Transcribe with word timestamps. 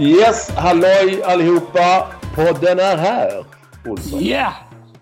Yes, 0.00 0.50
halloj 0.50 1.22
allihopa! 1.24 2.06
Podden 2.34 2.78
är 2.78 2.96
här, 2.96 3.44
Olsson. 3.86 4.20
Ja, 4.22 4.52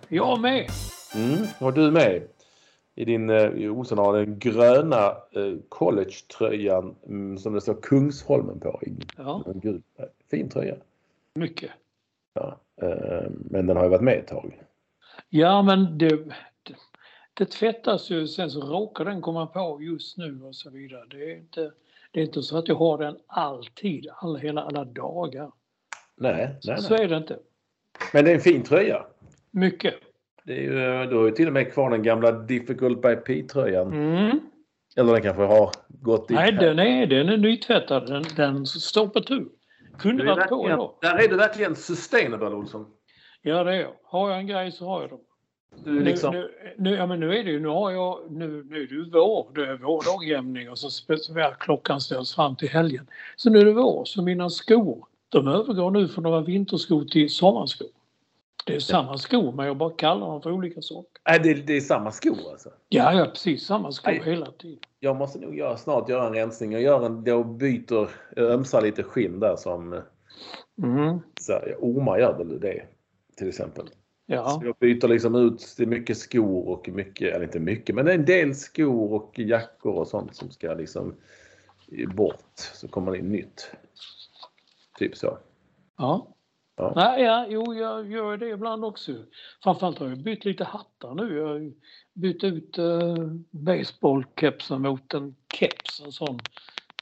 jag 0.08 0.40
med. 0.40 0.70
Mm, 1.14 1.46
och 1.60 1.72
du 1.72 1.90
med. 1.90 2.22
I 2.94 3.04
din, 3.04 3.30
eh, 3.30 3.72
Olsson 3.72 3.98
har 3.98 4.16
den 4.18 4.38
gröna 4.38 5.06
eh, 5.06 5.54
collegetröjan 5.68 6.94
mm, 7.06 7.38
som 7.38 7.54
det 7.54 7.60
står 7.60 7.78
Kungsholmen 7.82 8.60
på. 8.60 8.80
I, 8.82 8.92
Ja. 9.16 9.42
en 9.46 9.60
gul, 9.60 9.82
fin 10.30 10.48
tröja. 10.48 10.74
Mycket. 11.34 11.70
Ja, 12.34 12.58
eh, 12.82 13.30
men 13.30 13.66
den 13.66 13.76
har 13.76 13.84
ju 13.84 13.90
varit 13.90 14.02
med 14.02 14.18
ett 14.18 14.26
tag. 14.28 14.60
Ja, 15.28 15.62
men 15.62 15.98
det, 15.98 16.08
det, 16.62 16.74
det 17.34 17.46
tvättas 17.46 18.10
ju, 18.10 18.26
sen 18.28 18.50
så 18.50 18.60
råkar 18.60 19.04
den 19.04 19.20
komma 19.22 19.46
på 19.46 19.78
just 19.82 20.18
nu 20.18 20.42
och 20.42 20.54
så 20.54 20.70
vidare. 20.70 21.04
Det 21.10 21.32
är 21.32 21.36
inte, 21.36 21.70
det 22.18 22.22
är 22.22 22.26
inte 22.26 22.42
så 22.42 22.58
att 22.58 22.68
jag 22.68 22.74
har 22.74 22.98
den 22.98 23.16
alltid, 23.26 24.06
alla, 24.16 24.38
hela, 24.38 24.62
alla 24.62 24.84
dagar. 24.84 25.50
Nej, 26.16 26.56
nej, 26.64 26.78
Så 26.82 26.94
nej. 26.94 27.04
är 27.04 27.08
det 27.08 27.16
inte. 27.16 27.38
Men 28.12 28.24
det 28.24 28.30
är 28.30 28.34
en 28.34 28.40
fin 28.40 28.62
tröja. 28.62 29.06
Mycket. 29.50 29.94
Det 30.44 30.52
är 30.52 30.62
ju, 30.62 31.06
du 31.10 31.16
har 31.16 31.24
ju 31.24 31.30
till 31.30 31.46
och 31.46 31.52
med 31.52 31.72
kvar 31.72 31.90
den 31.90 32.02
gamla 32.02 32.32
Difficult 32.32 33.02
by 33.02 33.16
P-tröjan. 33.16 33.92
Mm. 33.92 34.40
Eller 34.96 35.12
den 35.12 35.22
kanske 35.22 35.42
har 35.42 35.70
gått 35.88 36.28
dit. 36.28 36.34
Nej, 36.36 36.52
den 36.52 36.78
är, 36.78 37.06
den 37.06 37.28
är 37.28 37.36
nytvättad. 37.36 38.06
Den, 38.06 38.24
den 38.36 38.66
står 38.66 39.08
på 39.08 39.20
tur. 39.20 39.48
Kunde 39.98 40.24
varit 40.24 40.48
på 40.48 40.56
verkligen- 40.56 40.78
idag. 40.78 40.94
Där 41.00 41.24
är 41.24 41.28
du 41.28 41.36
verkligen 41.36 41.76
sustainable, 41.76 42.48
Olsson. 42.48 42.86
Ja, 43.42 43.64
det 43.64 43.74
är 43.74 43.80
jag. 43.80 43.92
Har 44.02 44.30
jag 44.30 44.38
en 44.38 44.46
grej 44.46 44.72
så 44.72 44.84
har 44.84 45.00
jag 45.00 45.10
dem. 45.10 45.20
Du 45.84 46.00
liksom... 46.00 46.34
Nu, 46.34 46.40
nu, 46.40 46.74
nu, 46.90 46.96
ja, 46.96 47.06
men 47.06 47.20
nu 47.20 47.36
är 47.38 47.44
det 47.44 47.50
ju, 47.50 47.60
nu 47.60 47.68
har 47.68 47.90
jag, 47.90 48.18
nu, 48.30 48.64
nu 48.70 48.82
är 48.82 48.86
det 48.86 48.94
ju 48.94 49.10
vår, 49.10 49.46
det 49.54 49.66
är 49.66 49.76
vårdagjämning 49.76 50.70
och 50.70 50.78
så 50.78 50.90
speciellt 50.90 51.58
klockan 51.58 52.00
ställs 52.00 52.34
fram 52.34 52.56
till 52.56 52.68
helgen. 52.68 53.06
Så 53.36 53.50
nu 53.50 53.58
är 53.58 53.64
det 53.64 53.72
vår, 53.72 54.04
så 54.04 54.22
mina 54.22 54.50
skor, 54.50 55.06
de 55.28 55.48
övergår 55.48 55.90
nu 55.90 56.08
från 56.08 56.26
att 56.26 56.32
vara 56.32 56.42
vinterskor 56.42 57.04
till 57.04 57.30
sommarskor. 57.30 57.88
Det 58.66 58.74
är 58.74 58.80
samma 58.80 59.18
skor 59.18 59.52
men 59.52 59.66
jag 59.66 59.76
bara 59.76 59.90
kallar 59.90 60.26
dem 60.26 60.42
för 60.42 60.52
olika 60.52 60.82
saker. 60.82 61.10
Nej, 61.28 61.40
det, 61.42 61.54
det 61.54 61.76
är 61.76 61.80
samma 61.80 62.12
skor 62.12 62.50
alltså. 62.50 62.68
Ja, 62.88 63.12
ja 63.12 63.24
precis 63.24 63.66
samma 63.66 63.92
skor 63.92 64.10
Nej. 64.10 64.22
hela 64.24 64.46
tiden. 64.50 64.78
Jag 65.00 65.16
måste 65.16 65.38
nog 65.38 65.56
göra, 65.56 65.76
snart 65.76 66.08
göra 66.08 66.26
en 66.26 66.34
rensning. 66.34 66.72
Jag 66.72 66.82
gör 66.82 67.06
en, 67.06 67.24
då 67.24 67.44
byter, 67.44 68.08
ömsar 68.36 68.82
lite 68.82 69.02
skinn 69.02 69.40
där 69.40 69.56
som 69.56 70.00
Mm. 70.82 71.18
så 71.40 71.52
ormar 71.78 72.18
gör 72.18 72.38
väl 72.38 72.60
det 72.60 72.82
till 73.36 73.48
exempel. 73.48 73.84
Ja, 74.30 74.48
Så 74.48 74.66
jag 74.66 74.76
byter 74.78 75.08
liksom 75.08 75.34
ut, 75.34 75.74
det 75.76 75.82
är 75.82 75.86
mycket 75.86 76.18
skor 76.18 76.68
och 76.68 76.88
mycket, 76.88 77.34
eller 77.34 77.44
inte 77.44 77.60
mycket, 77.60 77.94
men 77.94 78.04
det 78.04 78.10
är 78.12 78.18
en 78.18 78.24
del 78.24 78.54
skor 78.54 79.12
och 79.12 79.38
jackor 79.38 79.94
och 79.94 80.08
sånt 80.08 80.36
som 80.36 80.50
ska 80.50 80.74
liksom 80.74 81.14
bort. 82.14 82.52
Så 82.54 82.88
kommer 82.88 83.12
det 83.12 83.18
in 83.18 83.28
nytt. 83.28 83.70
Typ 84.98 85.16
så. 85.16 85.38
ja. 85.98 86.26
Ja. 86.76 86.92
Nej, 86.96 87.22
ja, 87.22 87.46
jo, 87.48 87.74
jag 87.74 88.10
gör 88.10 88.36
det 88.36 88.48
ibland 88.48 88.84
också. 88.84 89.12
Framförallt 89.62 89.98
har 89.98 90.08
jag 90.08 90.18
bytt 90.18 90.44
lite 90.44 90.64
hattar 90.64 91.14
nu. 91.14 91.36
Jag 91.36 91.46
har 91.46 91.72
bytt 92.12 92.44
ut 92.44 92.78
uh, 92.78 93.32
baseballkepsen 93.50 94.82
mot 94.82 95.14
en 95.14 95.36
keps, 95.54 96.02
en 96.04 96.12
sån 96.12 96.40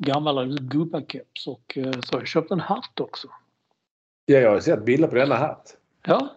gammal 0.00 0.58
gubbakeps 0.60 1.46
och 1.46 1.78
eh, 1.78 1.92
så 2.00 2.14
har 2.14 2.20
jag 2.20 2.28
köpt 2.28 2.50
en 2.50 2.60
hatt 2.60 3.00
också. 3.00 3.28
Ja, 4.26 4.38
jag 4.38 4.50
har 4.50 4.60
sett 4.60 4.84
bilder 4.84 5.08
på 5.08 5.14
denna 5.14 5.34
hatt. 5.34 5.76
Ja. 6.06 6.28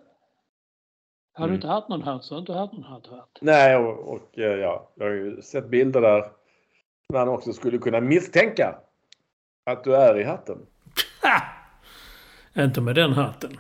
Har 1.40 1.46
Mm. 1.46 1.50
du 1.50 1.56
inte 1.56 1.68
haft 1.68 1.90
någon 1.90 2.02
hatt 2.02 2.24
så 2.24 2.34
har 2.36 2.38
du 2.38 2.42
inte 2.42 2.54
haft 2.54 2.74
någon 2.74 2.84
hatt. 2.84 3.38
Nej, 3.42 3.76
och, 3.76 4.14
och 4.14 4.40
eh, 4.40 4.44
ja, 4.60 4.90
jag 4.96 5.06
har 5.06 5.12
ju 5.14 5.42
sett 5.42 5.70
bilder 5.70 6.02
där 6.02 6.24
man 7.14 7.28
också 7.30 7.54
skulle 7.54 7.78
kunna 7.78 8.02
misstänka 8.02 8.76
att 9.66 9.84
du 9.84 9.96
är 9.96 10.20
i 10.20 10.24
hatten. 10.24 10.58
Ha! 11.22 11.42
Inte 12.64 12.82
med 12.82 12.96
den 12.96 13.12
hatten. 13.14 13.58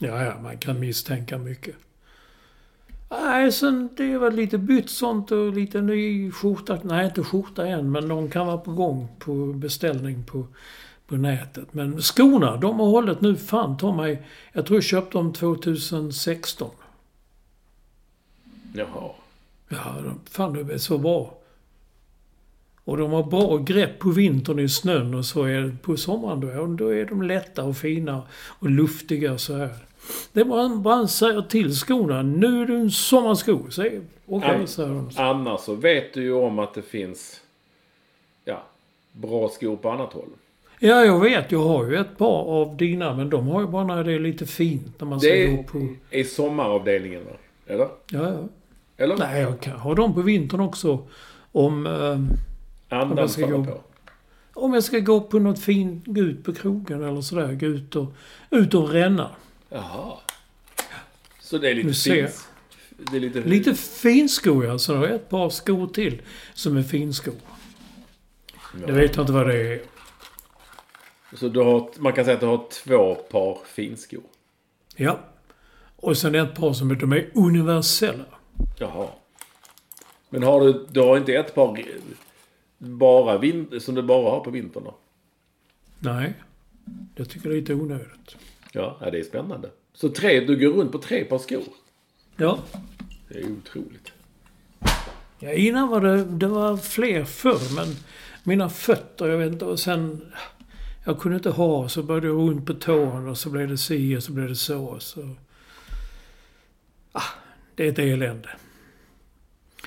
Ja, 0.00 0.24
ja, 0.24 0.32
man 0.42 0.58
kan 0.58 0.80
misstänka 0.80 1.38
mycket. 1.38 1.74
Nej, 3.10 3.52
sen 3.52 3.88
det 3.96 4.12
är 4.12 4.18
väl 4.18 4.34
lite 4.34 4.58
bytt 4.58 4.90
sånt 4.90 5.30
och 5.32 5.52
lite 5.52 5.80
ny 5.80 6.30
skjorta. 6.30 6.78
Nej, 6.82 7.04
inte 7.06 7.22
skjorta 7.22 7.66
än, 7.66 7.92
men 7.92 8.08
de 8.08 8.30
kan 8.30 8.46
vara 8.46 8.58
på 8.58 8.72
gång 8.72 9.08
på 9.18 9.32
beställning 9.46 10.24
på, 10.24 10.46
på 11.10 11.16
nätet. 11.16 11.74
Men 11.74 12.02
skorna, 12.02 12.56
de 12.56 12.80
har 12.80 12.86
hållit 12.86 13.20
nu 13.20 13.36
fan 13.36 13.76
ta 13.76 13.94
mig. 13.94 14.22
Jag 14.52 14.66
tror 14.66 14.76
jag 14.76 14.84
köpte 14.84 15.18
dem 15.18 15.32
2016. 15.32 16.70
Jaha. 18.74 19.10
Ja, 19.68 19.94
de, 20.04 20.20
fan 20.30 20.52
de 20.52 20.70
är 20.74 20.78
så 20.78 20.98
bra. 20.98 21.34
Och 22.84 22.96
de 22.96 23.10
har 23.10 23.22
bra 23.22 23.56
grepp 23.56 23.98
på 23.98 24.10
vintern 24.10 24.58
i 24.58 24.68
snön 24.68 25.14
och 25.14 25.24
så 25.26 25.44
är 25.44 25.60
det 25.60 25.76
på 25.82 25.96
sommaren 25.96 26.40
då, 26.40 26.66
då 26.84 26.94
är 26.94 27.04
de 27.06 27.22
lätta 27.22 27.64
och 27.64 27.76
fina 27.76 28.22
och 28.58 28.70
luftiga 28.70 29.38
så 29.38 29.56
här. 29.56 29.70
Det 30.32 30.40
är 30.40 30.44
bara, 30.44 30.68
bara 30.76 31.08
säger 31.08 31.42
till 31.42 31.76
skorna, 31.76 32.22
nu 32.22 32.62
är 32.62 32.66
du 32.66 32.76
en 32.76 32.90
sommarsko. 32.90 33.52
Okej, 33.52 34.00
Ja. 34.26 34.66
säger 34.66 34.88
de. 34.88 35.10
Annars 35.16 35.60
så 35.60 35.74
vet 35.74 36.14
du 36.14 36.22
ju 36.22 36.32
om 36.32 36.58
att 36.58 36.74
det 36.74 36.82
finns 36.82 37.40
ja, 38.44 38.62
bra 39.12 39.48
skor 39.48 39.76
på 39.76 39.90
annat 39.90 40.12
håll. 40.12 40.28
Ja, 40.82 41.04
jag 41.04 41.20
vet. 41.20 41.52
Jag 41.52 41.62
har 41.62 41.86
ju 41.86 41.96
ett 41.96 42.18
par 42.18 42.42
av 42.44 42.76
dina, 42.76 43.14
men 43.16 43.30
de 43.30 43.48
har 43.48 43.60
ju 43.60 43.66
bara 43.66 43.84
när 43.84 44.04
det 44.04 44.12
är 44.12 44.18
lite 44.18 44.46
fint. 44.46 45.00
När 45.00 45.06
man 45.08 45.20
ska 45.20 45.30
Det 45.30 45.46
gå 45.46 45.58
är 45.58 45.62
på... 45.62 45.88
i 46.10 46.24
sommaravdelningen 46.24 47.24
va? 47.24 47.30
Eller? 47.66 47.88
Ja, 48.10 48.30
ja. 48.32 48.48
Eller? 48.96 49.16
Nej, 49.16 49.42
jag 49.42 49.60
kan 49.60 49.72
ha 49.80 49.94
dem 49.94 50.14
på 50.14 50.22
vintern 50.22 50.60
också. 50.60 51.06
Om... 51.52 51.86
ehm, 51.86 52.28
Andan 52.88 53.18
jag 53.18 53.30
ska 53.30 53.46
gå- 53.46 53.64
på. 53.64 53.80
Om 54.54 54.74
jag 54.74 54.84
ska 54.84 54.98
gå 54.98 55.20
på 55.20 55.38
något 55.38 55.58
fint, 55.60 56.02
gå 56.06 56.20
ut 56.20 56.44
på 56.44 56.52
krogen 56.54 57.02
eller 57.02 57.20
sådär, 57.20 57.52
gå 57.52 57.66
ut 57.66 57.96
och, 57.96 58.12
ut 58.50 58.74
och 58.74 58.88
ränna. 58.90 59.30
Jaha. 59.70 60.12
Så 61.40 61.58
det 61.58 61.70
är 61.70 61.74
lite 61.74 61.92
fint. 61.92 62.48
Det 63.10 63.16
är 63.16 63.20
lite... 63.20 63.40
Lite 63.40 63.74
finskor 63.74 64.64
ja, 64.64 64.78
så 64.78 64.96
har 64.96 65.06
jag 65.06 65.14
ett 65.14 65.28
par 65.28 65.50
skor 65.50 65.86
till 65.86 66.22
som 66.54 66.76
är 66.76 66.82
finskor. 66.82 67.34
Jag 68.86 68.94
vet 68.94 69.18
inte 69.18 69.32
vad 69.32 69.48
det 69.48 69.72
är. 69.74 69.80
Så 71.34 71.48
du 71.48 71.60
har, 71.60 71.90
man 71.98 72.12
kan 72.12 72.24
säga 72.24 72.34
att 72.34 72.40
du 72.40 72.46
har 72.46 72.66
två 72.70 73.14
par 73.14 73.58
finskor. 73.66 74.22
Ja. 74.96 75.18
Och 75.96 76.16
sen 76.16 76.34
ett 76.34 76.54
par 76.54 76.72
som 76.72 76.98
de 76.98 77.12
är 77.12 77.30
universella. 77.34 78.24
Jaha. 78.78 79.08
Men 80.28 80.42
har 80.42 80.60
du, 80.60 80.86
du 80.90 81.00
har 81.00 81.16
inte 81.16 81.32
ett 81.32 81.54
par 81.54 81.84
bara 82.78 83.38
vin, 83.38 83.80
som 83.80 83.94
du 83.94 84.02
bara 84.02 84.30
har 84.30 84.40
på 84.40 84.50
vintern 84.50 84.84
då? 84.84 84.94
Nej. 85.98 86.34
Jag 87.14 87.28
tycker 87.28 87.48
det 87.48 87.54
är 87.54 87.60
lite 87.60 87.74
onödigt. 87.74 88.36
Ja, 88.72 88.98
ja, 89.00 89.10
det 89.10 89.18
är 89.18 89.22
spännande. 89.22 89.70
Så 89.92 90.08
tre, 90.08 90.40
du 90.40 90.56
går 90.56 90.78
runt 90.78 90.92
på 90.92 90.98
tre 90.98 91.24
par 91.24 91.38
skor? 91.38 91.62
Ja. 92.36 92.58
Det 93.28 93.38
är 93.38 93.52
otroligt. 93.52 94.12
ja 95.38 95.52
innan 95.52 95.88
var 95.88 96.00
det, 96.00 96.24
det 96.24 96.46
var 96.46 96.76
fler 96.76 97.24
förr, 97.24 97.74
men 97.76 97.96
mina 98.44 98.68
fötter, 98.68 99.28
jag 99.28 99.38
vet 99.38 99.52
inte, 99.52 99.64
och 99.64 99.80
sen... 99.80 100.32
Jag 101.04 101.20
kunde 101.20 101.36
inte 101.36 101.50
ha, 101.50 101.88
så 101.88 102.02
började 102.02 102.26
jag 102.26 102.38
ont 102.38 102.66
på 102.66 102.74
tån 102.74 103.28
och 103.28 103.38
så 103.38 103.50
blev 103.50 103.68
det 103.68 103.78
si 103.78 104.16
och 104.16 104.22
så 104.22 104.32
blev 104.32 104.48
det 104.48 104.56
så. 104.56 104.98
så. 105.00 105.28
Ah, 107.12 107.22
det 107.74 107.86
är 107.86 107.92
ett 107.92 107.98
elände. 107.98 108.48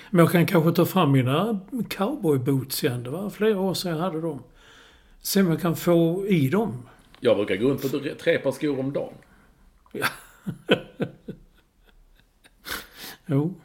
Men 0.10 0.19
jag 0.19 0.31
kan 0.31 0.45
kanske 0.45 0.71
ta 0.71 0.86
fram 0.86 1.12
mina 1.12 1.60
cowboyboots 1.89 2.83
igen. 2.83 3.04
Det 3.04 3.10
var 3.10 3.30
flera 3.30 3.60
år 3.60 3.74
sedan 3.74 3.92
jag 3.92 4.00
hade 4.00 4.21
dem. 4.21 4.44
Se 5.21 5.42
om 5.42 5.48
jag 5.48 5.62
kan 5.62 5.75
få 5.75 6.27
i 6.27 6.50
dem. 6.50 6.89
Jag 7.19 7.38
brukar 7.38 7.56
gå 7.56 7.69
runt 7.69 7.81
på 7.81 8.00
tre 8.19 8.38
par 8.38 8.51
skor 8.51 8.80
om 8.80 8.94
dagen. 8.94 9.13
Jo. 13.25 13.56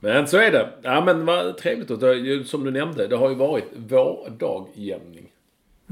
Men 0.00 0.26
så 0.26 0.36
är 0.36 0.50
det. 0.50 0.72
Ja 0.82 1.04
men 1.04 1.26
vad 1.26 1.56
trevligt. 1.56 2.48
Som 2.48 2.64
du 2.64 2.70
nämnde, 2.70 3.08
det 3.08 3.16
har 3.16 3.28
ju 3.28 3.34
varit 3.34 3.64
vårdagjämning. 3.76 5.31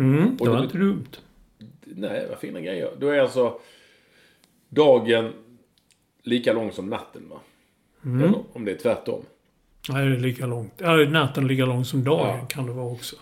Mm, 0.01 0.37
det 0.37 0.43
Och 0.45 0.49
var 0.51 0.57
det- 0.57 0.65
inte 0.65 0.79
dumt. 0.79 1.07
Nej, 1.85 2.27
vad 2.29 2.39
fina 2.39 2.61
grejer. 2.61 2.91
Då 2.99 3.09
är 3.09 3.19
alltså 3.21 3.61
dagen 4.69 5.33
lika 6.23 6.53
lång 6.53 6.73
som 6.73 6.87
natten 6.91 7.29
va? 7.29 7.41
Eller 8.03 8.35
om 8.53 8.65
det 8.65 8.73
är 8.73 8.77
tvärtom. 8.79 9.23
Nej, 9.89 10.09
det 10.09 10.15
är 10.17 10.21
lika 10.21 10.47
långt. 10.47 10.73
Ja, 10.79 10.97
natten 10.97 11.47
lika 11.47 11.65
lång 11.67 11.85
som 11.85 12.05
dagen 12.05 12.39
Ja. 12.41 12.47
kan 12.49 12.67
det 12.67 12.73
vara 12.73 12.93
också. 12.93 13.17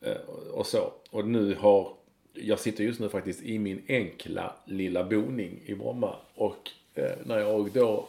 Eh, 0.00 0.16
och 0.52 0.66
så. 0.66 0.92
Och 1.10 1.28
nu 1.28 1.54
har... 1.60 1.92
Jag 2.32 2.58
sitter 2.60 2.84
just 2.84 3.00
nu 3.00 3.08
faktiskt 3.08 3.42
i 3.42 3.58
min 3.58 3.82
enkla 3.88 4.56
lilla 4.64 5.04
boning 5.04 5.60
i 5.66 5.74
Bromma. 5.74 6.16
Och 6.34 6.70
eh, 6.94 7.12
när 7.24 7.38
jag 7.38 7.70
då 7.72 8.08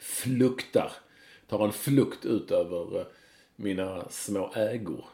fluktar, 0.00 0.92
tar 1.48 1.64
en 1.64 1.72
flukt 1.72 2.24
ut 2.24 2.50
över 2.50 2.98
eh, 3.00 3.06
mina 3.56 4.04
små 4.10 4.50
ägor. 4.54 5.04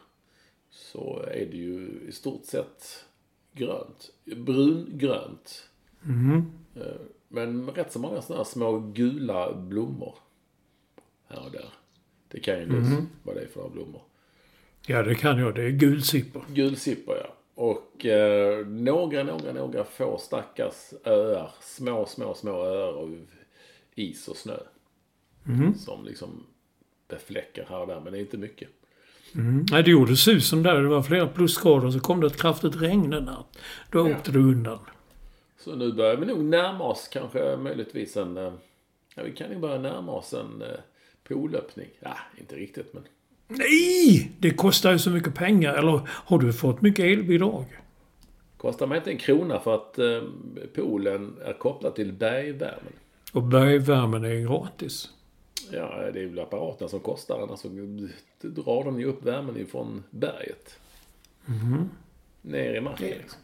Så 0.71 1.25
är 1.27 1.45
det 1.45 1.57
ju 1.57 2.01
i 2.07 2.11
stort 2.11 2.45
sett 2.45 3.05
grönt. 3.53 4.11
Brungrönt. 4.25 5.69
Eh, 6.75 7.01
Men 7.27 7.69
rätt 7.69 7.91
så 7.91 7.99
många 7.99 8.21
sådana 8.21 8.43
här 8.43 8.51
små 8.51 8.79
gula 8.79 9.53
blommor. 9.53 10.15
Här 11.27 11.45
och 11.45 11.51
där. 11.51 11.73
Det 12.27 12.39
kan 12.39 12.57
ju 12.57 12.63
mm. 12.63 13.07
vad 13.23 13.35
det 13.35 13.41
är 13.41 13.47
för 13.47 13.59
några 13.59 13.73
blommor. 13.73 14.01
Ja, 14.87 15.03
det 15.03 15.15
kan 15.15 15.37
jag. 15.39 15.55
Det 15.55 15.63
är 15.63 15.69
gulsippor. 15.69 16.43
Gulsippor 16.49 17.15
ja. 17.15 17.35
Och 17.55 18.05
eh, 18.05 18.67
några, 18.67 19.23
några, 19.23 19.53
några 19.53 19.83
få 19.83 20.17
stackars 20.17 20.93
öar. 21.03 21.51
Små, 21.61 22.05
små, 22.05 22.33
små 22.33 22.51
öar 22.51 22.93
av 22.93 23.25
is 23.95 24.27
och 24.27 24.37
snö. 24.37 24.57
Som 25.77 26.05
liksom 26.05 26.45
befläckar 27.07 27.65
här 27.65 27.79
och 27.79 27.87
där. 27.87 27.99
Men 27.99 28.13
det 28.13 28.19
är 28.19 28.21
inte 28.21 28.37
mycket. 28.37 28.69
Mm. 29.35 29.65
Nej, 29.71 29.83
det 29.83 29.91
gjorde 29.91 30.15
susen 30.15 30.63
där. 30.63 30.81
Det 30.81 30.87
var 30.87 31.01
flera 31.01 31.27
plusgrader. 31.27 31.91
Så 31.91 31.99
kom 31.99 32.21
det 32.21 32.27
ett 32.27 32.41
kraftigt 32.41 32.81
regn 32.81 33.13
en 33.13 33.23
natt. 33.23 33.57
Då 33.91 34.11
åkte 34.11 34.31
det 34.31 34.39
undan. 34.39 34.79
Så 35.59 35.75
nu 35.75 35.93
börjar 35.93 36.17
vi 36.17 36.25
nog 36.25 36.43
närma 36.43 36.83
oss 36.83 37.07
kanske 37.07 37.57
möjligtvis 37.57 38.17
en... 38.17 38.37
Eh, 38.37 38.53
ja, 39.15 39.23
vi 39.23 39.31
kan 39.31 39.51
ju 39.51 39.59
börja 39.59 39.77
närma 39.77 40.11
oss 40.11 40.33
en 40.33 40.61
eh, 40.61 40.67
poolöppning. 41.27 41.87
Ja, 41.99 42.17
inte 42.37 42.55
riktigt 42.55 42.93
men. 42.93 43.03
Nej! 43.47 44.31
Det 44.39 44.51
kostar 44.51 44.91
ju 44.91 44.99
så 44.99 45.09
mycket 45.09 45.35
pengar. 45.35 45.73
Eller 45.73 46.01
har 46.07 46.39
du 46.39 46.53
fått 46.53 46.81
mycket 46.81 47.05
elbidrag? 47.05 47.65
Kostar 48.57 48.87
mig 48.87 48.97
inte 48.97 49.11
en 49.11 49.17
krona 49.17 49.59
för 49.59 49.75
att 49.75 49.99
eh, 49.99 50.21
poolen 50.75 51.37
är 51.45 51.53
kopplad 51.53 51.95
till 51.95 52.13
bergvärmen. 52.13 52.93
Och 53.33 53.43
bergvärmen 53.43 54.25
är 54.25 54.47
gratis. 54.47 55.09
Ja, 55.71 56.11
det 56.13 56.21
är 56.21 56.25
väl 56.25 56.39
apparaten 56.39 56.89
som 56.89 56.99
kostar. 56.99 57.41
Annars 57.41 57.59
så 57.59 57.67
drar 58.41 58.83
de 58.83 58.99
ju 58.99 59.05
upp 59.05 59.23
värmen 59.23 59.57
ifrån 59.57 60.03
berget. 60.09 60.79
Ner 62.41 62.73
i 62.75 62.81
marken 62.81 63.07
liksom. 63.07 63.39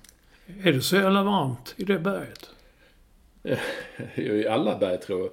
Är 0.64 0.74
det 0.74 0.82
så 0.82 0.96
jävla 0.96 1.24
varmt 1.24 1.74
i 1.78 1.84
det 1.84 2.00
berget? 2.00 2.50
I 4.16 4.48
alla 4.48 4.78
berg 4.78 4.98
tror 5.00 5.20
jag. 5.22 5.30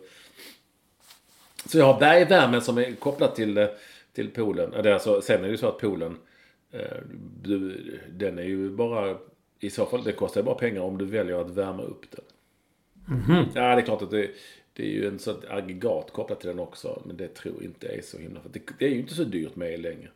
Så 1.66 1.78
jag 1.78 1.92
har 1.92 2.00
bergvärmen 2.00 2.60
som 2.62 2.78
är 2.78 2.92
kopplad 2.94 3.34
till, 3.34 3.58
eh, 3.58 3.66
till 4.12 4.30
poolen. 4.30 4.92
Alltså, 4.92 5.20
sen 5.22 5.38
är 5.38 5.42
det 5.42 5.50
ju 5.50 5.56
så 5.56 5.68
att 5.68 5.78
poolen, 5.78 6.16
eh, 6.70 6.98
den 8.10 8.38
är 8.38 8.42
ju 8.42 8.70
bara, 8.70 9.18
i 9.60 9.70
så 9.70 9.86
fall, 9.86 10.04
det 10.04 10.12
kostar 10.12 10.40
ju 10.40 10.44
bara 10.44 10.54
pengar 10.54 10.80
om 10.80 10.98
du 10.98 11.04
väljer 11.04 11.40
att 11.40 11.50
värma 11.50 11.82
upp 11.82 12.10
den. 12.10 12.24
Ja, 13.54 13.74
det 13.74 13.80
är 13.80 13.84
klart 13.84 14.02
att 14.02 14.10
det, 14.10 14.30
det 14.76 14.82
är 14.82 14.90
ju 14.90 15.06
en 15.06 15.18
sånt 15.18 15.44
aggregat 15.48 16.12
kopplat 16.12 16.40
till 16.40 16.48
den 16.48 16.58
också. 16.58 17.02
Men 17.06 17.16
det 17.16 17.28
tror 17.28 17.54
jag 17.54 17.64
inte 17.64 17.88
är 17.88 18.02
så 18.02 18.18
himla... 18.18 18.40
För 18.40 18.48
det, 18.48 18.60
det 18.78 18.84
är 18.84 18.90
ju 18.90 18.98
inte 18.98 19.14
så 19.14 19.24
dyrt 19.24 19.56
med 19.56 19.72
el 19.72 19.82
längre. 19.82 20.08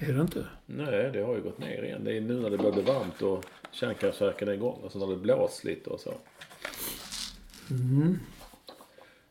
Är 0.00 0.12
det 0.12 0.20
inte? 0.20 0.46
Nej, 0.66 1.10
det 1.12 1.20
har 1.22 1.36
ju 1.36 1.42
gått 1.42 1.58
ner 1.58 1.82
igen. 1.82 2.04
Det 2.04 2.16
är 2.16 2.20
nu 2.20 2.40
när 2.40 2.50
det 2.50 2.58
börjar 2.58 2.72
bli 2.72 2.82
varmt 2.82 3.22
och 3.22 3.44
kärnkraftverken 3.72 4.48
är 4.48 4.52
igång. 4.52 4.80
Och 4.82 4.92
så 4.92 4.98
när 4.98 5.06
det 5.06 5.16
blåst 5.16 5.64
lite 5.64 5.90
och 5.90 6.00
så. 6.00 6.14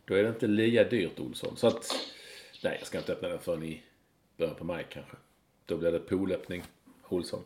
Då 0.05 0.13
är 0.13 0.23
det 0.23 0.29
inte 0.29 0.47
lika 0.47 0.83
dyrt, 0.83 1.19
Olsson. 1.19 1.57
Så 1.57 1.67
att... 1.67 1.85
Nej, 2.63 2.75
jag 2.79 2.87
ska 2.87 2.97
inte 2.97 3.13
öppna 3.13 3.27
den 3.27 3.39
förrän 3.39 3.63
i 3.63 3.81
början 4.37 4.55
på 4.55 4.63
maj 4.63 4.85
kanske. 4.89 5.15
Då 5.65 5.77
blir 5.77 5.91
det 5.91 5.99
poolöppning, 5.99 6.63
Olsson. 7.09 7.39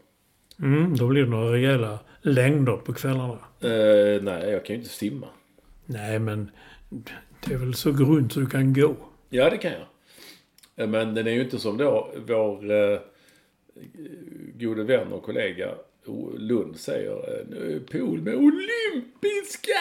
Mm, 0.60 0.98
då 0.98 1.08
blir 1.08 1.24
det 1.24 1.30
några 1.30 1.54
rejäla 1.54 2.00
längder 2.22 2.78
på 2.78 2.94
kvällarna. 2.94 3.40
Eh, 3.60 4.22
nej, 4.22 4.50
jag 4.50 4.66
kan 4.66 4.76
ju 4.76 4.82
inte 4.82 4.94
simma. 4.94 5.28
Nej, 5.86 6.20
men 6.20 6.52
det 6.90 7.54
är 7.54 7.58
väl 7.58 7.74
så 7.74 7.92
grunt 7.92 8.34
så 8.34 8.40
du 8.40 8.46
kan 8.48 8.74
gå. 8.74 8.96
Ja, 9.30 9.50
det 9.50 9.58
kan 9.58 9.72
jag. 9.72 9.82
Eh, 10.76 10.88
Men 10.90 11.14
den 11.14 11.28
är 11.28 11.32
ju 11.32 11.42
inte 11.42 11.60
som 11.60 11.78
då 11.78 12.12
vår 12.28 12.72
eh, 12.72 13.00
gode 14.56 14.84
vän 14.84 15.14
och 15.14 15.24
kollega 15.24 15.76
Lund 16.38 16.78
säger. 16.80 17.12
eh, 17.40 17.46
Nu 17.50 17.76
är 17.76 17.80
pool 17.80 18.22
med 18.22 18.36
olympiska 18.36 19.72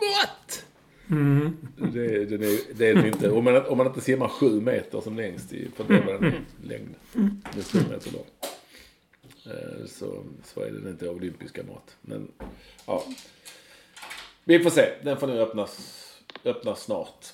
mått! 0.00 0.64
Det, 1.92 2.24
den 2.24 2.42
är, 2.42 2.74
det 2.78 2.86
är 2.88 2.94
den 2.94 3.06
inte. 3.06 3.30
Om 3.30 3.44
man, 3.44 3.66
om 3.66 3.78
man 3.78 3.86
inte 3.86 4.00
simmar 4.00 4.28
sju 4.28 4.60
meter 4.60 5.00
som 5.00 5.16
längst 5.16 5.52
i, 5.52 5.68
för 5.76 5.84
det 5.84 6.00
var 6.00 6.12
den 6.12 6.32
längd. 6.64 6.94
Den 7.12 7.40
är 7.58 7.62
sju 7.62 7.78
meter 7.90 8.12
lång. 8.12 8.26
Eh, 9.46 9.86
Så, 9.86 10.24
så 10.44 10.60
är 10.60 10.70
den 10.70 10.88
inte 10.88 11.08
olympiska 11.08 11.62
mått. 11.62 11.96
Men 12.00 12.28
ja. 12.86 13.04
Vi 14.44 14.58
får 14.58 14.70
se. 14.70 14.88
Den 15.02 15.16
får 15.16 15.26
nu 15.26 15.40
öppnas, 15.40 16.04
öppnas 16.44 16.80
snart. 16.82 17.26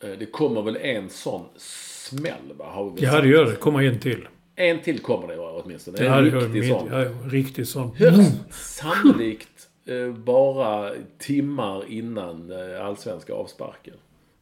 Eh, 0.00 0.10
Det 0.10 0.26
kommer 0.26 0.62
väl 0.62 0.76
en 0.76 1.10
sån 1.10 1.44
smäll 1.56 2.52
va? 2.58 2.64
Har 2.72 2.90
vi 2.90 3.02
Ja, 3.04 3.20
det 3.20 3.28
gör 3.28 3.44
det. 3.44 3.56
Komma 3.56 3.84
en 3.84 4.00
till. 4.00 4.28
En 4.54 4.80
till 4.82 4.98
kommer 5.00 5.28
det 5.28 5.38
åtminstone. 5.38 5.98
En 5.98 6.24
det 6.24 6.30
gör 6.30 6.40
riktig 6.40 6.62
det. 6.62 6.68
sån. 6.68 6.88
Ja, 6.92 7.04
riktigt 7.30 7.68
sån. 7.68 7.94
Högst 7.96 8.34
sannolikt 8.50 9.68
eh, 9.86 10.12
bara 10.12 10.92
timmar 11.18 11.84
innan 11.88 12.50
eh, 12.50 12.86
allsvenska 12.86 13.34
avsparken. 13.34 13.94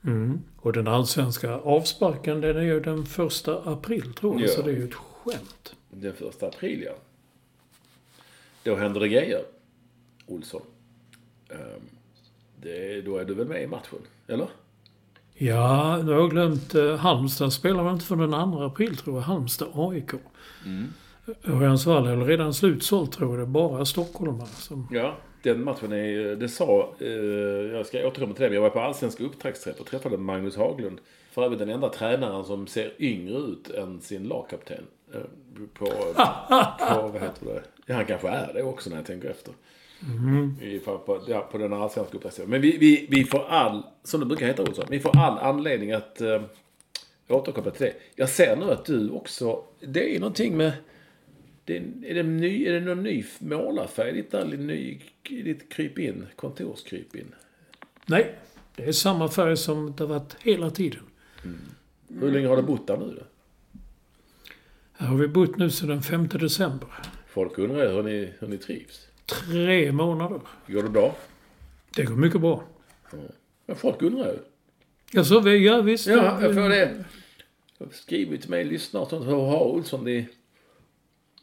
Mm. 0.04 0.40
Och 0.56 0.72
den 0.72 0.88
allsvenska 0.88 1.54
avsparken 1.54 2.40
den 2.40 2.56
är 2.56 2.62
ju 2.62 2.80
den 2.80 3.06
första 3.06 3.62
april 3.72 4.14
tror 4.14 4.40
jag. 4.40 4.50
Ja. 4.50 4.54
Så 4.54 4.62
det 4.62 4.70
är 4.70 4.74
ju 4.76 4.84
ett 4.84 4.94
skämt. 4.94 5.74
Den 5.90 6.14
första 6.14 6.46
april 6.46 6.82
ja. 6.86 6.92
Då 8.62 8.74
händer 8.76 9.00
det 9.00 9.08
grejer. 9.08 9.42
Olsson. 10.26 10.62
Ehm, 11.50 11.58
det, 12.62 13.02
då 13.02 13.16
är 13.16 13.24
du 13.24 13.34
väl 13.34 13.46
med 13.46 13.62
i 13.62 13.66
matchen? 13.66 13.98
Eller? 14.26 14.48
Ja, 15.34 16.00
nu 16.04 16.12
har 16.12 16.20
jag 16.20 16.30
glömt. 16.30 16.74
Eh, 16.74 16.96
Halmstad 16.96 17.52
spelar 17.52 17.84
väl 17.84 17.92
inte 17.92 18.04
för 18.04 18.16
den 18.16 18.52
2 18.52 18.62
april 18.62 18.96
tror 18.96 19.16
jag. 19.16 19.22
Halmstad 19.22 19.68
AIK. 19.74 20.10
Mm. 20.66 20.92
Örjansvall 21.44 22.06
är 22.06 22.16
väl 22.16 22.26
redan 22.26 22.54
slutsålt 22.54 23.12
tror 23.12 23.30
jag. 23.30 23.38
Det 23.38 23.42
är 23.42 23.46
bara 23.46 23.84
stockholmare 23.84 24.48
som... 24.48 24.88
Ja, 24.90 25.16
den 25.42 25.64
matchen 25.64 25.92
är, 25.92 26.36
det 26.36 26.48
sa, 26.48 26.94
eh, 26.98 27.08
jag 27.76 27.86
ska 27.86 28.06
återkomma 28.06 28.34
till 28.34 28.42
det, 28.42 28.48
men 28.48 28.54
jag 28.54 28.62
var 28.62 28.70
på 28.70 28.80
allsvenska 28.80 29.24
upptaktsträff 29.24 29.80
och 29.80 29.86
träffade 29.86 30.16
Magnus 30.18 30.56
Haglund. 30.56 31.00
För 31.30 31.44
övrigt 31.44 31.58
den 31.58 31.70
enda 31.70 31.88
tränaren 31.88 32.44
som 32.44 32.66
ser 32.66 32.92
yngre 32.98 33.38
ut 33.38 33.70
än 33.70 34.00
sin 34.00 34.24
lagkapten. 34.24 34.84
Eh, 35.14 35.20
på, 35.74 35.86
på, 36.94 37.08
vad 37.12 37.22
heter 37.22 37.46
det? 37.46 37.62
Ja, 37.86 37.94
han 37.94 38.06
kanske 38.06 38.28
är 38.28 38.52
det 38.54 38.62
också 38.62 38.90
när 38.90 38.96
jag 38.96 39.06
tänker 39.06 39.28
efter. 39.30 39.54
I, 40.60 40.78
på, 40.78 40.98
på, 40.98 41.24
ja, 41.28 41.48
på 41.52 41.58
den 41.58 41.72
allsvenska 41.72 42.16
upptaktsträffen. 42.16 42.50
Men 42.50 42.60
vi, 42.60 42.76
vi, 42.78 43.06
vi 43.10 43.24
får 43.24 43.44
all, 43.48 43.82
som 44.02 44.20
det 44.20 44.26
brukar 44.26 44.46
heta 44.46 44.62
Olsson, 44.62 44.84
vi 44.90 45.00
får 45.00 45.16
all 45.16 45.38
anledning 45.38 45.92
att 45.92 46.20
eh, 46.20 46.42
återkoppla 47.28 47.70
till 47.70 47.86
det. 47.86 47.94
Jag 48.14 48.28
ser 48.28 48.56
nu 48.56 48.70
att 48.70 48.84
du 48.84 49.10
också, 49.10 49.64
det 49.80 50.16
är 50.16 50.20
någonting 50.20 50.56
med 50.56 50.72
det, 51.64 51.76
är, 52.10 52.14
det 52.14 52.22
ny, 52.22 52.66
är 52.66 52.72
det 52.72 52.80
någon 52.80 53.02
ny 53.02 53.24
målarfärg? 53.38 54.12
Ditt, 54.12 54.30
där, 54.30 54.44
ny, 54.44 55.00
ditt 55.28 55.72
krypin, 55.72 56.26
kontorskrypin? 56.36 57.34
Nej, 58.06 58.34
det 58.76 58.84
är 58.84 58.92
samma 58.92 59.28
färg 59.28 59.56
som 59.56 59.94
det 59.96 60.04
har 60.04 60.08
varit 60.08 60.36
hela 60.40 60.70
tiden. 60.70 61.02
Hur 62.08 62.30
länge 62.30 62.46
har 62.46 62.56
du 62.56 62.62
bott 62.62 62.86
där 62.86 62.96
nu 62.96 63.06
då? 63.06 63.22
Här 64.92 65.06
har 65.06 65.16
vi 65.16 65.28
bott 65.28 65.56
nu 65.56 65.70
sedan 65.70 65.88
den 65.88 66.02
5 66.02 66.28
december. 66.28 66.88
Folk 67.26 67.58
undrar 67.58 67.92
hur 67.92 68.02
ni, 68.02 68.32
hur 68.38 68.48
ni 68.48 68.58
trivs. 68.58 69.09
Tre 69.30 69.92
månader. 69.92 70.40
Går 70.66 70.82
det 70.82 70.88
bra? 70.88 71.16
Det 71.96 72.04
går 72.04 72.14
mycket 72.14 72.40
bra. 72.40 72.64
Vad 73.10 73.20
Men 73.66 73.76
folk 73.76 74.02
undrar 74.02 74.26
ju. 74.26 74.38
Ja, 75.12 75.24
så 75.24 75.40
vi, 75.40 75.66
ja 75.66 75.80
visst. 75.80 76.06
Ja, 76.06 76.42
jag 76.42 76.54
får 76.54 76.68
det. 76.68 77.04
Skriv 77.90 78.40
till 78.40 78.50
mig, 78.50 78.64
lyssna 78.64 79.00
och 79.00 79.08
sånt. 79.08 79.26
Hur 79.26 79.36
har 79.36 79.64
Olsson 79.64 80.04
det, 80.04 80.26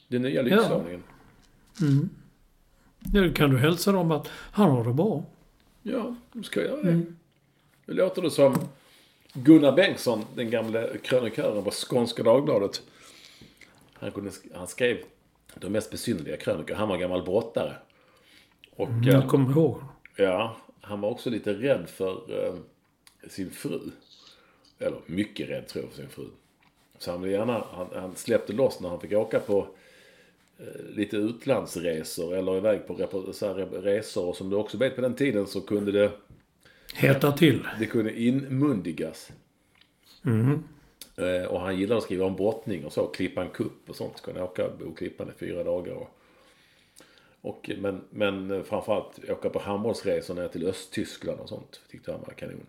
det 0.08 0.20
nya 0.20 0.42
lyxvåningen? 0.42 1.04
Ja, 3.14 3.22
då 3.22 3.34
kan 3.34 3.50
du 3.50 3.58
hälsa 3.58 3.92
dem 3.92 4.12
att 4.12 4.28
han 4.32 4.72
har 4.72 4.84
det 4.84 4.94
bra. 4.94 5.24
Ja, 5.84 6.16
då 6.32 6.44
ska 6.44 6.62
jag 6.62 6.70
göra 6.70 6.82
det. 6.82 7.06
Nu 7.86 7.94
låter 7.94 8.22
det 8.22 8.32
som 8.32 8.56
Gunnar 9.34 9.72
Bengtsson, 9.72 10.26
den 10.36 10.50
gamle 10.50 10.98
krönikören 11.04 11.64
på 11.64 11.72
Skånska 11.72 12.24
Dagbladet. 12.24 12.82
Han, 13.94 14.12
kunde, 14.12 14.32
han 14.54 14.68
skrev 14.68 14.98
de 15.62 15.70
mest 15.70 15.92
besynnerliga 15.92 16.38
krönikor. 16.38 16.76
Han 16.76 16.88
var 16.90 16.98
gammal 16.98 17.24
brottare. 17.24 17.74
Och 18.76 18.90
eh, 18.90 18.96
Jag 19.10 19.28
kommer 19.28 19.52
ihåg. 19.52 19.82
ja, 20.16 20.58
han 20.82 21.02
var 21.02 21.10
också 21.10 21.30
lite 21.30 21.54
rädd 21.54 21.90
för 21.90 22.46
eh, 22.46 22.54
sin 23.30 23.52
fru. 23.52 23.80
Eller 24.80 24.98
mycket 25.06 25.50
rädd 25.50 25.68
tror 25.68 25.84
jag 25.84 25.92
för 25.94 26.02
sin 26.02 26.10
fru. 26.10 26.26
Så 26.98 27.12
han, 27.12 27.24
gärna, 27.24 27.64
han, 27.72 27.88
han 27.96 28.16
släppte 28.16 28.54
loss 28.54 28.80
när 28.80 28.90
han 28.90 29.00
fick 29.00 29.14
åka 29.14 29.40
på 29.40 29.68
eh, 30.60 30.66
lite 30.96 31.18
utlandsresor 31.18 32.36
eller 32.36 32.58
iväg 32.58 32.88
på 32.88 32.98
här, 32.98 33.82
resor. 33.82 34.26
Och 34.26 34.36
som 34.36 34.50
du 34.50 34.56
också 34.56 34.78
vet 34.78 34.96
på 34.96 35.02
den 35.02 35.16
tiden 35.16 35.48
så 35.48 35.62
kunde 35.62 35.92
det 35.92 36.12
Hetta 36.94 37.32
till. 37.32 37.68
det 37.80 37.86
kunde 37.86 38.20
inmundigas. 38.22 39.32
Eh, 40.26 40.60
Eh, 41.18 41.46
och 41.46 41.60
han 41.60 41.78
gillade 41.78 41.98
att 41.98 42.04
skriva 42.04 42.26
om 42.26 42.36
brottning 42.36 42.86
och 42.86 42.94
så. 42.94 43.08
Klippa 43.08 43.42
en 43.42 43.50
kupp 43.50 43.90
och 43.90 43.96
sånt. 43.96 44.22
Kunde 44.22 44.44
åka 44.44 44.66
och 44.66 44.98
klippa 44.98 45.24
i 45.24 45.40
fyra 45.40 45.64
dagar. 45.64 45.94
Och, 45.94 46.10
och, 47.42 47.72
men, 47.78 48.02
men 48.10 48.64
framförallt 48.64 49.30
åka 49.30 49.50
på 49.50 49.60
handbollsresor 49.60 50.36
ner 50.36 50.48
till 50.48 50.68
Östtyskland 50.68 51.40
och 51.40 51.50
sånt. 51.50 51.82
Tyckte 51.92 52.12
han 52.12 52.22
var 52.22 52.34
kanon. 52.34 52.66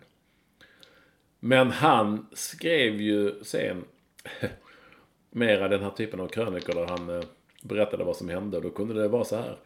Men 1.39 1.71
han 1.71 2.27
skrev 2.33 3.01
ju 3.01 3.43
sen 3.43 3.83
mera 5.29 5.67
den 5.67 5.83
här 5.83 5.91
typen 5.91 6.19
av 6.19 6.27
krönikor 6.27 6.73
där 6.73 6.85
han 6.85 7.09
eh, 7.09 7.23
berättade 7.61 8.03
vad 8.03 8.15
som 8.15 8.29
hände. 8.29 8.57
Och 8.57 8.63
då 8.63 8.69
kunde 8.69 8.93
det 8.93 9.07
vara 9.07 9.23
så 9.23 9.35
här. 9.35 9.57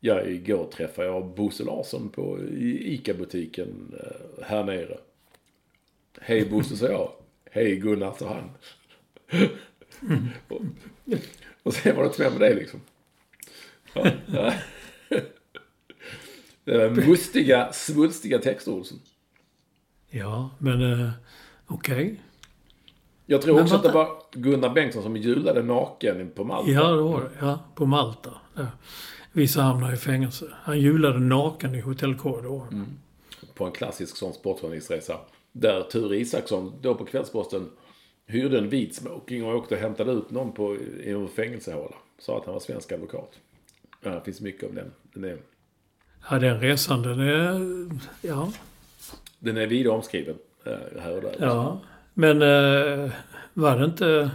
Ja, 0.00 0.22
igår 0.22 0.64
träffade 0.72 1.08
jag 1.08 1.26
Bosse 1.26 1.64
Larsson 1.64 2.08
på 2.08 2.38
ICA-butiken 2.60 3.94
eh, 4.00 4.44
här 4.44 4.64
nere. 4.64 4.98
Hej 6.20 6.50
Bosse, 6.50 6.76
sa 6.76 6.86
jag. 6.86 7.21
Hej 7.54 7.76
Gunnar, 7.76 8.14
sa 8.18 8.34
han. 8.34 8.50
och, 10.48 10.60
och 11.62 11.74
sen 11.74 11.96
var 11.96 12.02
det 12.02 12.08
inte 12.08 12.22
mer 12.22 12.30
med 12.30 12.40
det 12.40 12.54
liksom. 12.54 12.80
Ja, 16.64 16.90
mustiga, 16.90 17.72
svulstiga 17.72 18.38
texter, 18.38 18.72
Olsson. 18.72 18.98
Ja, 20.10 20.50
men 20.58 20.92
eh, 21.02 21.10
okej. 21.66 22.20
Jag 23.26 23.42
tror 23.42 23.54
Men 23.54 23.62
också 23.62 23.76
att 23.76 23.82
det 23.82 23.92
var 23.92 24.22
Gunnar 24.32 24.70
Bengtsson 24.70 25.02
som 25.02 25.16
julade 25.16 25.62
naken 25.62 26.30
på 26.30 26.44
Malta. 26.44 26.70
Ja, 26.70 26.88
det 26.88 27.02
var 27.02 27.20
det. 27.20 27.30
Ja, 27.40 27.64
på 27.74 27.86
Malta. 27.86 28.30
Ja. 28.54 28.66
Vissa 29.32 29.62
hamnar 29.62 29.92
i 29.92 29.96
fängelse. 29.96 30.46
Han 30.52 30.80
julade 30.80 31.18
naken 31.18 31.74
i 31.74 31.80
hotellkorridoren. 31.80 32.98
på 33.54 33.64
en 33.64 33.72
klassisk 33.72 34.16
sån 34.16 34.32
sportjournalistresa. 34.32 35.18
Där 35.52 35.82
Ture 35.82 36.16
Isaksson, 36.16 36.72
då 36.80 36.94
på 36.94 37.04
Kvällsposten, 37.04 37.70
hyrde 38.26 38.58
en 38.58 38.68
vit 38.68 38.94
smoking 38.94 39.44
och 39.44 39.54
åkte 39.56 39.74
och 39.74 39.80
hämtade 39.80 40.12
ut 40.12 40.30
någon 40.30 40.52
på, 40.52 40.76
i 40.76 41.10
en 41.10 41.28
fängelsehåla. 41.28 41.94
Sa 42.18 42.38
att 42.38 42.44
han 42.44 42.52
var 42.54 42.60
svensk 42.60 42.92
advokat. 42.92 43.30
Ja, 44.02 44.10
det 44.10 44.20
finns 44.24 44.40
mycket 44.40 44.68
om 44.68 44.74
den. 44.74 44.92
Den 45.14 45.24
är, 45.24 45.38
Ja, 46.30 46.38
den 46.38 46.60
resan, 46.60 47.02
den 47.02 47.20
är... 47.20 47.60
Ja. 48.22 48.52
den 49.38 49.56
är 49.56 49.66
vida 49.66 49.90
omskriven. 49.90 50.36
eh, 50.64 51.00
Här 51.02 51.16
och 51.16 51.22
där. 51.22 51.36
Ja. 51.40 51.80
Men 52.14 52.42
eh, 52.42 53.10
var 53.54 53.78
det 53.78 53.84
inte... 53.84 54.30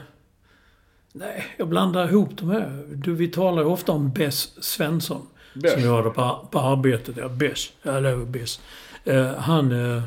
Nej, 1.13 1.45
jag 1.57 1.67
blandar 1.67 2.07
ihop 2.09 2.29
de 2.37 2.49
här. 2.49 2.83
Du, 2.95 3.15
vi 3.15 3.27
talar 3.27 3.61
ju 3.63 3.67
ofta 3.69 3.91
om 3.91 4.11
Bess 4.11 4.63
Svensson. 4.63 5.27
Bess. 5.53 5.73
Som 5.73 5.83
jag 5.83 5.95
hade 5.95 6.09
på, 6.09 6.47
på 6.51 6.59
arbetet. 6.59 7.17
Ja, 7.17 7.29
Bess. 7.29 7.73
Jag 7.81 8.27
Bess. 8.27 8.61
Eh, 9.03 9.33
han... 9.33 9.71
Eh, 9.71 10.03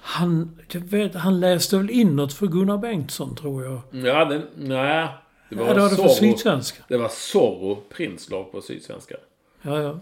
han, 0.00 0.58
jag 0.72 0.80
vet, 0.80 1.14
han 1.14 1.40
läste 1.40 1.76
väl 1.76 1.90
in 1.90 2.16
något 2.16 2.32
för 2.32 2.46
Gunnar 2.46 2.78
Bengtsson, 2.78 3.36
tror 3.36 3.64
jag. 3.64 3.80
Ja, 4.06 4.24
den, 4.24 4.42
nej. 4.56 5.08
Det 5.50 5.56
var, 5.56 5.66
Ja, 5.66 5.74
det 5.74 5.80
var 5.80 5.90
det 5.90 5.96
för 5.96 6.08
Sydsvenska. 6.08 6.82
det 6.88 6.96
var 6.96 7.08
Zorro 7.08 7.74
Prinslov 7.90 8.44
på 8.44 8.60
Sydsvenska. 8.60 9.16
Ja, 9.62 9.82
ja. 9.82 10.00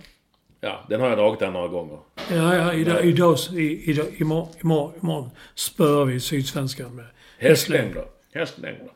Ja, 0.61 0.85
den 0.88 1.00
har 1.00 1.09
jag 1.09 1.19
dragit 1.19 1.41
där 1.41 1.50
några 1.50 1.69
gånger. 1.69 1.99
Ja, 2.31 2.55
ja, 2.57 2.73
idag, 2.75 3.05
idag, 3.05 3.38
idag, 3.55 4.07
imorgon, 4.17 4.49
imorgon, 4.61 4.93
imorgon 5.03 5.31
spöar 5.55 6.05
vi 6.05 6.21
Sydsvenskan 6.21 6.97
med 6.97 7.05
Hästlängder. 7.38 8.05
Hästlängder. 8.35 8.88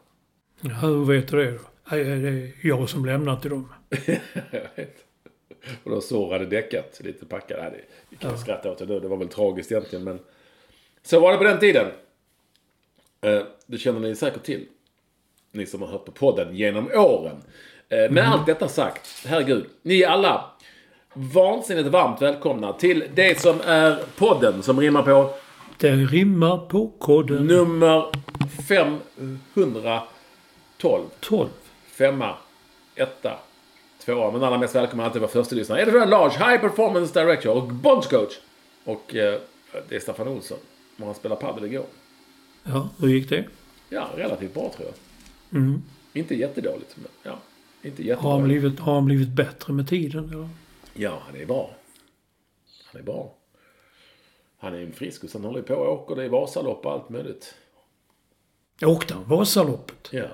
Ja, 0.61 0.71
hur 0.71 1.04
vet 1.04 1.28
du 1.28 1.45
det 1.45 1.50
då? 1.50 1.59
Det 1.90 2.00
är 2.00 2.52
jag 2.62 2.88
som 2.88 3.04
lämnat 3.04 3.42
till 3.42 3.50
dem. 3.50 3.69
Jag 4.50 4.61
vet. 4.76 4.97
Och 5.85 5.90
då 5.90 6.00
Zorro 6.00 6.33
hade 6.33 6.47
däckat 6.47 7.00
lite 7.04 7.26
packad. 7.26 7.59
Ja, 7.59 7.71
det, 7.71 7.80
vi 8.11 8.16
kan 8.16 8.38
skratta 8.38 8.71
åt 8.71 8.78
det 8.78 8.87
nu. 8.87 9.00
Det 9.00 9.09
var 9.09 9.16
väl 9.16 9.28
tragiskt 9.28 9.73
egentligen 9.73 10.04
men... 10.04 10.19
Så 11.02 11.21
var 11.21 11.33
det 11.33 11.38
på 11.38 11.45
den 11.45 11.61
tiden. 11.61 11.87
Eh, 13.21 13.42
det 13.66 13.78
känner 13.78 14.00
ni 14.00 14.14
säkert 14.14 14.42
till. 14.42 14.66
Ni 15.52 15.66
som 15.66 15.83
har 15.83 15.88
hört 15.88 16.04
på 16.04 16.12
podden 16.12 16.57
genom 16.57 16.90
åren. 16.95 17.37
Eh, 17.88 18.11
med 18.11 18.28
allt 18.28 18.47
detta 18.47 18.69
sagt, 18.69 19.26
herregud. 19.26 19.66
Ni 19.83 20.04
alla 20.04 20.50
vansinnigt 21.12 21.88
varmt 21.88 22.23
välkomna 22.23 22.73
till 22.73 23.04
det 23.14 23.40
som 23.40 23.61
är 23.61 23.99
podden 24.16 24.62
som 24.62 24.80
rimmar 24.80 25.02
på 25.02 25.30
Det 25.78 25.92
rimmar 25.92 26.59
på 26.59 26.92
koden 26.99 27.47
nummer 27.47 28.12
512. 28.69 30.00
12. 31.21 31.49
Femma, 31.92 32.35
etta, 32.95 33.38
tvåa. 34.04 34.30
Men 34.30 34.42
allra 34.42 34.59
mest 34.59 34.75
välkommen 34.75 35.07
alltid 35.07 35.21
vara 35.21 35.30
första 35.30 35.54
lyssnare. 35.54 35.83
At 35.83 36.09
Large, 36.09 36.38
High 36.38 36.61
Performance 36.61 37.21
Director 37.21 37.57
och 37.57 37.62
Bondscoach. 37.62 38.38
Och 38.85 39.14
eh, 39.14 39.40
det 39.88 39.97
är 39.97 40.00
Staffan 40.00 40.28
Olsson. 40.28 40.59
Och 41.00 41.07
han 41.07 41.14
spelade 41.14 41.40
padel 41.40 41.64
igår. 41.64 41.87
Ja, 42.64 42.88
hur 42.99 43.09
gick 43.09 43.28
det? 43.28 43.45
Ja, 43.88 44.11
relativt 44.16 44.54
bra 44.54 44.73
tror 44.76 44.88
jag. 44.88 45.61
Mm. 45.61 45.83
Inte 46.12 46.35
jättedåligt, 46.35 46.97
men 46.97 47.07
ja. 47.23 47.38
Inte 47.83 48.02
Har 48.02 48.09
han, 48.09 48.40
jättedåligt. 48.40 48.45
blivit, 48.62 48.80
har 48.80 48.95
han 48.95 49.04
blivit 49.04 49.28
bättre 49.28 49.73
med 49.73 49.88
tiden? 49.88 50.28
Eller? 50.28 50.49
Ja, 50.95 51.23
han 51.26 51.37
är 51.37 51.47
bra. 51.47 51.71
Han 52.92 53.00
är 53.00 53.04
bra. 53.04 53.35
Han 54.59 54.75
är 54.75 54.80
en 54.80 54.92
frisk 54.92 55.25
och 55.25 55.30
sen 55.30 55.45
håller 55.45 55.62
på 55.62 55.75
och 55.75 55.92
åker 55.92 56.16
det 56.16 56.25
i 56.25 56.28
Vasalopp 56.28 56.87
och 56.87 56.92
allt 56.92 57.09
möjligt. 57.09 57.54
Åkte 58.83 59.14
han 59.14 59.25
Vasaloppet? 59.28 60.09
Ja. 60.12 60.28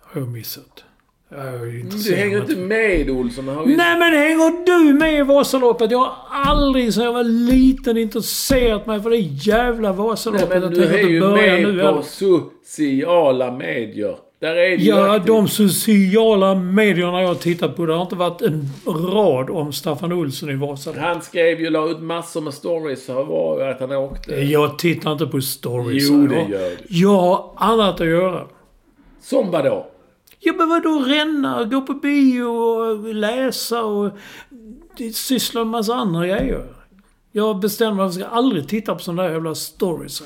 Har 0.00 0.20
jag 0.20 0.28
missat. 0.28 0.84
Jag 1.32 1.46
är 1.46 1.52
ju 1.64 1.70
Du 1.72 1.80
intresserad 1.80 2.18
hänger 2.18 2.40
inte 2.40 2.56
med 2.56 3.10
Olsson. 3.10 3.48
Har 3.48 3.66
ju... 3.66 3.76
Nej 3.76 3.98
men 3.98 4.12
hänger 4.12 4.64
du 4.66 4.92
med 4.98 5.18
i 5.18 5.22
Vasaloppet? 5.22 5.90
Jag 5.90 5.98
har 5.98 6.14
aldrig 6.50 6.94
sedan 6.94 7.04
jag 7.04 7.12
var 7.12 7.24
liten 7.24 7.96
intresserat 7.96 8.86
mig 8.86 9.00
för 9.02 9.10
det 9.10 9.16
jävla 9.16 9.92
Vasaloppet. 9.92 10.48
Nej, 10.50 10.60
men 10.60 10.70
du 10.70 10.84
är 10.84 11.08
ju 11.08 11.20
med 11.20 11.62
nu 11.62 11.78
på 11.80 11.86
heller. 11.86 12.02
sociala 12.02 13.52
medier. 13.52 14.16
Där 14.40 14.54
är 14.56 14.76
du 14.78 14.84
Ja, 14.84 15.14
aktiv. 15.16 15.26
de 15.26 15.48
sociala 15.48 16.54
medierna 16.54 17.20
jag 17.20 17.28
har 17.28 17.34
tittat 17.34 17.76
på, 17.76 17.86
det 17.86 17.94
har 17.94 18.02
inte 18.02 18.14
varit 18.16 18.42
en 18.42 18.68
rad 18.86 19.50
om 19.50 19.72
Staffan 19.72 20.12
Olsson 20.12 20.50
i 20.50 20.54
Vasaloppet. 20.56 21.02
Han 21.02 21.22
skrev 21.22 21.60
ju, 21.60 21.70
la 21.70 21.88
ut 21.90 22.00
massor 22.00 22.40
med 22.40 22.54
stories. 22.54 23.08
Var 23.08 23.60
att 23.68 23.80
han 23.80 23.92
åkte. 23.92 24.34
Jag 24.34 24.78
tittar 24.78 25.12
inte 25.12 25.26
på 25.26 25.40
stories. 25.40 26.10
Jo, 26.10 26.26
det 26.26 26.34
jag, 26.34 26.50
gör 26.50 26.70
du. 26.70 26.76
jag 26.88 27.08
har 27.18 27.50
annat 27.56 28.00
att 28.00 28.06
göra. 28.06 28.46
Som 29.22 29.50
vadå? 29.50 29.86
Jag 30.42 30.56
behöver 30.56 30.80
då 30.80 30.98
ränna, 30.98 31.64
gå 31.64 31.80
på 31.82 31.94
bio 31.94 32.42
och 32.44 33.14
läsa 33.14 33.82
och 33.84 34.12
syssla 35.14 35.60
med 35.60 35.66
massa 35.70 35.94
andra 35.94 36.26
grejer. 36.26 36.66
Jag 37.32 37.58
bestämde 37.60 37.94
mig 38.02 38.12
för 38.12 38.20
att 38.20 38.26
jag 38.30 38.38
aldrig 38.38 38.68
titta 38.68 38.94
på 38.94 39.00
sådana 39.00 39.22
där 39.22 39.30
jävla 39.30 39.54
stories. 39.54 40.22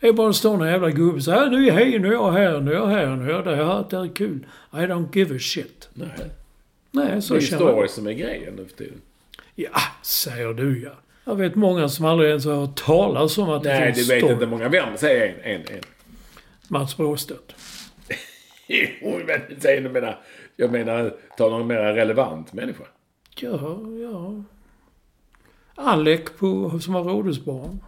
Det 0.00 0.08
är 0.08 0.12
bara 0.12 0.28
att 0.30 0.36
stå 0.36 0.56
någon 0.56 0.68
jävla 0.68 0.90
gubbe 0.90 1.20
så 1.20 1.30
här, 1.30 1.50
nu 1.50 1.66
är 1.68 1.72
hej, 1.72 1.98
nu 1.98 2.08
är 2.08 2.12
jag 2.12 2.32
här, 2.32 2.60
nu 2.60 2.70
är 2.70 2.74
jag 2.76 2.86
här, 2.86 3.06
nu 3.16 3.24
är 3.24 3.34
jag 3.34 3.44
där. 3.44 3.84
Det 3.90 3.96
är 3.96 4.14
kul. 4.14 4.46
I 4.72 4.76
don't 4.76 5.16
give 5.16 5.36
a 5.36 5.38
shit. 5.40 5.88
Nej. 5.94 6.08
Nej, 6.90 7.10
Det 7.14 7.22
så 7.22 7.34
är 7.34 7.40
ju 7.40 7.46
känner 7.46 7.62
jag. 7.64 7.72
stories 7.72 7.92
som 7.94 8.06
är 8.06 8.12
grejen 8.12 8.54
nu 8.54 8.64
för 8.64 8.76
tiden. 8.76 9.00
Ja, 9.54 9.70
säger 10.02 10.52
du 10.54 10.82
ja. 10.82 10.90
Jag 11.24 11.36
vet 11.36 11.54
många 11.54 11.88
som 11.88 12.04
aldrig 12.04 12.28
ens 12.30 12.44
har 12.44 12.54
hört 12.54 12.76
talas 12.84 13.38
om 13.38 13.50
att 13.50 13.62
det 13.62 13.68
Nej, 13.68 13.94
finns 13.94 14.08
du 14.08 14.14
vet 14.14 14.20
story. 14.20 14.34
inte 14.34 14.46
många. 14.46 14.68
Vem? 14.68 14.88
Säg 14.96 15.36
en, 15.44 15.54
en, 15.54 15.60
en. 15.60 15.80
Mats 16.68 16.96
Bråstedt. 16.96 17.54
Jo, 18.66 19.20
men 19.26 19.60
säg 19.60 19.80
menar... 19.80 20.20
Jag 20.56 20.72
menar, 20.72 21.16
ta 21.36 21.48
någon 21.48 21.66
mer 21.66 21.76
relevant 21.76 22.52
människa. 22.52 22.84
Ja, 23.36 23.78
ja. 24.02 24.42
Alec 25.74 26.20
på, 26.38 26.80
som 26.80 26.94
var 26.94 27.04
rådhusbarn. 27.04 27.80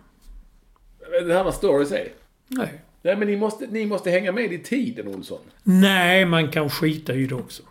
Det 1.26 1.34
här 1.34 1.44
vad 1.44 1.54
stories 1.54 1.92
är. 1.92 2.08
Nej. 2.46 2.80
Nej, 3.02 3.16
men 3.16 3.28
ni 3.28 3.36
måste, 3.36 3.66
ni 3.66 3.86
måste 3.86 4.10
hänga 4.10 4.32
med 4.32 4.52
i 4.52 4.58
tiden, 4.58 5.08
Olsson. 5.08 5.38
Nej, 5.62 6.24
man 6.24 6.50
kan 6.50 6.70
skita 6.70 7.14
i 7.14 7.26
det 7.26 7.34
också. 7.34 7.62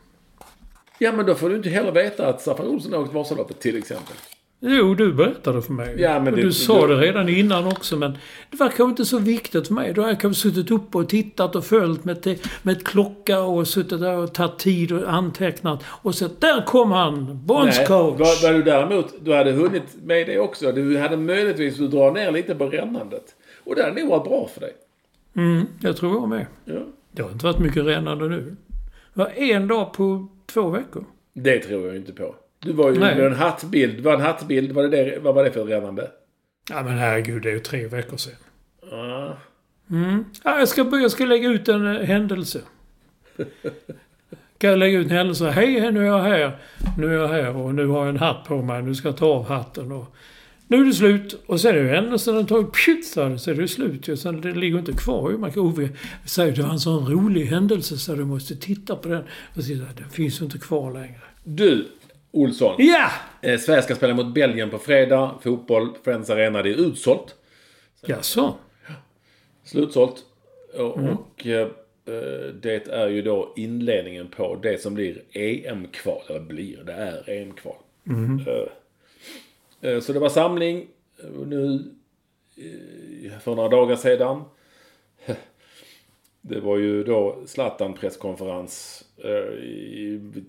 Ja, 0.99 1.11
men 1.11 1.25
då 1.25 1.35
får 1.35 1.49
du 1.49 1.55
inte 1.55 1.69
heller 1.69 1.91
veta 1.91 2.27
att 2.27 2.41
Staffan 2.41 2.67
Olsson 2.67 2.93
åkt 2.93 3.13
Vasaloppet, 3.13 3.59
till 3.59 3.77
exempel. 3.77 4.15
Jo, 4.59 4.93
du 4.95 5.13
berättade 5.13 5.61
för 5.61 5.73
mig. 5.73 5.95
Ja, 6.01 6.19
men 6.19 6.35
det- 6.35 6.41
du 6.41 6.51
sa 6.53 6.87
det 6.87 6.95
redan 6.95 7.29
innan 7.29 7.67
också, 7.67 7.97
men 7.97 8.11
det 8.51 8.57
var 8.57 8.67
kanske 8.67 8.83
inte 8.83 9.05
så 9.05 9.19
viktigt 9.19 9.67
för 9.67 9.73
mig. 9.73 9.93
Då 9.93 10.01
har 10.01 10.09
jag 10.09 10.19
kanske 10.19 10.41
suttit 10.49 10.71
upp 10.71 10.95
och 10.95 11.09
tittat 11.09 11.55
och 11.55 11.65
följt 11.65 12.05
med, 12.05 12.21
te- 12.21 12.37
med 12.63 12.83
klocka 12.87 13.39
och 13.41 13.67
suttit 13.67 13.99
där 13.99 14.17
och 14.17 14.33
tagit 14.33 14.57
tid 14.59 14.91
och 14.91 15.13
antecknat. 15.13 15.83
Och 15.87 16.15
så 16.15 16.29
där 16.39 16.65
kom 16.65 16.91
han, 16.91 17.39
Bonds 17.45 17.77
coach. 17.87 18.19
vad, 18.19 18.41
vad 18.43 18.53
du 18.53 18.63
däremot, 18.63 19.13
du 19.25 19.33
hade 19.33 19.51
hunnit 19.51 19.83
med 20.03 20.27
det 20.27 20.39
också. 20.39 20.71
Du 20.71 20.97
hade 20.97 21.17
möjligtvis 21.17 21.81
att 21.81 21.91
dra 21.91 22.11
ner 22.11 22.31
lite 22.31 22.55
på 22.55 22.65
rännandet. 22.69 23.23
Och 23.63 23.75
det 23.75 23.83
hade 23.83 24.01
nog 24.01 24.09
varit 24.09 24.23
bra 24.23 24.49
för 24.53 24.61
dig. 24.61 24.73
Mm, 25.35 25.65
jag 25.81 25.97
tror 25.97 26.13
jag 26.13 26.29
med. 26.29 26.45
Ja. 26.65 26.73
Det 27.11 27.21
har 27.21 27.31
inte 27.31 27.45
varit 27.45 27.59
mycket 27.59 27.85
rännande 27.85 28.27
nu. 28.29 28.55
Det 29.13 29.19
var 29.19 29.27
en 29.35 29.67
dag 29.67 29.93
på 29.93 30.27
två 30.45 30.69
veckor. 30.69 31.05
Det 31.33 31.59
tror 31.59 31.87
jag 31.87 31.95
inte 31.95 32.11
på. 32.11 32.35
Du 32.65 32.71
var 32.71 32.91
ju 32.91 32.99
Nej. 32.99 33.15
med 33.15 33.25
en 33.25 33.35
hattbild. 33.35 33.99
Var 33.99 34.13
en 34.13 34.21
hattbild, 34.21 34.71
var 34.71 34.83
det 34.83 34.89
det, 34.89 35.19
vad 35.19 35.35
var 35.35 35.43
det 35.43 35.51
för 35.51 35.65
rännande? 35.65 36.11
Ja 36.69 36.83
men 36.83 36.97
herregud, 36.97 37.43
det 37.43 37.49
är 37.49 37.53
ju 37.53 37.59
tre 37.59 37.87
veckor 37.87 38.17
sedan. 38.17 38.33
Ja. 38.91 39.37
Ja, 40.43 40.59
jag, 40.59 40.67
ska, 40.67 40.81
jag 40.91 41.11
ska 41.11 41.25
lägga 41.25 41.49
ut 41.49 41.69
en 41.69 41.95
eh, 41.95 42.01
händelse. 42.01 42.61
Kan 44.57 44.69
jag 44.69 44.79
lägga 44.79 44.99
ut 44.99 45.05
en 45.05 45.17
händelse? 45.17 45.49
Hej, 45.49 45.91
nu 45.91 46.01
är 46.01 46.05
jag 46.05 46.23
här. 46.23 46.57
Nu 46.97 47.07
är 47.07 47.19
jag 47.19 47.27
här 47.27 47.55
och 47.55 47.75
nu 47.75 47.87
har 47.87 47.99
jag 47.99 48.09
en 48.09 48.17
hatt 48.17 48.45
på 48.47 48.61
mig. 48.61 48.83
Nu 48.83 48.95
ska 48.95 49.07
jag 49.07 49.17
ta 49.17 49.25
av 49.25 49.47
hatten. 49.47 49.91
Och 49.91 50.15
nu 50.67 50.81
är 50.81 50.85
det 50.85 50.93
slut. 50.93 51.43
Och 51.45 51.61
sen 51.61 51.75
är 51.75 51.79
ju 51.79 51.87
händelsen 51.87 52.35
den 52.35 52.45
tar 52.45 52.63
pjutt 52.63 53.05
så 53.05 53.21
är 53.21 53.53
det 53.55 53.67
slut. 53.67 54.07
ju. 54.07 54.17
Sen 54.17 54.41
det 54.41 54.51
ligger 54.51 54.79
inte 54.79 54.93
kvar. 54.93 55.31
Man 55.31 55.51
kan 55.51 55.63
Ove 55.63 55.89
säger 56.25 56.55
det 56.55 56.61
var 56.61 56.69
en 56.69 56.79
sån 56.79 57.07
rolig 57.11 57.45
händelse 57.45 57.97
så 57.97 58.15
du 58.15 58.25
måste 58.25 58.55
titta 58.55 58.95
på 58.95 59.09
den. 59.09 59.23
Och 59.55 59.63
så, 59.63 59.73
den 59.73 60.09
finns 60.11 60.41
ju 60.41 60.45
inte 60.45 60.57
kvar 60.57 60.93
längre. 60.93 61.21
Du, 61.43 61.87
Olsson. 62.35 62.75
Ja! 62.77 63.11
Eh, 63.41 63.59
Sverige 63.59 63.81
ska 63.81 63.95
spela 63.95 64.13
mot 64.13 64.33
Belgien 64.33 64.69
på 64.69 64.77
fredag. 64.77 65.35
Fotboll, 65.41 65.89
Friends 66.03 66.29
Arena, 66.29 66.61
det 66.61 66.69
är 66.69 66.87
utsålt. 66.87 67.35
Jaså? 68.07 68.55
Slutsålt. 69.63 70.23
Och, 70.73 70.97
och 70.97 71.47
eh, 71.47 71.67
eh, 72.05 72.53
det 72.61 72.87
är 72.87 73.07
ju 73.07 73.21
då 73.21 73.53
inledningen 73.55 74.27
på 74.27 74.55
det 74.55 74.81
som 74.81 74.93
blir 74.93 75.21
EM-kval. 75.31 76.21
Eller 76.29 76.39
blir, 76.39 76.83
det 76.83 76.93
är 76.93 77.29
EM-kval. 77.29 77.75
Eh, 79.81 79.91
eh, 79.91 79.99
så 79.99 80.13
det 80.13 80.19
var 80.19 80.29
samling 80.29 80.87
eh, 81.23 81.47
nu 81.47 81.83
för 83.43 83.55
några 83.55 83.69
dagar 83.69 83.95
sedan. 83.95 84.41
Det 86.49 86.59
var 86.59 86.77
ju 86.77 87.03
då 87.03 87.37
Zlatan 87.45 87.93
presskonferens 87.93 89.05
eh, 89.17 89.63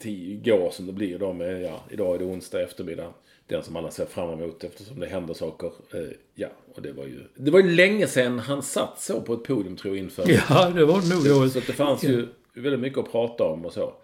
igår 0.05 0.71
som 0.71 0.87
det 0.87 0.93
blir 0.93 1.19
då 1.19 1.33
med, 1.33 1.63
ja, 1.63 1.85
idag 1.91 2.15
är 2.15 2.19
det 2.19 2.25
onsdag 2.25 2.63
eftermiddag. 2.63 3.15
Den 3.47 3.63
som 3.63 3.77
alla 3.77 3.91
ser 3.91 4.07
fram 4.07 4.31
emot 4.31 4.65
eftersom 4.65 5.01
det 5.01 5.07
händer 5.07 5.35
saker. 5.35 5.67
Eh, 5.67 6.09
ja, 6.35 6.49
och 6.75 6.83
det 6.83 6.93
var 6.93 7.05
ju, 7.05 7.21
det 7.35 7.51
var 7.51 7.61
ju 7.61 7.71
länge 7.71 8.07
sedan 8.07 8.39
han 8.39 8.63
satt 8.63 9.01
så 9.01 9.21
på 9.21 9.35
ett 9.35 9.45
podium 9.45 9.77
tror 9.77 9.97
jag 9.97 10.05
inför. 10.05 10.25
Ja, 10.49 10.71
det 10.71 10.85
var 10.85 10.95
nog. 10.95 11.03
Så, 11.03 11.49
så 11.49 11.67
det 11.67 11.73
fanns 11.73 12.05
ju 12.05 12.27
väldigt 12.55 12.81
mycket 12.81 12.99
att 12.99 13.13
prata 13.13 13.45
om 13.45 13.65
och 13.65 13.73
så. 13.73 13.95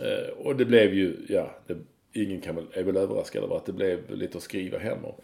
Eh, 0.00 0.30
och 0.36 0.56
det 0.56 0.64
blev 0.64 0.94
ju, 0.94 1.16
ja, 1.28 1.56
det, 1.66 1.76
ingen 2.12 2.40
kan 2.40 2.54
väl, 2.56 2.66
är 2.72 2.82
väl 2.82 2.96
överraskad 2.96 3.44
över 3.44 3.56
att 3.56 3.66
det 3.66 3.72
blev 3.72 4.16
lite 4.16 4.38
att 4.38 4.44
skriva 4.44 4.78
hem 4.78 5.04
om. 5.04 5.14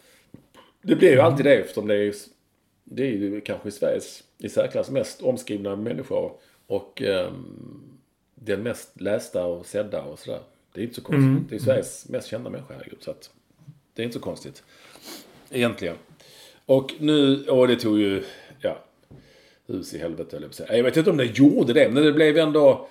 Det 0.81 0.95
blev 0.95 1.11
ju 1.11 1.19
alltid 1.19 1.45
det 1.45 1.55
eftersom 1.55 1.87
det 1.87 1.95
är, 1.95 2.13
det 2.89 3.03
är 3.03 3.11
ju 3.11 3.41
kanske 3.41 3.71
Sveriges 3.71 4.23
i 4.37 4.49
särklass 4.49 4.89
mest 4.89 5.21
omskrivna 5.21 5.75
människa. 5.75 6.31
Och 6.67 7.01
ehm, 7.01 7.97
den 8.35 8.63
mest 8.63 9.01
lästa 9.01 9.45
och 9.45 9.65
sedda 9.65 10.01
och 10.01 10.19
sådär. 10.19 10.39
Det 10.73 10.81
är 10.81 10.83
inte 10.83 10.95
så 10.95 11.01
konstigt. 11.01 11.49
Det 11.49 11.55
är 11.55 11.59
Sveriges 11.59 12.09
mest 12.09 12.27
kända 12.27 12.49
människa, 12.49 12.73
herregud. 12.73 12.97
Så 13.01 13.11
att 13.11 13.29
det 13.93 14.01
är 14.01 14.03
inte 14.03 14.13
så 14.13 14.23
konstigt. 14.23 14.63
Egentligen. 15.51 15.95
Och 16.65 16.93
nu, 16.99 17.45
och 17.45 17.67
det 17.67 17.75
tog 17.75 17.99
ju, 17.99 18.23
ja, 18.61 18.83
hus 19.67 19.93
i 19.93 19.97
helvete 19.97 20.35
höll 20.35 20.49
jag. 20.59 20.77
Jag 20.77 20.83
vet 20.83 20.97
inte 20.97 21.09
om 21.09 21.17
det 21.17 21.25
gjorde 21.25 21.73
det, 21.73 21.89
men 21.91 22.03
det 22.03 22.13
blev 22.13 22.37
ändå... 22.37 22.89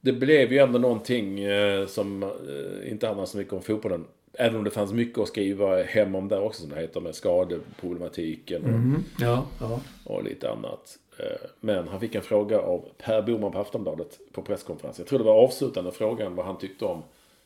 Det 0.00 0.12
blev 0.12 0.52
ju 0.52 0.58
ändå 0.58 0.78
någonting 0.78 1.40
eh, 1.40 1.86
som 1.86 2.22
eh, 2.22 2.90
inte 2.90 3.06
handlar 3.06 3.26
så 3.26 3.38
mycket 3.38 3.52
om 3.52 3.62
fotbollen. 3.62 4.04
Även 4.38 4.56
om 4.56 4.64
det 4.64 4.70
fanns 4.70 4.92
mycket 4.92 5.18
att 5.18 5.28
skriva 5.28 5.82
hem 5.82 6.14
om 6.14 6.28
där 6.28 6.40
också 6.40 6.60
som 6.60 6.70
det 6.70 6.80
heter 6.80 7.00
med 7.00 7.14
skadeproblematiken 7.14 8.64
och, 8.64 9.00
ja, 9.22 9.46
ja. 9.60 9.80
och 10.04 10.24
lite 10.24 10.50
annat. 10.50 10.98
Eh, 11.18 11.48
Men 11.60 11.88
han 11.88 12.00
fick 12.00 12.14
en 12.14 12.22
fråga 12.22 12.58
av 12.60 12.84
Per 12.98 13.22
Boman 13.22 13.52
på 13.52 13.58
Aftonbladet 13.58 14.18
på 14.32 14.42
presskonferensen. 14.42 15.02
Jag 15.02 15.08
tror 15.08 15.18
det 15.18 15.24
var 15.24 15.44
avslutande 15.44 15.92
frågan 15.92 16.34
vad 16.34 16.46
han 16.46 16.58
tyckte 16.58 16.84
om, 16.84 17.02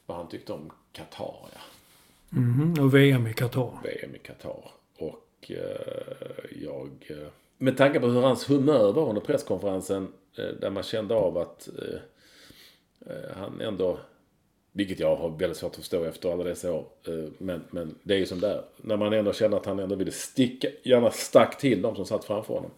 vad 0.06 0.16
han 0.16 0.28
tyckte 0.28 0.52
om 0.52 0.70
Qatar. 0.92 1.34
Ja. 1.52 1.60
Mhm, 2.28 2.74
och 2.80 2.94
VM 2.94 3.26
i 3.26 3.32
Qatar. 3.34 3.70
VM 3.84 4.14
i 4.14 4.18
Qatar. 4.18 4.70
Och 4.98 5.50
eh, 5.50 6.60
jag... 6.62 6.90
Eh, 7.08 7.28
med 7.58 7.76
tanke 7.76 8.00
på 8.00 8.06
hur 8.06 8.20
hans 8.20 8.50
humör 8.50 8.92
var 8.92 9.08
under 9.08 9.20
presskonferensen. 9.20 10.08
Eh, 10.38 10.44
där 10.60 10.70
man 10.70 10.82
kände 10.82 11.14
av 11.14 11.38
att 11.38 11.68
eh, 11.78 12.00
eh, 13.14 13.36
han 13.36 13.60
ändå... 13.60 13.98
Vilket 14.72 15.00
jag 15.00 15.16
har 15.16 15.28
väldigt 15.28 15.58
svårt 15.58 15.72
att 15.72 15.76
förstå 15.76 16.04
efter 16.04 16.32
alla 16.32 16.44
dessa 16.44 16.72
år. 16.72 16.86
Eh, 17.06 17.30
men, 17.38 17.64
men 17.70 17.94
det 18.02 18.14
är 18.14 18.18
ju 18.18 18.26
som 18.26 18.40
det 18.40 18.48
är. 18.48 18.64
När 18.76 18.96
man 18.96 19.12
ändå 19.12 19.32
känner 19.32 19.56
att 19.56 19.66
han 19.66 19.78
ändå 19.78 19.94
ville 19.94 20.12
sticka, 20.12 20.68
gärna 20.82 21.10
stack 21.10 21.58
till 21.58 21.82
de 21.82 21.96
som 21.96 22.06
satt 22.06 22.24
framför 22.24 22.54
honom. 22.54 22.70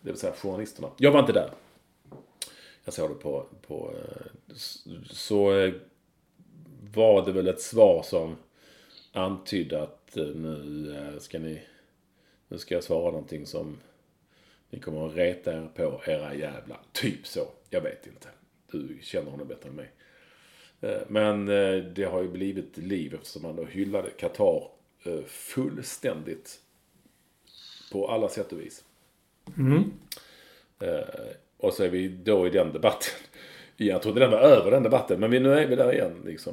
Det 0.00 0.10
vill 0.10 0.20
säga 0.20 0.32
journalisterna. 0.32 0.88
Jag 0.96 1.10
var 1.10 1.20
inte 1.20 1.32
där. 1.32 1.50
Jag 2.84 2.94
såg 2.94 3.10
det 3.10 3.14
på... 3.14 3.46
på 3.66 3.94
eh, 3.94 4.54
så 5.10 5.58
eh, 5.58 5.72
var 6.94 7.26
det 7.26 7.32
väl 7.32 7.48
ett 7.48 7.60
svar 7.60 8.02
som 8.02 8.36
antydde 9.12 9.82
att 9.82 10.10
nu 10.14 11.16
ska 11.20 11.38
ni... 11.38 11.62
Nu 12.48 12.58
ska 12.58 12.74
jag 12.74 12.84
svara 12.84 13.10
någonting 13.10 13.46
som 13.46 13.76
ni 14.70 14.80
kommer 14.80 15.06
att 15.06 15.16
reta 15.16 15.52
er 15.52 15.68
på 15.74 16.00
era 16.06 16.34
jävla... 16.34 16.76
Typ 16.92 17.26
så. 17.26 17.48
Jag 17.70 17.80
vet 17.80 18.06
inte. 18.06 18.28
Du 18.70 18.98
känner 19.02 19.30
honom 19.30 19.48
bättre 19.48 19.68
än 19.68 19.74
mig. 19.74 19.90
Eh, 20.80 21.00
Men 21.08 21.48
eh, 21.48 21.76
det 21.84 22.04
har 22.04 22.22
ju 22.22 22.28
blivit 22.28 22.76
liv 22.76 23.14
eftersom 23.14 23.44
han 23.44 23.56
då 23.56 23.64
hyllade 23.64 24.10
Qatar 24.10 24.62
eh, 25.04 25.22
fullständigt. 25.26 26.60
På 27.92 28.08
alla 28.08 28.28
sätt 28.28 28.52
och 28.52 28.60
vis. 28.60 28.84
Eh, 30.80 30.98
Och 31.56 31.74
så 31.74 31.84
är 31.84 31.88
vi 31.88 32.08
då 32.08 32.46
i 32.46 32.50
den 32.50 32.72
debatten. 32.72 33.14
Jag 33.76 34.02
trodde 34.02 34.20
den 34.20 34.30
var 34.30 34.38
över 34.38 34.70
den 34.70 34.82
debatten. 34.82 35.20
Men 35.20 35.30
nu 35.30 35.52
är 35.52 35.66
vi 35.66 35.76
där 35.76 35.92
igen. 35.92 36.22
Liksom. 36.24 36.52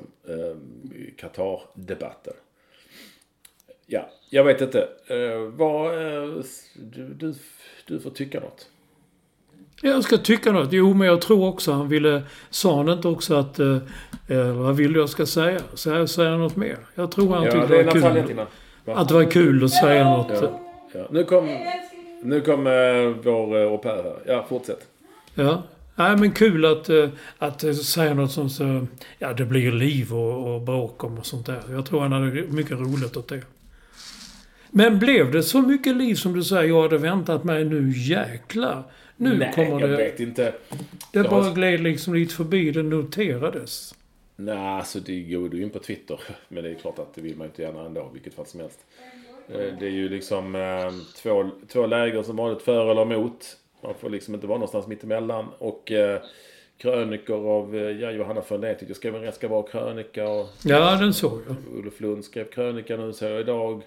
Qatar-debatten. 1.17 2.33
Ja, 3.85 4.09
jag 4.29 4.43
vet 4.43 4.61
inte. 4.61 4.89
Vad, 5.51 5.91
du, 6.75 7.13
du, 7.13 7.33
du 7.88 7.99
får 7.99 8.09
tycka 8.11 8.39
något. 8.39 8.69
Jag 9.89 10.04
ska 10.04 10.17
tycka 10.17 10.52
något. 10.52 10.67
Jo, 10.71 10.93
men 10.93 11.08
jag 11.08 11.21
tror 11.21 11.48
också 11.48 11.71
han 11.71 11.89
ville... 11.89 12.21
Sa 12.50 12.78
han 12.78 12.89
inte 12.89 13.08
också 13.08 13.36
att... 13.36 13.60
Eh, 13.60 13.78
vad 14.54 14.76
vill 14.76 14.93
du 14.93 15.00
jag 15.00 15.10
ska 15.10 15.26
säga? 15.26 15.60
Så 15.74 15.89
jag 15.89 16.10
säger 16.10 16.38
något 16.38 16.56
mer. 16.56 16.78
Jag 16.95 17.12
tror 17.12 17.34
han 17.34 17.43
Ja, 17.43 17.52
tyckte 17.52 17.67
det 17.67 17.84
det 17.84 18.00
var 18.00 18.13
kul. 18.26 18.39
Att 18.86 19.08
det 19.08 19.13
var 19.13 19.32
kul 19.32 19.63
att 19.63 19.71
säga 19.71 20.04
något. 20.04 20.28
Ja. 20.41 20.60
Ja. 20.93 21.08
Nu 21.10 21.24
kom, 21.24 21.50
nu 22.24 22.41
kom 22.41 22.67
eh, 22.67 22.74
vår 23.24 23.58
eh, 23.58 23.71
au 23.71 23.78
pair 23.78 24.04
här. 24.04 24.15
Ja, 24.26 24.45
fortsätt. 24.50 24.88
Ja. 25.34 25.63
Nej, 25.95 26.17
men 26.17 26.32
kul 26.32 26.65
att, 26.65 26.89
eh, 26.89 27.10
att 27.38 27.76
säga 27.86 28.13
något 28.13 28.32
som 28.32 28.50
så... 28.50 28.88
Ja, 29.19 29.34
det 29.34 29.45
blir 29.45 29.71
liv 29.71 30.13
och, 30.13 30.56
och 30.56 30.62
bråk 30.62 31.04
om 31.04 31.17
och 31.17 31.26
sånt 31.26 31.45
där. 31.45 31.62
Jag 31.71 31.86
tror 31.86 32.02
han 32.02 32.12
hade 32.12 32.26
mycket 32.50 32.80
roligt 32.80 33.17
åt 33.17 33.28
det. 33.28 33.41
Men 34.69 35.00
blev 35.00 35.32
det 35.32 35.43
så 35.43 35.62
mycket 35.62 35.95
liv 35.95 36.15
som 36.15 36.34
du 36.34 36.43
säger? 36.43 36.63
Jag 36.69 36.82
hade 36.82 36.98
väntat 36.98 37.43
mig 37.43 37.65
nu 37.65 37.91
jäklar. 37.95 38.84
Nu 39.17 39.38
Nej, 39.38 39.54
kommer 39.56 39.80
jag 39.82 39.89
det... 39.89 39.95
vet 39.97 40.19
inte. 40.19 40.43
Det 40.43 41.19
Jag 41.19 41.30
bara 41.30 41.43
har- 41.43 41.54
gled 41.56 41.80
liksom 41.84 42.13
lite 42.13 42.34
förbi. 42.36 42.71
Det 42.71 42.84
noterades. 42.84 43.95
Nej, 44.36 44.58
alltså 44.58 44.99
det 44.99 45.19
går 45.21 45.49
du 45.49 45.62
in 45.62 45.69
på 45.69 45.80
Twitter. 45.80 46.19
Men 46.47 46.63
det 46.63 46.69
är 46.69 46.75
klart 46.75 46.99
att 46.99 47.13
det 47.15 47.21
vill 47.21 47.38
man 47.38 47.47
inte 47.47 47.62
gärna 47.62 47.86
ändå, 47.86 48.10
vilket 48.13 48.34
fall 48.34 48.45
som 48.45 48.60
helst. 48.60 48.80
Eh, 49.49 49.58
Det 49.80 49.86
är 49.86 49.89
ju 49.91 50.10
liksom 50.10 50.56
eh, 50.56 50.91
två, 51.15 51.49
två 51.67 51.86
läger 51.86 52.23
som 52.23 52.36
vanligt 52.36 52.62
för 52.62 52.91
eller 52.91 53.01
emot. 53.01 53.58
Man 53.84 53.93
får 53.99 54.10
liksom 54.10 54.34
inte 54.36 54.47
vara 54.47 54.58
någonstans 54.58 54.88
mittemellan. 54.88 55.45
Och 55.58 55.91
eh, 55.91 56.21
krönikor 56.78 57.47
av 57.49 57.75
eh, 57.75 57.82
ja, 57.82 58.12
Johanna 58.12 58.41
Fondén 58.41 58.73
tyckte 58.75 58.86
jag 58.88 58.95
skrev 58.97 59.15
en 59.15 59.21
rätt 59.21 59.36
ska 59.36 59.47
vara 59.47 59.67
krönika. 59.67 60.28
Och 60.30 60.49
Ja, 60.63 60.95
den 60.95 61.13
såg 61.13 61.41
jag. 61.47 61.56
Olof 61.80 61.99
Lund 62.01 62.25
skrev 62.25 62.49
krönika 62.49 62.97
nu, 62.97 63.13
så 63.13 63.25
jag 63.25 63.39
idag. 63.39 63.82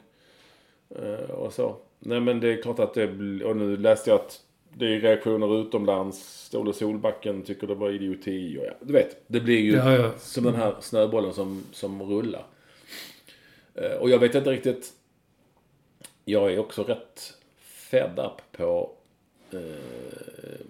Eh, 0.96 1.30
och 1.30 1.52
så. 1.52 1.76
Nej 1.98 2.20
men 2.20 2.40
det 2.40 2.48
är 2.52 2.62
klart 2.62 2.78
att 2.78 2.94
det 2.94 3.04
Och 3.44 3.56
nu 3.56 3.76
läste 3.76 4.10
jag 4.10 4.16
att 4.20 4.40
det 4.74 4.86
är 4.86 5.00
reaktioner 5.00 5.60
utomlands. 5.60 6.50
Olle 6.54 6.72
Solbacken 6.72 7.42
tycker 7.42 7.66
det 7.66 7.74
var 7.74 7.90
idioti. 7.90 8.58
Och 8.58 8.64
ja, 8.64 8.72
du 8.80 8.92
vet, 8.92 9.22
det 9.26 9.40
blir 9.40 9.60
ju 9.60 9.72
Ja, 9.72 9.96
ja. 9.96 10.12
som 10.18 10.44
den 10.44 10.54
här 10.54 10.74
snöbollen 10.80 11.32
som, 11.32 11.64
som 11.72 12.02
rullar. 12.02 12.46
Eh, 13.74 13.92
och 13.92 14.10
jag 14.10 14.18
vet 14.18 14.34
inte 14.34 14.50
riktigt. 14.50 14.92
Jag 16.24 16.52
är 16.52 16.58
också 16.58 16.82
rätt 16.82 17.34
fed 17.58 18.18
up 18.18 18.58
på 18.58 18.90
eh, 19.50 20.60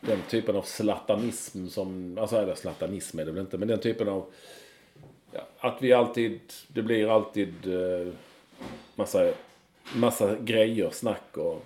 den 0.00 0.22
typen 0.28 0.56
av 0.56 0.62
slatanism 0.62 1.68
som, 1.68 2.18
alltså 2.18 2.36
eller 2.36 2.54
slatanism 2.54 3.18
är 3.18 3.24
det 3.24 3.32
väl 3.32 3.40
inte, 3.40 3.58
men 3.58 3.68
den 3.68 3.80
typen 3.80 4.08
av 4.08 4.26
ja, 5.32 5.40
att 5.58 5.82
vi 5.82 5.92
alltid, 5.92 6.40
det 6.68 6.82
blir 6.82 7.14
alltid 7.14 7.54
eh, 7.66 8.12
massa, 8.94 9.32
massa 9.94 10.36
grejer, 10.36 10.90
snack 10.90 11.36
och 11.36 11.64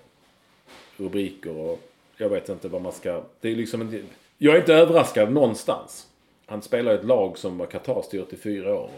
rubriker 0.97 1.57
och 1.57 1.79
jag 2.17 2.29
vet 2.29 2.49
inte 2.49 2.67
vad 2.67 2.81
man 2.81 2.91
ska, 2.91 3.23
det 3.41 3.49
är 3.51 3.55
liksom 3.55 3.81
inte, 3.81 4.03
jag 4.37 4.55
är 4.55 4.59
inte 4.59 4.73
överraskad 4.73 5.31
någonstans. 5.31 6.07
Han 6.45 6.61
spelar 6.61 6.91
i 6.91 6.95
ett 6.95 7.05
lag 7.05 7.37
som 7.37 7.57
var 7.57 7.65
Qatar-styrt 7.65 8.33
i 8.33 8.37
fyra 8.37 8.75
år. 8.75 8.89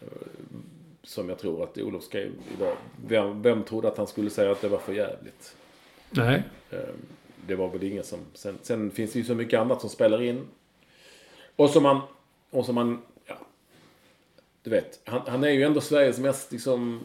Eh, 0.00 0.06
Som 1.02 1.28
jag 1.28 1.38
tror 1.38 1.62
att 1.62 1.78
Olof 1.78 2.04
skrev 2.04 2.30
idag. 2.56 2.76
Vem, 3.06 3.42
vem 3.42 3.62
trodde 3.62 3.88
att 3.88 3.96
han 3.98 4.06
skulle 4.06 4.30
säga 4.30 4.52
att 4.52 4.60
det 4.60 4.68
var 4.68 4.78
för 4.78 4.92
jävligt? 4.92 5.56
Nej. 6.10 6.42
Eh, 6.70 6.78
Det 7.46 7.54
var 7.54 7.68
väl 7.68 7.82
ingen 7.82 8.04
som... 8.04 8.18
Sen, 8.34 8.58
sen 8.62 8.90
finns 8.90 9.12
det 9.12 9.18
ju 9.18 9.24
så 9.24 9.34
mycket 9.34 9.60
annat 9.60 9.80
som 9.80 9.90
spelar 9.90 10.22
in. 10.22 10.46
Och 11.56 11.70
som 11.70 11.82
man... 11.82 12.00
Och 12.50 12.66
som 12.66 12.74
man... 12.74 13.02
Ja, 13.26 13.36
du 14.62 14.70
vet. 14.70 15.00
Han, 15.04 15.20
han 15.26 15.44
är 15.44 15.50
ju 15.50 15.62
ändå 15.62 15.80
Sveriges 15.80 16.18
mest 16.18 16.52
liksom... 16.52 17.00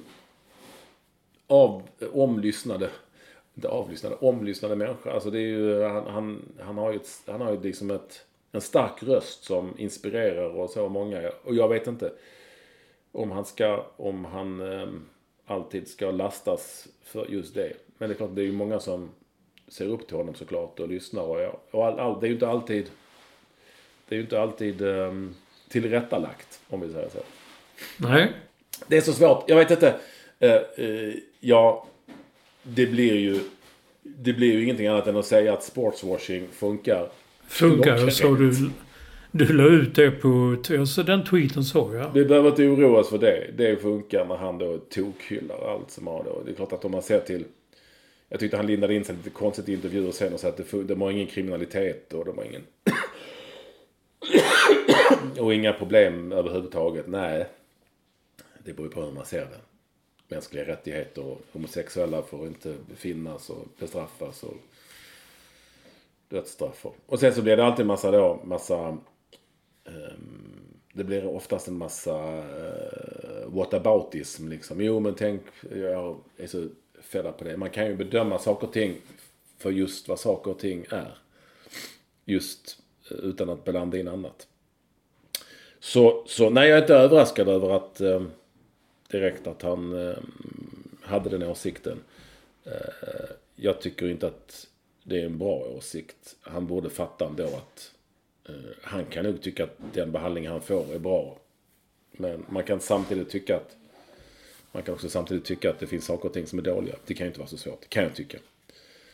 Av, 1.48 1.84
omlyssnade... 2.14 2.90
Inte 3.56 3.68
avlyssnade, 3.68 4.16
omlyssnade 4.16 4.76
människa. 4.76 5.12
Alltså 5.12 5.32
det 5.32 5.40
är 5.40 5.48
ju... 5.48 5.84
Han, 5.84 6.08
han, 6.08 6.42
han 6.60 6.78
har 6.78 6.92
ju, 6.92 6.96
ett, 6.96 7.22
han 7.28 7.42
har 7.42 7.52
ju 7.52 7.62
liksom 7.62 7.92
ett, 7.92 8.26
en 8.52 8.62
stark 8.62 9.04
röst 9.04 9.44
som 9.44 9.74
inspirerar 9.78 10.50
och 10.50 10.70
så 10.70 10.90
många. 10.90 11.32
Och 11.44 11.56
jag 11.56 11.70
vet 11.70 11.88
inte 11.88 12.12
om 13.12 13.32
han 13.32 13.46
ska... 13.46 13.86
Om 13.98 14.26
han 14.26 14.62
ehm, 14.62 15.06
alltid 15.46 15.88
ska 15.88 16.12
lastas 16.12 16.88
för 17.04 17.26
just 17.26 17.56
det. 17.56 17.74
Men 17.98 18.10
det 18.10 18.16
är 18.16 18.18
klart, 18.18 18.36
det 18.36 18.42
är 18.42 18.46
ju 18.46 18.52
många 18.52 18.80
som 18.80 19.10
ser 19.68 19.88
upp 19.88 20.08
till 20.08 20.18
honom 20.18 20.36
såklart 20.36 20.80
och 20.80 20.88
lyssnar. 20.88 21.24
Och, 21.24 21.42
ja, 21.42 21.60
och 21.72 21.86
all, 21.86 22.00
all, 22.00 22.20
det 22.20 22.26
är 22.26 22.28
ju 22.28 22.34
inte 22.34 22.48
alltid... 22.48 22.90
Det 24.08 24.16
är 24.16 24.18
ju 24.18 24.24
inte 24.24 24.42
alltid 24.42 24.82
um, 24.82 25.36
tillrättalagt, 25.70 26.60
om 26.70 26.82
vi 26.82 26.94
säger 26.94 27.10
så. 27.10 27.20
Nej. 27.98 28.32
Det 28.88 28.98
är 28.98 29.02
så 29.02 29.14
svårt. 29.14 29.44
Jag 29.48 29.56
vet 29.58 29.72
inte. 29.72 29.96
Uh, 30.44 30.86
uh, 30.86 31.16
ja, 31.40 31.88
det 32.66 32.86
blir 32.86 33.16
ju... 33.16 33.40
Det 34.04 34.34
blir 34.34 34.54
ju 34.54 34.64
ingenting 34.64 34.88
annat 34.88 35.08
än 35.08 35.18
att 35.18 35.26
säga 35.26 35.54
att 35.54 35.64
sportswashing 35.64 36.48
funkar. 36.52 37.10
Funkar 37.48 38.10
så 38.10 38.36
du, 38.36 38.70
du 39.32 39.54
la 39.54 39.64
ut 39.64 39.96
det 39.96 40.12
på... 40.12 40.56
Alltså 40.80 41.04
den 41.04 41.24
tweeten 41.24 41.64
såg 41.64 41.96
jag. 41.96 42.12
Vi 42.14 42.26
behöver 42.26 42.50
inte 42.50 42.68
oroa 42.68 43.00
oss 43.00 43.10
för 43.10 43.18
det. 43.18 43.52
Det 43.58 43.82
funkar 43.82 44.26
när 44.26 44.36
han 44.36 44.58
då 44.58 44.78
tokhyllar 44.78 45.74
allt 45.74 45.92
som 45.92 46.08
har 46.08 46.24
då. 46.24 46.42
Det 46.46 46.52
är 46.52 46.56
klart 46.56 46.74
att 46.74 46.86
om 46.86 46.92
man 46.92 47.02
ser 47.02 47.20
till... 47.20 47.46
Jag 48.30 48.40
tyckte 48.40 48.58
han 48.58 48.68
lindade 48.68 48.96
in 48.96 49.06
sig 49.06 49.16
lite 49.16 49.30
konstigt 49.30 49.70
i 49.70 49.74
intervjuer 49.74 50.12
sen 50.12 50.34
och 50.34 50.40
sa 50.40 50.48
att 50.48 50.58
det, 50.58 50.84
de 50.84 51.02
har 51.02 51.12
ingen 51.12 51.28
kriminalitet 51.28 52.14
och 52.14 52.26
de 52.26 52.38
har 52.38 52.46
ingen... 52.46 52.64
och 55.44 55.54
inga 55.54 55.74
problem 55.74 56.32
överhuvudtaget. 56.32 57.08
Nej. 57.08 57.46
Det 58.64 58.74
beror 58.74 58.88
ju 58.88 58.94
på 58.94 59.02
hur 59.02 59.12
man 59.12 59.26
ser 59.26 59.42
det. 59.42 59.75
Mänskliga 60.28 60.68
rättigheter 60.68 61.24
och 61.26 61.42
homosexuella 61.52 62.22
får 62.22 62.48
inte 62.48 62.76
finnas 62.96 63.50
och 63.50 63.68
bestraffas 63.80 64.44
och 64.44 64.54
dödsstraff. 66.30 66.86
och- 67.06 67.20
sen 67.20 67.34
så 67.34 67.42
blir 67.42 67.58
det 67.58 67.66
alltid 67.66 67.86
massa 67.86 68.12
då, 68.12 68.42
massa 68.44 68.98
Um, 69.88 70.78
det 70.94 71.04
blir 71.04 71.26
oftast 71.26 71.68
en 71.68 71.78
massa 71.78 72.38
uh, 72.38 73.48
whataboutism 73.48 74.48
liksom. 74.48 74.82
Jo 74.82 75.00
men 75.00 75.16
tänk, 75.16 75.42
jag 75.72 76.20
är 76.38 76.48
så 76.48 76.68
fed 77.02 77.38
på 77.38 77.44
det. 77.44 77.58
Man 77.58 77.70
kan 77.70 77.88
ju 77.88 77.96
bedöma 77.96 78.40
saker 78.40 78.68
och 78.68 78.74
ting 78.74 78.96
för 79.58 79.72
just 79.72 80.08
vad 80.08 80.20
saker 80.20 80.52
och 80.52 80.60
ting 80.60 80.86
är. 80.90 81.18
Just 82.26 82.80
eh, 83.12 83.18
utan 83.18 83.50
att 83.50 83.64
blanda 83.66 83.98
in 83.98 84.08
annat. 84.08 84.48
Så, 85.80 86.24
så 86.28 86.50
nej, 86.50 86.70
jag 86.70 86.78
är 86.78 86.82
inte 86.82 86.96
överraskad 86.96 87.50
över 87.50 87.70
att 87.70 88.02
eh, 88.02 88.24
direkt 89.08 89.48
att 89.48 89.62
han 89.62 90.08
eh, 90.08 90.18
hade 91.02 91.30
den 91.30 91.44
åsikten. 91.44 91.98
Eh, 92.64 92.72
jag 93.56 93.82
tycker 93.82 94.10
inte 94.10 94.28
att 94.28 94.68
det 95.04 95.22
är 95.22 95.26
en 95.26 95.38
bra 95.38 95.56
åsikt. 95.78 96.36
Han 96.42 96.68
borde 96.68 96.90
fatta 96.90 97.26
ändå 97.26 97.44
att 97.44 97.92
eh, 98.50 98.56
han 98.82 99.06
kan 99.06 99.26
nog 99.26 99.42
tycka 99.42 99.64
att 99.64 99.78
den 99.94 100.12
behandling 100.12 100.48
han 100.48 100.62
får 100.62 100.94
är 100.94 101.00
bra. 101.00 101.38
Men 102.12 102.46
man 102.50 102.64
kan 102.64 102.80
samtidigt 102.80 103.30
tycka 103.30 103.56
att 103.56 103.76
man 104.72 104.84
kan 104.84 104.94
också 104.94 105.10
samtidigt 105.10 105.46
tycka 105.46 105.70
att 105.70 105.80
det 105.80 105.88
finns 105.88 106.06
saker 106.06 106.28
och 106.28 106.34
ting 106.34 106.48
som 106.48 106.60
är 106.60 106.64
dåliga. 106.64 106.96
Det 107.06 107.14
kan 107.14 107.26
ju 107.26 107.28
inte 107.28 107.40
vara 107.40 107.50
så 107.50 107.58
svårt, 107.58 107.90
kan 107.90 108.04
jag 108.04 108.16
tycka. 108.16 108.38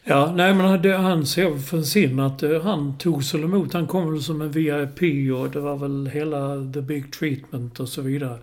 Ja, 0.04 0.34
nej 0.36 0.54
men 0.54 0.82
det, 0.82 0.98
han 0.98 1.26
ser 1.26 1.58
för 1.58 1.82
sin 1.82 2.20
att 2.20 2.42
han 2.64 2.98
togs 2.98 3.34
väl 3.34 3.44
emot. 3.44 3.74
Han 3.74 3.88
kom 3.88 4.12
väl 4.12 4.22
som 4.22 4.42
en 4.42 4.52
VIP 4.52 5.32
och 5.36 5.50
det 5.50 5.60
var 5.60 5.78
väl 5.78 6.08
hela 6.08 6.72
the 6.74 6.82
big 6.82 7.14
treatment 7.14 7.80
och 7.80 7.90
så 7.90 8.02
vidare. 8.02 8.40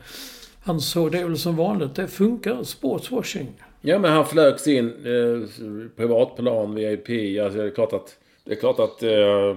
Han 0.69 0.81
såg 0.81 1.13
det 1.13 1.25
väl 1.25 1.39
som 1.39 1.57
vanligt. 1.57 1.95
Det 1.95 2.09
funkar. 2.09 2.63
Sportswashing. 2.63 3.47
Ja, 3.81 3.99
men 3.99 4.13
han 4.13 4.27
flögs 4.27 4.67
in 4.67 4.87
eh, 4.87 5.49
privatplan, 5.97 6.75
VIP. 6.75 7.41
Alltså, 7.43 7.59
det 7.59 7.65
är 7.65 7.71
klart 7.71 7.93
att... 7.93 8.19
Det 8.45 8.53
är 8.53 8.57
klart 8.57 8.79
att... 8.79 9.03
Eh, 9.03 9.57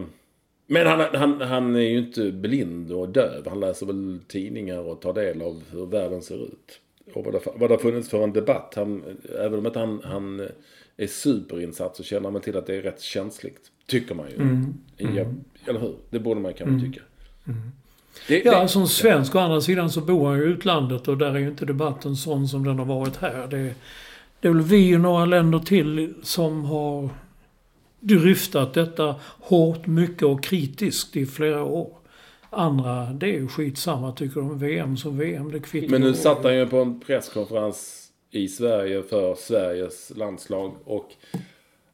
men 0.67 0.87
han, 0.87 0.99
han, 1.13 1.41
han 1.41 1.75
är 1.75 1.79
ju 1.79 1.97
inte 1.97 2.31
blind 2.31 2.91
och 2.91 3.09
döv. 3.09 3.47
Han 3.47 3.59
läser 3.59 3.85
väl 3.85 4.19
tidningar 4.27 4.79
och 4.79 5.01
tar 5.01 5.13
del 5.13 5.41
av 5.41 5.63
hur 5.71 5.85
världen 5.85 6.21
ser 6.21 6.43
ut. 6.43 6.79
Och 7.13 7.25
vad 7.25 7.33
det, 7.33 7.39
vad 7.55 7.69
det 7.69 7.73
har 7.73 7.79
funnits 7.79 8.09
för 8.09 8.23
en 8.23 8.33
debatt. 8.33 8.73
Han, 8.75 9.03
även 9.39 9.59
om 9.59 9.65
inte 9.65 9.79
han, 9.79 10.01
han 10.03 10.47
är 10.97 11.07
superinsatt 11.07 11.95
så 11.95 12.03
känner 12.03 12.31
man 12.31 12.41
till 12.41 12.57
att 12.57 12.67
det 12.67 12.75
är 12.75 12.81
rätt 12.81 13.01
känsligt. 13.01 13.61
Tycker 13.87 14.15
man 14.15 14.27
ju. 14.29 14.65
Ja, 14.97 15.25
eller 15.67 15.79
hur? 15.79 15.95
Det 16.09 16.19
borde 16.19 16.41
man 16.41 16.53
kanske 16.53 16.87
tycka. 16.87 17.01
Det, 18.27 18.45
Ja, 18.45 18.61
det, 18.61 18.67
som 18.67 18.87
svensk 18.87 19.35
å 19.35 19.39
andra 19.39 19.61
sidan 19.61 19.89
så 19.89 20.01
bor 20.01 20.29
han 20.29 20.37
ju 20.37 20.43
i 20.43 20.47
utlandet 20.47 21.07
och 21.07 21.17
där 21.17 21.35
är 21.35 21.39
ju 21.39 21.47
inte 21.47 21.65
debatten 21.65 22.15
sån 22.15 22.47
som 22.47 22.63
den 22.65 22.79
har 22.79 22.85
varit 22.85 23.17
här. 23.17 23.47
Det, 23.47 23.73
det 24.39 24.47
är 24.47 24.53
väl 24.53 24.61
vi 24.61 24.95
och 24.95 24.99
några 24.99 25.25
länder 25.25 25.59
till 25.59 26.13
som 26.23 26.65
har 26.65 27.09
dryftat 27.99 28.73
detta 28.73 29.15
hårt, 29.23 29.87
mycket 29.87 30.23
och 30.23 30.43
kritiskt 30.43 31.15
i 31.15 31.25
flera 31.25 31.63
år. 31.63 31.97
Andra, 32.49 33.05
det 33.05 33.25
är 33.25 33.39
ju 33.39 33.47
skitsamma 33.47 34.11
tycker 34.11 34.41
de. 34.41 34.59
VM 34.59 34.97
som 34.97 35.17
VM, 35.17 35.51
det 35.51 35.59
kvittar. 35.59 35.89
Men 35.89 36.01
nu 36.01 36.13
satt 36.13 36.43
han 36.43 36.55
ju 36.55 36.67
på 36.67 36.77
en 36.77 36.99
presskonferens 36.99 38.07
i 38.31 38.47
Sverige 38.47 39.03
för 39.03 39.35
Sveriges 39.35 40.11
landslag. 40.15 40.71
Och 40.85 41.09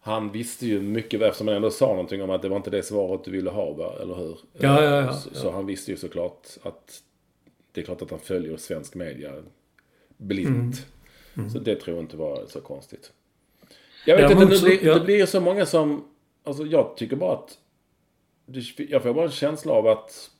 han 0.07 0.31
visste 0.31 0.67
ju 0.67 0.81
mycket 0.81 1.19
väl, 1.19 1.27
eftersom 1.29 1.47
han 1.47 1.55
ändå 1.55 1.71
sa 1.71 1.87
någonting 1.87 2.21
om 2.21 2.29
att 2.29 2.41
det 2.41 2.49
var 2.49 2.57
inte 2.57 2.69
det 2.69 2.83
svaret 2.83 3.23
du 3.23 3.31
ville 3.31 3.49
ha, 3.49 3.71
va? 3.73 3.93
eller 4.01 4.15
hur? 4.15 4.39
Ja, 4.53 4.83
ja, 4.83 4.95
ja, 5.01 5.13
Så, 5.13 5.33
så 5.33 5.51
han 5.51 5.65
visste 5.65 5.91
ju 5.91 5.97
såklart 5.97 6.47
att 6.63 7.03
det 7.71 7.81
är 7.81 7.85
klart 7.85 8.01
att 8.01 8.09
han 8.11 8.19
följer 8.19 8.57
svensk 8.57 8.95
media 8.95 9.33
blint. 10.17 10.85
Mm. 11.37 11.49
Så 11.49 11.59
det 11.59 11.75
tror 11.75 11.95
jag 11.97 12.03
inte 12.03 12.17
var 12.17 12.45
så 12.47 12.61
konstigt. 12.61 13.11
Jag 14.05 14.17
vet 14.17 14.31
inte, 14.31 14.45
det 14.45 14.57
så- 14.57 14.65
blir, 14.65 14.85
ja. 14.85 14.93
det 14.93 15.05
blir 15.05 15.25
så 15.25 15.39
många 15.41 15.65
som... 15.65 16.07
Alltså 16.43 16.65
jag 16.65 16.97
tycker 16.97 17.15
bara 17.15 17.33
att... 17.33 17.57
det- 18.45 18.79
Jag 18.89 19.03
får 19.03 19.13
bara 19.13 19.25
en 19.25 19.31
känsla 19.31 19.73
av 19.73 19.87
att 19.87 20.31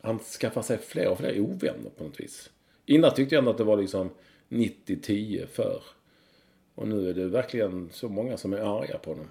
han 0.00 0.18
skaffar 0.18 0.62
sig 0.62 0.78
fler 0.78 1.08
och 1.08 1.18
fler 1.18 1.40
ovänner 1.40 1.90
på 1.98 2.04
något 2.04 2.20
vis. 2.20 2.50
Innan 2.86 3.14
tyckte 3.14 3.34
jag 3.34 3.40
ändå 3.40 3.50
att 3.50 3.58
det 3.58 3.64
var 3.64 3.76
liksom 3.76 4.10
90-10 4.48 5.46
för. 5.46 5.82
Och 6.74 6.88
nu 6.88 7.10
är 7.10 7.14
det 7.14 7.26
verkligen 7.26 7.88
så 7.92 8.08
många 8.08 8.36
som 8.36 8.52
är 8.52 8.58
arga 8.58 8.98
på 8.98 9.10
honom. 9.10 9.30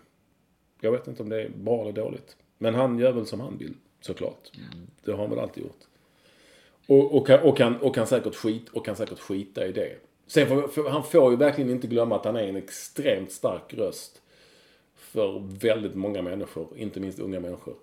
Jag 0.82 0.92
vet 0.92 1.08
inte 1.08 1.24
om 1.24 1.30
det 1.30 1.42
är 1.42 1.50
bra 1.50 1.82
eller 1.82 1.92
dåligt. 1.92 2.38
Men 2.58 2.76
han 2.76 3.00
gör 3.00 3.12
väl 3.12 3.26
som 3.26 3.40
han 3.40 3.58
vill, 3.58 3.74
såklart. 4.02 4.52
Det 5.04 5.12
har 5.12 5.18
han 5.20 5.30
väl 5.30 5.40
alltid 5.40 5.64
gjort. 5.64 5.82
Och, 6.88 7.18
och, 7.18 7.28
kan, 7.28 7.40
och, 7.40 7.58
kan, 7.58 7.78
och, 7.78 7.96
kan 7.96 8.08
säkert 8.08 8.36
skit, 8.36 8.70
och 8.70 8.86
kan 8.86 8.96
säkert 8.96 9.20
skita 9.20 9.68
i 9.68 9.72
det. 9.72 9.96
Sen 10.28 10.48
får, 10.48 10.68
för 10.68 10.90
han 10.90 11.04
får 11.04 11.32
ju 11.32 11.38
verkligen 11.38 11.70
inte 11.70 11.88
glömma 11.88 12.16
att 12.16 12.26
han 12.26 12.36
är 12.36 12.48
en 12.48 12.56
extremt 12.56 13.32
stark 13.32 13.74
röst. 13.74 14.22
För 14.96 15.40
väldigt 15.60 15.96
många 15.96 16.22
människor, 16.22 16.78
inte 16.78 17.00
minst 17.00 17.20
unga 17.20 17.40
människor. 17.40 17.76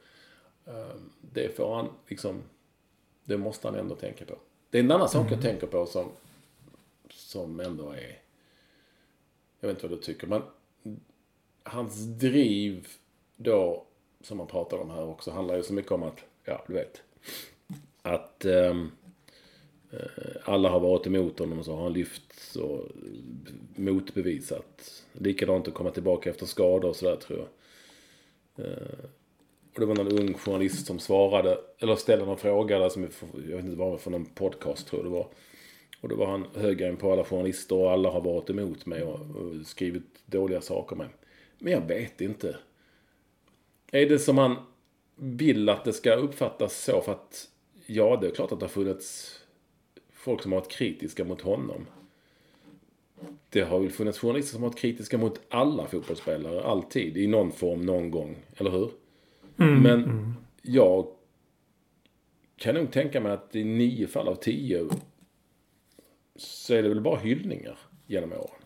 Ehm, 0.66 1.10
Det 1.20 1.56
får 1.56 1.74
han 1.74 1.88
liksom... 2.08 2.42
Det 3.24 3.36
måste 3.36 3.68
han 3.68 3.76
ändå 3.76 3.94
tänka 3.94 4.24
på. 4.24 4.34
Det 4.70 4.78
är 4.78 4.82
en 4.82 4.90
annan 4.90 5.08
sak 5.08 5.32
jag 5.32 5.42
tänker 5.42 5.66
på 5.66 5.86
som, 5.86 6.08
som 7.10 7.60
ändå 7.60 7.90
är... 7.90 8.18
Jag 9.60 9.68
vet 9.68 9.76
inte 9.76 9.88
vad 9.88 9.98
du 9.98 10.02
tycker, 10.02 10.26
men 10.26 10.42
hans 11.62 12.04
driv 12.04 12.88
då, 13.36 13.84
som 14.20 14.38
man 14.38 14.46
pratar 14.46 14.76
om 14.76 14.90
här 14.90 15.04
också, 15.04 15.30
handlar 15.30 15.56
ju 15.56 15.62
så 15.62 15.72
mycket 15.72 15.92
om 15.92 16.02
att, 16.02 16.24
ja, 16.44 16.64
du 16.66 16.74
vet. 16.74 17.02
Att 18.02 18.44
ehm, 18.44 18.90
eh, 19.90 20.36
alla 20.44 20.68
har 20.68 20.80
varit 20.80 21.06
emot 21.06 21.38
honom 21.38 21.58
och 21.58 21.64
så 21.64 21.74
har 21.74 21.82
han 21.82 21.92
lyfts 21.92 22.56
och 22.56 22.88
motbevisat. 23.76 25.04
Likadant 25.12 25.68
att 25.68 25.74
komma 25.74 25.90
tillbaka 25.90 26.30
efter 26.30 26.46
skador 26.46 26.88
och 26.88 26.96
sådär 26.96 27.16
tror 27.16 27.38
jag. 27.38 27.48
Eh, 28.66 29.04
och 29.74 29.80
det 29.80 29.86
var 29.86 29.94
någon 29.94 30.18
ung 30.18 30.34
journalist 30.34 30.86
som 30.86 30.98
svarade, 30.98 31.58
eller 31.78 31.96
ställde 31.96 32.24
någon 32.24 32.38
fråga 32.38 32.78
där 32.78 32.88
som, 32.88 33.02
jag 33.32 33.56
vet 33.56 33.64
inte 33.64 33.76
vad 33.76 33.86
det 33.86 33.90
var 33.90 33.98
för 33.98 34.10
någon 34.10 34.24
podcast 34.24 34.86
tror 34.86 35.02
jag 35.02 35.12
det 35.12 35.16
var. 35.16 35.28
Och 36.00 36.08
då 36.08 36.16
var 36.16 36.26
han 36.26 36.46
högre 36.54 36.88
än 36.88 36.96
på 36.96 37.12
alla 37.12 37.24
journalister 37.24 37.76
och 37.76 37.92
alla 37.92 38.10
har 38.10 38.20
varit 38.20 38.50
emot 38.50 38.86
mig 38.86 39.02
och, 39.02 39.20
och 39.20 39.66
skrivit 39.66 40.22
dåliga 40.26 40.60
saker 40.60 40.96
mig. 40.96 41.08
Men 41.58 41.72
jag 41.72 41.88
vet 41.88 42.20
inte. 42.20 42.56
Är 43.92 44.08
det 44.08 44.18
som 44.18 44.38
han 44.38 44.56
vill 45.16 45.68
att 45.68 45.84
det 45.84 45.92
ska 45.92 46.14
uppfattas 46.14 46.84
så? 46.84 47.00
För 47.00 47.12
att 47.12 47.48
ja, 47.86 48.18
det 48.20 48.26
är 48.26 48.30
klart 48.30 48.52
att 48.52 48.60
det 48.60 48.66
har 48.66 48.70
funnits 48.70 49.40
folk 50.12 50.42
som 50.42 50.52
har 50.52 50.60
varit 50.60 50.70
kritiska 50.70 51.24
mot 51.24 51.40
honom. 51.40 51.86
Det 53.48 53.60
har 53.60 53.80
väl 53.80 53.90
funnits 53.90 54.18
journalister 54.18 54.52
som 54.52 54.62
har 54.62 54.70
varit 54.70 54.78
kritiska 54.78 55.18
mot 55.18 55.40
alla 55.48 55.86
fotbollsspelare, 55.86 56.62
alltid, 56.62 57.16
i 57.16 57.26
någon 57.26 57.52
form, 57.52 57.86
någon 57.86 58.10
gång. 58.10 58.36
Eller 58.56 58.70
hur? 58.70 58.90
Men 59.56 60.34
jag 60.62 61.06
kan 62.56 62.74
nog 62.74 62.92
tänka 62.92 63.20
mig 63.20 63.32
att 63.32 63.56
i 63.56 63.64
nio 63.64 64.06
fall 64.06 64.28
av 64.28 64.34
tio 64.34 64.88
så 66.40 66.74
är 66.74 66.82
det 66.82 66.88
väl 66.88 67.00
bara 67.00 67.18
hyllningar 67.18 67.78
genom 68.06 68.32
åren. 68.32 68.60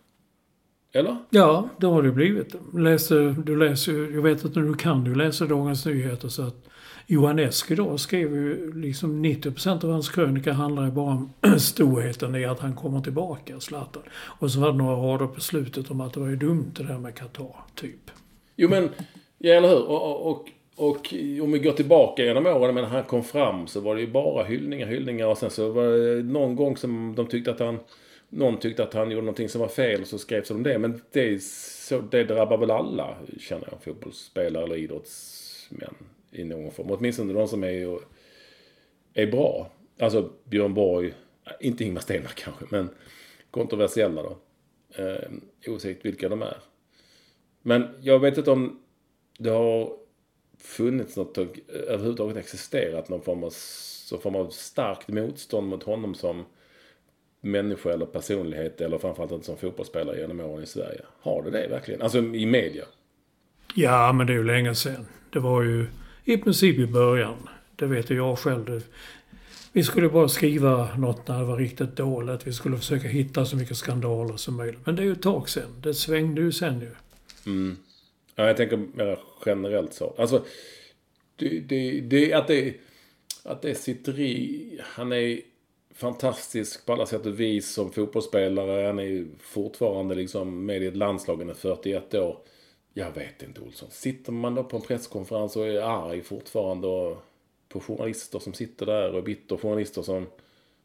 Eller? 0.93 1.17
Ja, 1.29 1.69
det 1.77 1.87
har 1.87 2.03
det 2.03 2.11
blivit. 2.11 2.55
Läser, 2.73 3.35
du 3.45 3.55
läser, 3.55 4.15
jag 4.15 4.21
vet 4.21 4.45
att 4.45 4.55
när 4.55 4.63
du 4.63 4.73
kan 4.73 5.03
du 5.03 5.15
läser 5.15 5.47
Dagens 5.47 5.85
Nyheter 5.85 6.27
så 6.27 6.41
att 6.41 6.69
Johan 7.07 7.39
Esk 7.39 7.71
idag 7.71 7.99
skrev 7.99 8.35
ju 8.35 8.73
liksom 8.73 9.25
90% 9.25 9.85
av 9.85 9.91
hans 9.91 10.09
krönika 10.09 10.53
handlar 10.53 10.85
ju 10.85 10.91
bara 10.91 11.11
om 11.11 11.33
storheten 11.59 12.35
i 12.35 12.45
att 12.45 12.59
han 12.59 12.75
kommer 12.75 13.01
tillbaka, 13.01 13.59
Zlatan. 13.59 14.03
Och 14.13 14.51
så 14.51 14.59
var 14.59 14.71
det 14.71 14.77
några 14.77 14.95
rader 14.95 15.27
på 15.27 15.41
slutet 15.41 15.91
om 15.91 16.01
att 16.01 16.13
det 16.13 16.19
var 16.19 16.27
ju 16.27 16.35
dumt 16.35 16.71
det 16.75 16.83
där 16.83 16.97
med 16.97 17.15
Qatar, 17.15 17.55
typ. 17.75 18.11
Jo 18.55 18.69
men, 18.69 18.89
ja 19.37 19.53
eller 19.53 19.69
hur? 19.69 19.83
Och, 19.83 20.11
och, 20.11 20.31
och, 20.31 20.47
och 20.75 21.13
om 21.41 21.51
vi 21.51 21.59
går 21.59 21.71
tillbaka 21.71 22.23
genom 22.23 22.45
åren, 22.45 22.75
men 22.75 22.83
när 22.83 22.91
han 22.91 23.03
kom 23.03 23.23
fram 23.23 23.67
så 23.67 23.79
var 23.79 23.95
det 23.95 24.01
ju 24.01 24.11
bara 24.11 24.43
hyllningar, 24.43 24.87
hyllningar 24.87 25.27
och 25.27 25.37
sen 25.37 25.49
så 25.49 25.69
var 25.69 25.87
det 25.87 26.23
någon 26.23 26.55
gång 26.55 26.77
som 26.77 27.15
de 27.15 27.27
tyckte 27.27 27.51
att 27.51 27.59
han 27.59 27.79
någon 28.29 28.59
tyckte 28.59 28.83
att 28.83 28.93
han 28.93 29.11
gjorde 29.11 29.21
någonting 29.21 29.49
som 29.49 29.61
var 29.61 29.67
fel 29.67 30.01
och 30.01 30.07
så 30.07 30.17
skrevs 30.17 30.47
det 30.47 30.53
om 30.53 30.63
det. 30.63 30.79
Men 30.79 31.01
det, 31.11 31.33
är 31.33 31.39
så, 31.39 32.01
det 32.01 32.23
drabbar 32.23 32.57
väl 32.57 32.71
alla, 32.71 33.17
känner 33.39 33.67
jag, 33.71 33.83
fotbollsspelare 33.83 34.63
eller 34.63 34.75
idrottsmän 34.75 35.95
i 36.31 36.43
någon 36.43 36.71
form. 36.71 36.91
Åtminstone 36.91 37.33
de 37.33 37.47
som 37.47 37.63
är, 37.63 37.99
är 39.13 39.27
bra. 39.27 39.71
Alltså 39.99 40.29
Björn 40.43 40.73
Borg, 40.73 41.13
inte 41.59 41.83
Ingmar 41.83 42.01
Stenmark 42.01 42.35
kanske, 42.35 42.65
men 42.69 42.89
kontroversiella 43.51 44.23
då. 44.23 44.37
Eh, 45.03 45.29
oavsett 45.67 46.05
vilka 46.05 46.29
de 46.29 46.41
är. 46.41 46.57
Men 47.61 47.87
jag 48.01 48.19
vet 48.19 48.37
inte 48.37 48.51
om 48.51 48.81
det 49.37 49.49
har 49.49 50.04
funnits 50.65 51.17
något, 51.17 51.37
överhuvudtaget 51.87 52.37
existerat 52.37 53.09
någon 53.09 53.21
form 53.21 53.43
av, 53.43 53.49
så 53.49 54.17
form 54.17 54.35
av 54.35 54.49
starkt 54.49 55.07
motstånd 55.07 55.67
mot 55.67 55.83
honom 55.83 56.15
som 56.15 56.45
människa 57.41 57.89
eller 57.89 58.05
personlighet 58.05 58.81
eller 58.81 58.97
framförallt 58.97 59.31
inte 59.31 59.45
som 59.45 59.57
fotbollsspelare 59.57 60.19
genom 60.19 60.39
åren 60.39 60.63
i 60.63 60.67
Sverige. 60.67 61.01
Har 61.21 61.43
det 61.43 61.51
det 61.51 61.67
verkligen? 61.67 62.01
Alltså 62.01 62.17
i 62.17 62.45
media? 62.45 62.85
Ja, 63.75 64.13
men 64.13 64.27
det 64.27 64.33
är 64.33 64.37
ju 64.37 64.43
länge 64.43 64.75
sedan. 64.75 65.05
Det 65.29 65.39
var 65.39 65.61
ju 65.61 65.85
i 66.23 66.37
princip 66.37 66.79
i 66.79 66.87
början. 66.87 67.49
Det 67.75 67.85
vet 67.85 68.09
ju 68.09 68.15
jag 68.15 68.39
själv. 68.39 68.83
Vi 69.71 69.83
skulle 69.83 70.09
bara 70.09 70.27
skriva 70.29 70.95
något 70.97 71.27
när 71.27 71.39
det 71.39 71.45
var 71.45 71.57
riktigt 71.57 71.95
dåligt. 71.95 72.47
Vi 72.47 72.53
skulle 72.53 72.77
försöka 72.77 73.07
hitta 73.07 73.45
så 73.45 73.55
mycket 73.55 73.77
skandaler 73.77 74.37
som 74.37 74.55
möjligt. 74.55 74.85
Men 74.85 74.95
det 74.95 75.01
är 75.01 75.05
ju 75.05 75.11
ett 75.11 75.21
tag 75.21 75.49
sedan. 75.49 75.81
Det 75.81 75.93
svängde 75.93 76.41
ju 76.41 76.51
sen 76.51 76.81
ju. 76.81 76.91
Ja, 78.35 78.47
jag 78.47 78.57
tänker 78.57 78.77
mer 78.77 79.19
generellt 79.45 79.93
så. 79.93 80.13
Alltså, 80.17 80.45
det, 81.35 81.59
det, 81.59 82.01
det, 82.01 82.33
att, 82.33 82.47
det, 82.47 82.73
att 83.43 83.61
det 83.61 83.75
sitter 83.75 84.19
i... 84.19 84.79
Han 84.83 85.11
är 85.11 85.39
fantastisk 85.93 86.85
på 86.85 86.93
alla 86.93 87.05
sätt 87.05 87.25
och 87.25 87.39
vis 87.39 87.73
som 87.73 87.91
fotbollsspelare. 87.91 88.87
Han 88.87 88.99
är 88.99 89.03
ju 89.03 89.27
fortfarande 89.39 90.15
liksom 90.15 90.65
med 90.65 90.83
i 90.83 90.85
ett 90.85 90.95
landslag. 90.95 91.37
Han 91.37 91.49
är 91.49 91.53
41 91.53 92.13
år. 92.13 92.37
Jag 92.93 93.11
vet 93.11 93.43
inte 93.43 93.61
Olsson. 93.61 93.89
Sitter 93.91 94.31
man 94.31 94.55
då 94.55 94.63
på 94.63 94.75
en 94.75 94.81
presskonferens 94.81 95.55
och 95.55 95.67
är 95.67 95.81
arg 95.81 96.21
fortfarande 96.21 96.87
och 96.87 97.23
på 97.69 97.79
journalister 97.79 98.39
som 98.39 98.53
sitter 98.53 98.85
där 98.85 99.11
och 99.11 99.17
är 99.17 99.21
bitter 99.21 99.57
journalister 99.57 100.01
som 100.01 100.27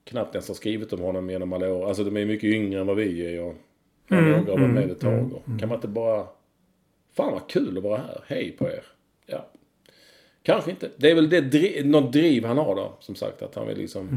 knappt 0.04 0.34
ens 0.34 0.48
har 0.48 0.54
skrivit 0.54 0.92
om 0.92 1.00
honom 1.00 1.30
genom 1.30 1.52
alla 1.52 1.72
år. 1.72 1.88
Alltså 1.88 2.04
de 2.04 2.16
är 2.16 2.26
mycket 2.26 2.50
yngre 2.50 2.80
än 2.80 2.86
vad 2.86 2.96
vi 2.96 3.34
är 3.34 3.42
och 3.42 3.54
några 4.08 4.34
har 4.34 4.58
varit 4.58 4.74
med 4.74 4.90
ett 4.90 5.00
tag. 5.00 5.32
Och 5.32 5.60
Kan 5.60 5.68
man 5.68 5.78
inte 5.78 5.88
bara... 5.88 6.26
Fan 7.16 7.32
vad 7.32 7.48
kul 7.48 7.78
att 7.78 7.84
vara 7.84 7.96
här. 7.98 8.20
Hej 8.26 8.50
på 8.58 8.68
er. 8.68 8.82
Ja. 9.26 9.46
Kanske 10.42 10.70
inte. 10.70 10.90
Det 10.96 11.10
är 11.10 11.14
väl 11.14 11.28
det 11.30 11.40
dri- 11.40 11.84
något 11.84 12.12
driv 12.12 12.44
han 12.44 12.58
har 12.58 12.76
då. 12.76 12.92
Som 13.00 13.14
sagt 13.14 13.42
att 13.42 13.54
han 13.54 13.66
vill 13.66 13.78
liksom 13.78 14.08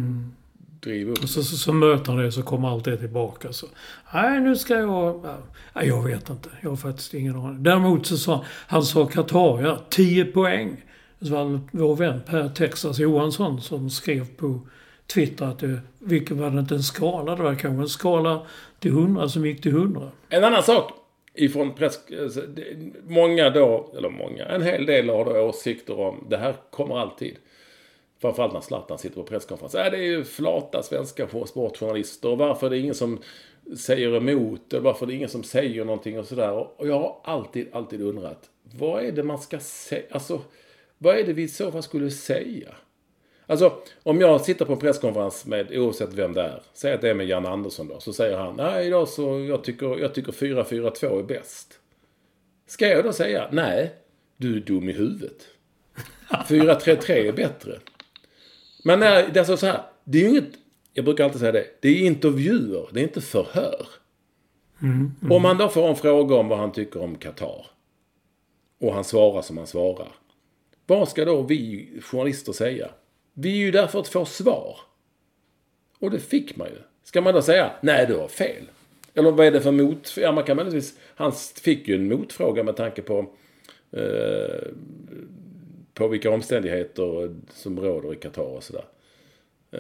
driva 0.82 1.12
upp. 1.12 1.24
Och 1.24 1.30
så, 1.30 1.44
så, 1.44 1.58
så 1.58 1.74
möter 1.74 2.12
han 2.12 2.22
det 2.22 2.32
så 2.32 2.44
kommer 2.44 2.68
allt 2.70 2.86
det 2.86 2.98
tillbaka. 2.98 3.54
Så, 3.54 3.68
nej, 4.14 4.40
nu 4.42 4.56
ska 4.56 4.74
jag... 4.74 5.22
ja, 5.26 5.38
Nej, 5.74 5.88
jag 5.88 6.04
vet 6.04 6.30
inte. 6.30 6.50
Jag 6.62 6.70
har 6.70 6.76
faktiskt 6.78 7.14
ingen 7.14 7.36
aning. 7.36 7.64
Däremot 7.64 8.06
så 8.06 8.18
sa 8.18 8.46
han 8.48 8.84
sa 8.84 9.06
Qatar, 9.06 9.62
ja, 9.64 9.80
10 9.90 10.26
poäng. 10.26 10.84
Så 11.22 11.30
var 11.34 11.46
det 11.46 11.60
vår 11.72 11.96
vän 11.96 12.22
Per 12.26 12.50
Texas 12.50 13.00
Johansson 13.00 13.62
som 13.62 13.90
skrev 13.90 14.36
på 14.36 14.60
Twitter 15.14 15.46
att 15.46 15.60
det, 15.60 15.80
vilket 16.00 16.38
var 16.38 16.50
det 16.52 16.60
inte 16.60 16.76
en 16.76 16.84
skala, 16.84 17.36
det 17.36 17.44
var 17.44 17.56
kanske 17.56 17.82
en 17.82 17.90
skala 17.90 18.42
till 18.80 18.92
100 18.92 19.30
som 19.30 19.46
gick 19.46 19.62
till 19.62 19.72
100. 19.72 20.12
En 20.30 20.44
annan 20.44 20.64
sak 20.64 20.92
ifrån 21.34 21.76
press... 21.76 22.00
Alltså, 22.22 22.42
många 23.08 23.50
då, 23.50 23.94
eller 23.98 24.10
många, 24.10 24.46
en 24.46 24.62
hel 24.62 24.86
del 24.86 25.10
har 25.10 25.26
då 25.26 25.42
åsikter 25.42 26.00
om 26.00 26.28
det 26.30 26.38
här 26.38 26.56
kommer 26.70 27.00
alltid. 27.00 27.36
Framförallt 28.24 28.54
när 28.54 28.62
Zlatan 28.62 28.98
sitter 28.98 29.16
på 29.16 29.24
presskonferens. 29.24 29.76
Äh, 29.76 29.92
det 29.92 29.98
är 29.98 30.02
ju 30.02 30.24
flata 30.24 30.84
svenska 30.84 31.28
sportjournalister. 31.46 32.30
Och 32.30 32.38
varför 32.38 32.68
är 32.68 32.70
det 32.70 32.78
ingen 32.78 32.96
som 32.96 33.20
säger 33.78 34.16
emot? 34.16 34.74
Och 34.74 34.84
varför 34.84 35.06
är 35.06 35.08
det 35.08 35.16
ingen 35.16 35.30
som 35.30 35.44
säger 35.44 35.86
någonting 35.86 36.20
och 36.20 36.26
sådär. 36.26 36.52
Och 36.52 36.88
jag 36.88 37.00
har 37.00 37.20
alltid, 37.24 37.68
alltid 37.72 38.02
undrat. 38.02 38.50
Vad 38.64 39.06
är 39.06 39.12
det 39.12 39.24
man 39.24 39.40
ska 39.40 39.60
säga? 39.60 40.04
Alltså, 40.12 40.42
vad 40.98 41.18
är 41.18 41.24
det 41.24 41.34
vi 41.34 41.44
i 41.44 41.48
så 41.48 41.72
fall 41.72 41.84
skulle 41.84 42.12
säga? 42.12 42.76
Alltså, 43.54 43.74
om 44.04 44.22
jag 44.22 44.42
sitter 44.42 44.66
på 44.66 44.74
en 44.74 44.80
presskonferens 44.80 45.46
med, 45.46 45.72
oavsett 45.72 46.14
vem 46.14 46.34
det 46.34 46.42
är, 46.42 46.62
säg 46.74 46.94
att 46.94 47.02
det 47.02 47.10
är 47.10 47.14
med 47.14 47.28
Jan 47.28 47.46
Andersson 47.46 47.88
då, 47.88 48.00
så 48.00 48.14
säger 48.14 48.38
han, 48.38 48.56
nej 48.56 48.88
idag 48.88 49.08
så, 49.08 49.40
jag 49.40 49.64
tycker, 49.64 50.00
jag 50.00 50.14
tycker 50.14 50.32
4-4-2 50.32 51.20
är 51.20 51.24
bäst. 51.24 51.80
Ska 52.68 52.88
jag 52.88 53.04
då 53.04 53.14
säga, 53.14 53.50
nej, 53.52 53.94
du 54.38 54.56
är 54.56 54.60
dum 54.60 54.90
i 54.90 54.92
huvudet. 54.92 55.48
4-3-3 56.30 57.12
är 57.12 57.32
bättre. 57.32 57.80
Men 58.84 59.00
nej, 59.00 59.30
det 59.34 59.38
är 59.38 59.42
alltså 59.42 59.58
så 59.58 59.66
här, 59.66 59.82
det 60.04 60.18
är 60.18 60.22
ju 60.22 60.30
inget, 60.30 60.54
jag 60.94 61.06
brukar 61.06 61.24
alltid 61.24 61.40
säga 61.40 61.52
det, 61.52 61.68
det 61.80 61.90
är 61.90 62.06
intervjuer, 62.06 62.90
det 62.92 63.00
är 63.00 63.04
inte 63.04 63.22
förhör. 63.22 63.88
Om 65.30 65.42
man 65.42 65.58
då 65.58 65.70
får 65.70 65.90
en 65.90 65.96
fråga 65.96 66.36
om 66.36 66.48
vad 66.48 66.60
han 66.60 66.72
tycker 66.72 67.02
om 67.02 67.16
Qatar, 67.16 67.66
och 68.80 68.94
han 68.94 69.04
svarar 69.04 69.42
som 69.42 69.58
han 69.58 69.68
svarar. 69.68 70.12
Vad 70.86 71.10
ska 71.10 71.26
då 71.26 71.42
vi 71.42 71.90
journalister 72.02 72.54
säga? 72.54 72.90
Vi 73.34 73.52
är 73.52 73.58
ju 73.58 73.72
där 73.72 73.88
för 73.88 74.00
att 74.00 74.08
få 74.08 74.26
svar. 74.26 74.80
Och 76.00 76.12
det 76.12 76.20
fick 76.20 76.56
man 76.56 76.68
ju. 76.68 76.78
Ska 77.04 77.22
man 77.22 77.34
då 77.34 77.42
säga, 77.42 77.72
nej 77.82 78.06
du 78.08 78.16
har 78.16 78.28
fel? 78.28 78.64
Eller 79.14 79.32
vad 79.32 79.48
är 79.48 79.52
det 79.52 79.62
för 79.62 79.72
mot... 79.72 80.18
Ja, 80.18 80.32
man 80.32 80.44
kan 80.44 80.56
möjligtvis... 80.56 80.98
Han 81.16 81.32
fick 81.62 81.88
ju 81.88 81.96
en 81.96 82.08
motfråga 82.08 82.64
med 82.64 82.76
tanke 82.76 83.02
på... 83.02 83.30
Eh, 83.92 84.68
på 85.94 86.08
vilka 86.08 86.32
omständigheter 86.32 87.36
som 87.54 87.80
råder 87.80 88.14
i 88.14 88.16
Qatar 88.16 88.44
och 88.44 88.64
sådär. 88.64 88.86
Eh, 89.72 89.80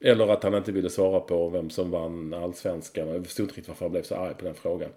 eller 0.00 0.28
att 0.28 0.42
han 0.42 0.54
inte 0.54 0.72
ville 0.72 0.90
svara 0.90 1.20
på 1.20 1.48
vem 1.48 1.70
som 1.70 1.90
vann 1.90 2.34
allsvenskan. 2.34 3.08
Jag 3.08 3.24
förstod 3.26 3.44
inte 3.44 3.54
riktigt 3.54 3.68
varför 3.68 3.84
han 3.84 3.92
blev 3.92 4.02
så 4.02 4.14
arg 4.14 4.34
på 4.34 4.44
den 4.44 4.54
frågan. 4.54 4.90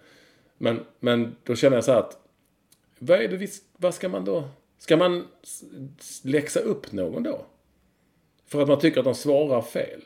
Men, 0.58 0.80
men 1.00 1.36
då 1.44 1.56
känner 1.56 1.78
jag 1.78 1.84
så 1.84 1.92
här 1.92 2.00
att... 2.00 2.20
Vad, 3.00 3.22
är 3.22 3.28
det 3.28 3.38
vi, 3.38 3.48
vad 3.78 3.94
ska 3.94 4.10
man 4.10 4.26
då... 4.26 4.50
Ska 4.78 4.98
man 4.98 5.28
läxa 6.24 6.60
upp 6.60 6.92
någon 6.92 7.24
då? 7.24 7.46
För 8.48 8.62
att 8.62 8.68
man 8.68 8.80
tycker 8.80 9.00
att 9.00 9.06
de 9.06 9.16
svarar 9.16 9.62
fel. 9.62 10.02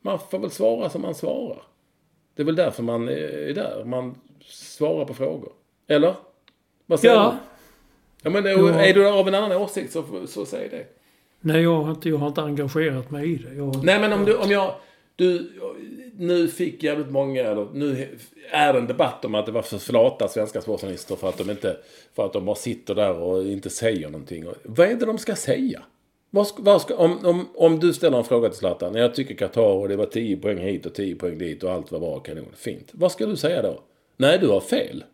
Man 0.00 0.18
får 0.30 0.38
väl 0.38 0.50
svara 0.50 0.90
som 0.90 1.02
man 1.02 1.14
svarar. 1.14 1.62
Det 2.34 2.42
är 2.42 2.46
väl 2.46 2.56
därför 2.56 2.82
man 2.82 3.08
är 3.08 3.54
där. 3.54 3.84
Man 3.84 4.14
svarar 4.44 5.04
på 5.04 5.14
frågor. 5.14 5.52
Eller? 5.88 6.14
Vad 6.86 7.00
säger 7.00 7.14
Ja. 7.14 7.30
du? 7.30 7.36
Ja, 8.22 8.30
men 8.30 8.46
är, 8.46 8.50
Ja. 8.50 8.84
är 8.84 8.94
du 8.94 9.08
av 9.08 9.28
en 9.28 9.34
annan 9.34 9.52
åsikt 9.52 9.92
så, 9.92 10.04
så 10.26 10.46
säg 10.46 10.68
det. 10.68 10.84
Nej, 11.40 11.62
jag 11.62 11.82
har 11.82 11.90
inte, 11.90 12.08
jag 12.08 12.16
har 12.16 12.28
inte 12.28 12.42
engagerat 12.42 13.10
mig 13.10 13.32
i 13.32 13.36
det. 13.36 13.54
Jag, 13.54 13.84
Nej, 13.84 14.00
men 14.00 14.12
om, 14.12 14.24
du, 14.24 14.36
om 14.36 14.50
jag... 14.50 14.74
Du, 15.16 15.52
nu 16.18 16.48
fick 16.48 16.82
jävligt 16.82 17.10
många, 17.10 17.42
eller 17.44 17.66
nu 17.72 18.08
är 18.50 18.72
det 18.72 18.78
en 18.78 18.86
debatt 18.86 19.24
om 19.24 19.34
att 19.34 19.46
det 19.46 19.52
var 19.52 19.62
för 19.62 19.78
flata 19.78 20.28
svenska 20.28 20.60
sportjournalister 20.60 21.16
för 21.16 21.28
att 21.28 21.38
de 21.38 21.50
inte, 21.50 21.76
för 22.14 22.26
att 22.26 22.32
de 22.32 22.44
bara 22.44 22.56
sitter 22.56 22.94
där 22.94 23.18
och 23.18 23.44
inte 23.44 23.70
säger 23.70 24.08
någonting. 24.10 24.46
Och, 24.48 24.54
vad 24.62 24.86
är 24.88 24.94
det 24.94 25.06
de 25.06 25.18
ska 25.18 25.36
säga? 25.36 25.82
Om, 26.96 27.26
om, 27.26 27.48
om 27.54 27.80
du 27.80 27.92
ställer 27.92 28.18
en 28.18 28.24
fråga 28.24 28.48
till 28.48 28.58
Zlatan, 28.58 28.94
jag 28.94 29.14
tycker 29.14 29.34
Qatar 29.34 29.62
och 29.62 29.88
det 29.88 29.96
var 29.96 30.06
10 30.06 30.36
poäng 30.36 30.58
hit 30.58 30.86
och 30.86 30.94
10 30.94 31.14
poäng 31.14 31.38
dit 31.38 31.62
och 31.62 31.72
allt 31.72 31.92
var 31.92 32.00
bra 32.00 32.18
kanon, 32.18 32.46
fint. 32.56 32.90
Vad 32.92 33.12
ska 33.12 33.26
du 33.26 33.36
säga 33.36 33.62
då? 33.62 33.80
Nej, 34.16 34.38
du 34.38 34.48
har 34.48 34.60
fel. 34.60 35.04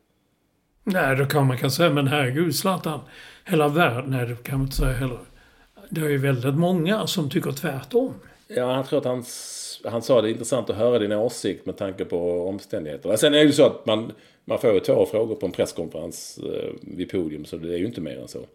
Nej, 0.85 1.17
då 1.17 1.25
kan 1.25 1.47
man 1.47 1.59
kan 1.59 1.71
säga, 1.71 1.91
men 1.91 2.07
herregud 2.07 2.55
Zlatan. 2.55 3.01
Hela 3.45 3.69
världen, 3.69 4.11
nej 4.11 4.27
det 4.27 4.43
kan 4.43 4.59
man 4.59 4.67
inte 4.67 4.77
säga 4.77 4.93
heller. 4.93 5.19
Det 5.91 6.01
är 6.01 6.09
ju 6.09 6.19
väldigt 6.19 6.55
många 6.55 7.07
som 7.07 7.31
tycker 7.31 7.53
tvärtom. 7.53 8.15
Ja, 8.49 8.75
han 8.75 8.85
tror 8.85 8.99
att 8.99 9.05
han, 9.05 9.25
han 9.85 10.03
sa 10.03 10.23
det 10.23 10.29
är 10.29 10.31
intressant 10.31 10.71
att 10.71 10.77
höra 10.77 10.99
din 10.99 11.13
åsikt 11.13 11.67
med 11.67 11.77
tanke 11.77 12.05
på 12.05 12.49
omständigheterna. 12.49 13.17
Sen 13.17 13.35
är 13.35 13.39
det 13.39 13.45
ju 13.45 13.53
så 13.53 13.67
att 13.67 13.87
man, 13.87 14.13
man 14.45 14.59
får 14.59 14.73
ju 14.73 14.81
två 14.81 15.07
frågor 15.07 15.35
på 15.35 15.47
en 15.47 15.53
presskonferens 15.53 16.39
eh, 16.39 16.71
vid 16.81 17.11
podium, 17.11 17.45
så 17.45 17.57
det 17.57 17.75
är 17.75 17.79
ju 17.79 17.87
inte 17.87 18.01
mer 18.01 18.19
än 18.19 18.29
så. 18.29 18.47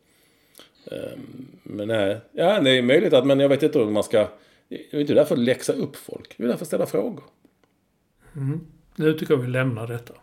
Ehm, 0.92 1.48
men 1.64 1.88
nej, 1.88 2.22
ja 2.32 2.60
det 2.60 2.70
är 2.70 2.82
möjligt 2.82 3.14
att, 3.14 3.26
men 3.28 3.40
jag 3.40 3.50
vet 3.50 3.64
inte 3.64 3.80
hur 3.80 3.86
man 3.86 4.04
ska, 4.04 4.28
Det 4.70 4.94
är 4.96 5.00
inte 5.00 5.14
därför 5.14 5.36
att 5.36 5.42
läxa 5.42 5.74
upp 5.74 5.96
folk. 5.96 6.38
Det 6.38 6.44
är 6.44 6.48
därför 6.48 6.62
att 6.62 6.68
ställa 6.68 6.86
frågor. 6.86 7.24
Nu 8.96 9.14
tycker 9.14 9.34
jag 9.34 9.42
vi 9.42 9.48
lämnar 9.48 9.88
detta. 9.88 10.14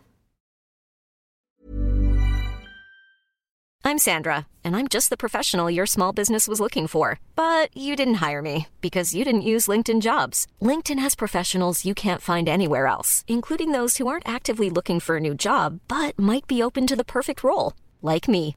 I'm 3.86 3.98
Sandra, 3.98 4.46
and 4.64 4.74
I'm 4.76 4.88
just 4.88 5.10
the 5.10 5.16
professional 5.16 5.70
your 5.70 5.84
small 5.86 6.14
business 6.14 6.48
was 6.48 6.58
looking 6.58 6.88
for. 6.88 7.18
But 7.36 7.68
you 7.76 7.96
didn't 7.96 8.14
hire 8.14 8.40
me 8.40 8.66
because 8.80 9.14
you 9.14 9.24
didn't 9.24 9.50
use 9.54 9.68
LinkedIn 9.68 10.00
jobs. 10.00 10.46
LinkedIn 10.62 10.98
has 10.98 11.14
professionals 11.14 11.84
you 11.84 11.94
can't 11.94 12.22
find 12.22 12.48
anywhere 12.48 12.86
else, 12.86 13.24
including 13.28 13.72
those 13.72 13.98
who 13.98 14.06
aren't 14.06 14.28
actively 14.28 14.70
looking 14.70 15.00
for 15.00 15.16
a 15.16 15.20
new 15.20 15.34
job 15.34 15.80
but 15.86 16.18
might 16.18 16.46
be 16.46 16.62
open 16.62 16.86
to 16.86 16.96
the 16.96 17.04
perfect 17.04 17.44
role, 17.44 17.74
like 18.00 18.26
me. 18.26 18.56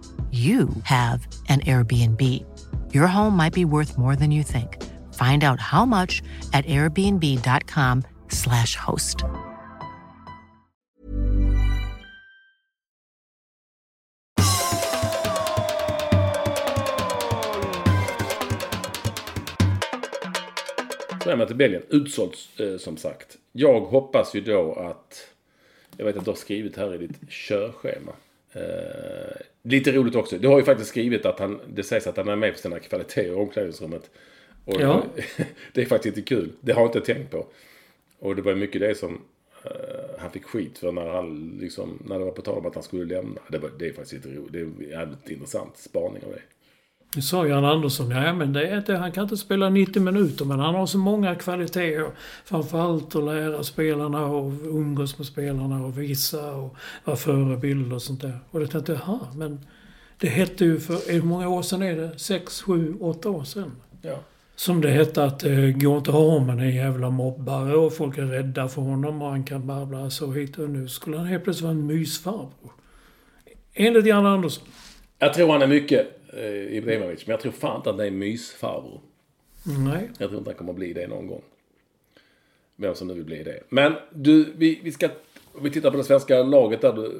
you 0.31 0.69
have 0.83 1.27
an 1.49 1.59
Airbnb. 1.61 2.21
Your 2.93 3.07
home 3.07 3.35
might 3.35 3.53
be 3.53 3.65
worth 3.65 3.97
more 3.97 4.15
than 4.15 4.31
you 4.31 4.43
think. 4.43 4.77
Find 5.13 5.43
out 5.43 5.59
how 5.59 5.85
much 5.85 6.21
at 6.53 6.65
airbnb.com/slash 6.65 8.75
host. 8.75 9.25
Så 21.23 21.29
är 21.29 21.35
man 21.35 21.47
till 21.47 21.55
Belgien. 21.55 21.83
Utsålt 21.89 22.37
eh, 22.59 22.77
som 22.77 22.97
sagt. 22.97 23.37
Jag 23.51 23.81
hoppas 23.81 24.35
ju 24.35 24.41
då 24.41 24.73
att... 24.73 25.27
Jag 25.97 26.05
vet 26.05 26.17
att 26.17 26.25
du 26.25 26.31
har 26.31 26.35
skrivit 26.35 26.77
här 26.77 26.95
i 26.95 26.97
ditt 26.97 27.29
körschema. 27.29 28.11
Eh, 28.51 28.61
lite 29.61 29.91
roligt 29.91 30.15
också. 30.15 30.37
Du 30.37 30.47
har 30.47 30.57
ju 30.57 30.63
faktiskt 30.63 30.89
skrivit 30.89 31.25
att 31.25 31.39
han... 31.39 31.59
Det 31.73 31.83
sägs 31.83 32.07
att 32.07 32.17
han 32.17 32.27
är 32.27 32.35
med 32.35 32.53
på 32.53 32.59
sina 32.59 32.79
kvaliteter 32.79 33.31
i 33.31 33.31
omklädningsrummet. 33.31 34.09
Och 34.65 34.81
Ja. 34.81 35.03
det 35.73 35.81
är 35.81 35.85
faktiskt 35.85 36.17
inte 36.17 36.35
kul. 36.35 36.51
Det 36.61 36.71
har 36.71 36.81
jag 36.81 36.89
inte 36.95 37.13
tänkt 37.13 37.31
på. 37.31 37.45
Och 38.19 38.35
det 38.35 38.41
var 38.41 38.55
mycket 38.55 38.81
det 38.81 38.95
som 38.95 39.21
eh, 39.63 39.71
han 40.19 40.31
fick 40.31 40.45
skit 40.45 40.77
för 40.77 40.91
när 40.91 41.07
han 41.07 41.57
liksom... 41.61 42.03
När 42.05 42.19
det 42.19 42.25
var 42.25 42.31
på 42.31 42.41
tal 42.41 42.57
om 42.57 42.65
att 42.65 42.75
han 42.75 42.83
skulle 42.83 43.15
lämna. 43.15 43.41
Det, 43.49 43.57
var, 43.57 43.71
det 43.79 43.87
är 43.87 43.93
faktiskt 43.93 44.13
inte 44.13 44.39
roligt. 44.39 44.53
Det 44.53 44.59
är 44.59 44.63
en 44.63 44.89
jävligt 44.89 45.29
intressant 45.29 45.77
spaning 45.77 46.23
av 46.23 46.31
dig. 46.31 46.41
Nu 47.15 47.21
sa 47.21 47.47
Jan 47.47 47.65
Andersson, 47.65 48.11
ja 48.11 48.33
men 48.33 48.53
det 48.53 48.67
är 48.67 48.77
inte, 48.77 48.95
han 48.95 49.11
kan 49.11 49.23
inte 49.23 49.37
spela 49.37 49.69
90 49.69 50.01
minuter 50.01 50.45
men 50.45 50.59
han 50.59 50.75
har 50.75 50.85
så 50.85 50.97
många 50.97 51.35
kvaliteter. 51.35 52.11
Framförallt 52.45 53.15
att 53.15 53.23
lära 53.23 53.63
spelarna 53.63 54.25
och 54.25 54.51
umgås 54.63 55.17
med 55.17 55.27
spelarna 55.27 55.85
och 55.85 55.97
visa 55.97 56.51
och 56.51 56.75
vara 57.03 57.17
förebild 57.17 57.93
och 57.93 58.01
sånt 58.01 58.21
där. 58.21 58.39
Och 58.51 58.61
jag 58.61 58.71
tänkte, 58.71 58.91
jaha, 58.91 59.19
men 59.35 59.59
det 60.17 60.27
hette 60.27 60.65
ju 60.65 60.79
för, 60.79 61.11
hur 61.11 61.21
många 61.21 61.49
år 61.49 61.61
sedan 61.61 61.81
är 61.81 61.95
det? 61.95 62.19
Sex, 62.19 62.61
sju, 62.61 62.95
åtta 62.99 63.29
år 63.29 63.43
sedan. 63.43 63.71
Ja. 64.01 64.19
Som 64.55 64.81
det 64.81 64.89
hette 64.89 65.23
att 65.23 65.39
det 65.39 65.71
går 65.71 65.97
inte 65.97 66.09
att 66.09 66.15
ha 66.15 66.23
om 66.23 66.47
man 66.47 66.59
är 66.59 66.63
en 66.63 66.75
jävla 66.75 67.09
mobbare 67.09 67.75
och 67.75 67.93
folk 67.93 68.17
är 68.17 68.25
rädda 68.25 68.67
för 68.67 68.81
honom 68.81 69.21
och 69.21 69.29
han 69.29 69.43
kan 69.43 69.67
babbla 69.67 70.09
så 70.09 70.31
hit 70.31 70.57
och 70.57 70.69
nu 70.69 70.87
skulle 70.87 71.17
han 71.17 71.25
helt 71.25 71.43
plötsligt 71.43 71.63
vara 71.63 71.73
en 71.73 71.87
mysfarbror. 71.87 72.71
Enligt 73.73 74.05
Jan 74.05 74.25
Andersson. 74.25 74.67
Jag 75.19 75.33
tror 75.33 75.51
han 75.51 75.61
är 75.61 75.67
mycket 75.67 76.20
eh, 76.33 76.77
Ibrahimovic. 76.77 77.27
Men 77.27 77.31
jag 77.31 77.39
tror 77.39 77.51
fan 77.51 77.77
inte 77.77 77.89
att 77.89 77.95
han 77.95 78.05
är 78.05 78.07
en 78.07 78.17
mysfarbror. 78.17 79.01
Nej. 79.63 80.09
Jag 80.17 80.29
tror 80.29 80.37
inte 80.37 80.49
han 80.49 80.57
kommer 80.57 80.73
bli 80.73 80.93
det 80.93 81.07
någon 81.07 81.27
gång. 81.27 81.43
Vem 82.75 82.95
som 82.95 83.07
nu 83.07 83.13
vill 83.13 83.25
bli 83.25 83.43
det. 83.43 83.63
Men 83.69 83.93
du, 84.11 84.53
vi, 84.55 84.79
vi 84.83 84.91
ska... 84.91 85.09
Om 85.53 85.63
vi 85.63 85.71
tittar 85.71 85.91
på 85.91 85.97
det 85.97 86.03
svenska 86.03 86.43
laget 86.43 86.81
där. 86.81 86.93
Då, 86.93 87.11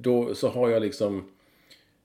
då 0.00 0.34
så 0.34 0.48
har 0.48 0.68
jag 0.68 0.82
liksom... 0.82 1.24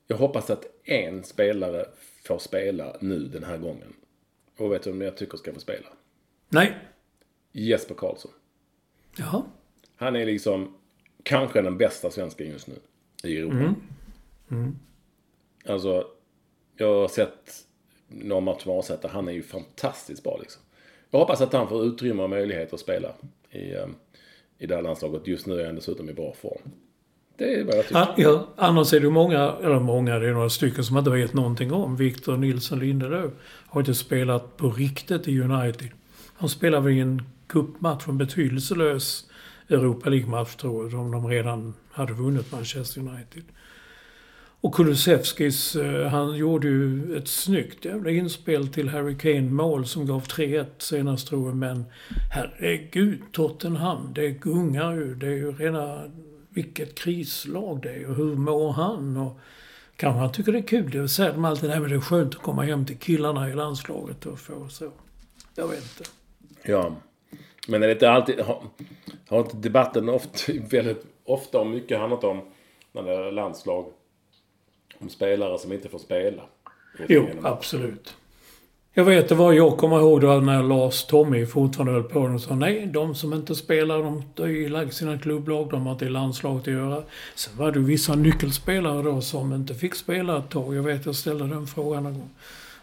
Jag 0.08 0.18
hoppas 0.18 0.50
att 0.50 0.66
en 0.84 1.24
spelare 1.24 1.86
får 2.24 2.40
spela 2.40 2.98
nu 3.00 3.20
den 3.20 3.44
här 3.44 3.58
gången. 3.58 3.94
Och 4.58 4.72
vet 4.72 4.84
du 4.84 4.92
vem 4.92 5.02
jag 5.02 5.18
tycker 5.18 5.38
ska 5.38 5.54
få 5.54 5.60
spela? 5.60 5.88
Nej. 6.50 6.78
Jesper 7.52 7.96
Karlsson. 7.96 8.32
Jaha. 9.18 9.44
Han 9.96 10.16
är 10.16 10.26
liksom 10.26 10.74
kanske 11.24 11.62
den 11.62 11.78
bästa 11.78 12.12
svensken 12.12 12.48
just 12.48 12.68
nu 12.68 12.76
i 13.24 13.38
Europa. 13.38 13.76
Alltså, 15.66 16.08
jag 16.78 17.02
har 17.02 17.08
sett 17.08 17.64
några 18.08 18.42
matcher 18.42 18.68
med 18.68 18.78
AZ 18.78 18.92
han 19.04 19.28
är 19.28 19.32
ju 19.32 19.44
fantastiskt 19.44 20.24
bra 20.24 20.38
liksom. 20.42 20.62
Jag 21.12 21.20
hoppas 21.20 21.42
att 21.42 21.54
han 21.54 21.68
får 21.68 21.86
utrymme 21.86 22.24
och 22.24 22.30
möjlighet 22.30 22.74
att 22.74 22.80
spela 22.80 23.10
i, 23.52 23.74
ehm, 23.76 23.96
i 24.58 24.68
det 24.68 24.76
här 24.76 24.82
landslaget. 24.82 25.28
Just 25.28 25.46
nu 25.46 25.62
är 25.62 25.66
han 25.66 25.76
dessutom 25.76 26.10
i 26.10 26.14
bra 26.14 26.34
form. 26.42 26.62
Det 27.38 27.56
är 27.56 27.64
vad 27.64 27.76
jag 27.76 27.84
tycker. 27.84 28.00
Ja, 28.00 28.14
ja, 28.18 28.48
annars 28.56 28.94
är 28.94 29.00
det 29.00 29.10
många, 29.10 29.56
eller 29.64 29.80
många, 29.80 30.20
det 30.20 30.30
är 30.30 30.34
några 30.34 30.50
stycken 30.50 30.84
som 30.84 30.94
man 30.94 31.02
inte 31.02 31.12
vet 31.12 31.34
någonting 31.34 31.72
om. 31.72 31.96
Victor 31.96 32.38
Nilsson 32.38 32.80
Lindelöf 32.80 33.32
har 33.68 33.82
inte 33.82 33.94
spelat 33.94 34.58
på 34.58 34.70
riktigt 34.70 35.28
i 35.28 35.42
United. 35.42 35.90
Han 36.34 36.50
spelar 36.50 36.82
väl 36.82 36.94
i 36.94 37.00
en 37.00 37.22
cupmatch, 37.48 38.08
en 38.08 38.18
betydelselös 38.18 39.26
Europa 39.70 40.10
League-match 40.10 40.56
tror 40.56 40.92
jag, 40.92 41.00
om 41.00 41.12
de 41.12 41.28
redan 41.28 41.74
hade 41.92 42.14
vunnit 42.14 42.52
Manchester 42.52 43.02
United. 43.02 43.44
Och 44.64 44.76
Kulusevskis, 44.76 45.76
eh, 45.76 46.08
han 46.08 46.36
gjorde 46.36 46.68
ju 46.68 47.18
ett 47.18 47.28
snyggt 47.28 47.86
jävla 47.86 48.12
inspel 48.12 48.68
till 48.68 48.90
Harry 48.90 49.18
Kane-mål 49.18 49.86
som 49.86 50.06
gav 50.06 50.24
3-1 50.24 50.66
senast 50.78 51.28
tror 51.28 51.48
jag. 51.48 51.56
Men 51.56 51.86
herregud, 52.32 53.22
Tottenham, 53.32 54.14
det 54.14 54.30
gungar 54.30 54.94
ju. 54.94 55.16
Det 55.16 55.28
är 55.28 55.32
ju 55.32 55.52
rena... 55.52 56.04
Vilket 56.50 57.00
krislag 57.00 57.82
det 57.82 57.90
är 57.90 58.10
och 58.10 58.16
hur 58.16 58.36
mår 58.36 58.72
han? 58.72 59.18
Och 59.18 59.40
kanske 59.96 60.20
han 60.20 60.32
tycker 60.32 60.52
det 60.52 60.58
är 60.58 60.68
kul. 60.68 60.92
Det 60.92 61.10
säger 61.10 61.34
de 61.34 61.46
alltid, 61.46 61.70
nej 61.70 61.80
men 61.80 61.90
det 61.90 61.96
är 61.96 62.02
skönt 62.02 62.36
att 62.36 62.42
komma 62.42 62.64
hem 62.64 62.86
till 62.86 62.98
killarna 62.98 63.50
i 63.50 63.54
landslaget 63.54 64.26
och 64.26 64.40
få 64.40 64.68
så. 64.70 64.92
Jag 65.56 65.68
vet 65.68 65.84
inte. 65.84 66.10
Ja. 66.64 66.96
Men 67.68 67.84
är 67.84 67.88
det 67.88 67.94
inte 67.94 68.12
alltid... 68.12 68.40
Har, 68.40 68.64
har 69.28 69.40
inte 69.40 69.58
debatten 69.58 70.10
ofta, 70.10 70.54
väldigt 70.70 71.06
ofta 71.24 71.60
och 71.60 71.68
mycket 71.68 72.00
handlat 72.00 72.24
om 72.24 72.42
när 72.92 73.04
det 73.04 73.14
är 73.14 73.32
landslag? 73.32 73.86
Om 75.00 75.10
spelare 75.10 75.58
som 75.60 75.74
inte 75.74 75.90
får 75.90 76.00
spela? 76.00 76.42
Jo, 77.08 77.28
absolut. 77.44 78.16
Jag 78.96 79.06
vet, 79.06 79.30
det 79.30 79.36
var 79.36 79.54
jag 79.54 79.78
kommer 79.78 80.00
ihåg 80.00 80.22
då 80.22 80.28
när 80.28 80.64
Lars 80.64 81.04
Tommy 81.04 81.46
fortfarande 81.46 81.94
höll 81.94 82.04
på 82.04 82.20
och 82.20 82.42
sa 82.42 82.56
nej, 82.56 82.86
de 82.86 83.16
som 83.16 83.34
inte 83.34 83.56
spelar, 83.56 83.98
de 83.98 84.24
har 84.38 84.48
ju 84.48 84.70
lagt 84.70 84.94
sina 84.94 85.18
klubblag, 85.18 85.70
de 85.72 85.86
har 85.86 85.94
inte 85.94 86.06
i 86.06 86.10
landslaget 86.10 86.62
att 86.62 86.74
göra. 86.74 87.04
Sen 87.36 87.58
var 87.58 87.72
det 87.72 87.80
vissa 87.80 88.16
nyckelspelare 88.16 89.04
då 89.04 89.22
som 89.22 89.54
inte 89.54 89.76
fick 89.76 89.96
spela 89.96 90.38
ett 90.38 90.50
tag. 90.50 90.76
Jag 90.76 90.84
vet, 90.84 91.06
jag 91.06 91.16
ställde 91.16 91.48
den 91.48 91.68
frågan 91.68 92.06
en 92.06 92.14
gång. 92.14 92.30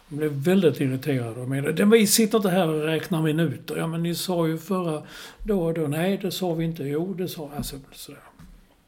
De 0.09 0.15
blev 0.15 0.31
väldigt 0.31 0.81
irriterade 0.81 1.41
och 1.41 1.49
menade, 1.49 1.85
vi 1.85 2.07
sitter 2.07 2.37
inte 2.37 2.49
här 2.49 2.67
och 2.67 2.83
räknar 2.83 3.21
minuter. 3.21 3.77
Ja, 3.77 3.87
men 3.87 4.03
ni 4.03 4.15
sa 4.15 4.47
ju 4.47 4.57
förra 4.57 5.03
då 5.43 5.63
och 5.63 5.73
då. 5.73 5.81
Nej, 5.81 6.19
det 6.21 6.31
sa 6.31 6.53
vi 6.53 6.65
inte. 6.65 6.83
Jo, 6.83 7.13
det 7.13 7.27
sa 7.27 7.49
alltså, 7.55 7.75
sådär. 7.91 8.21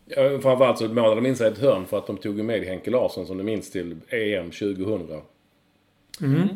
Ja, 0.05 0.39
framförallt 0.41 0.77
så 0.77 0.87
målade 0.87 1.15
de 1.15 1.25
in 1.25 1.35
sig 1.35 1.47
ett 1.47 1.57
hörn 1.57 1.85
för 1.85 1.97
att 1.97 2.07
de 2.07 2.17
tog 2.17 2.35
med 2.35 2.63
Henke 2.63 2.91
Larsson 2.91 3.27
som 3.27 3.37
du 3.37 3.43
minns 3.43 3.71
till 3.71 3.97
EM 4.09 4.51
2000. 4.51 5.21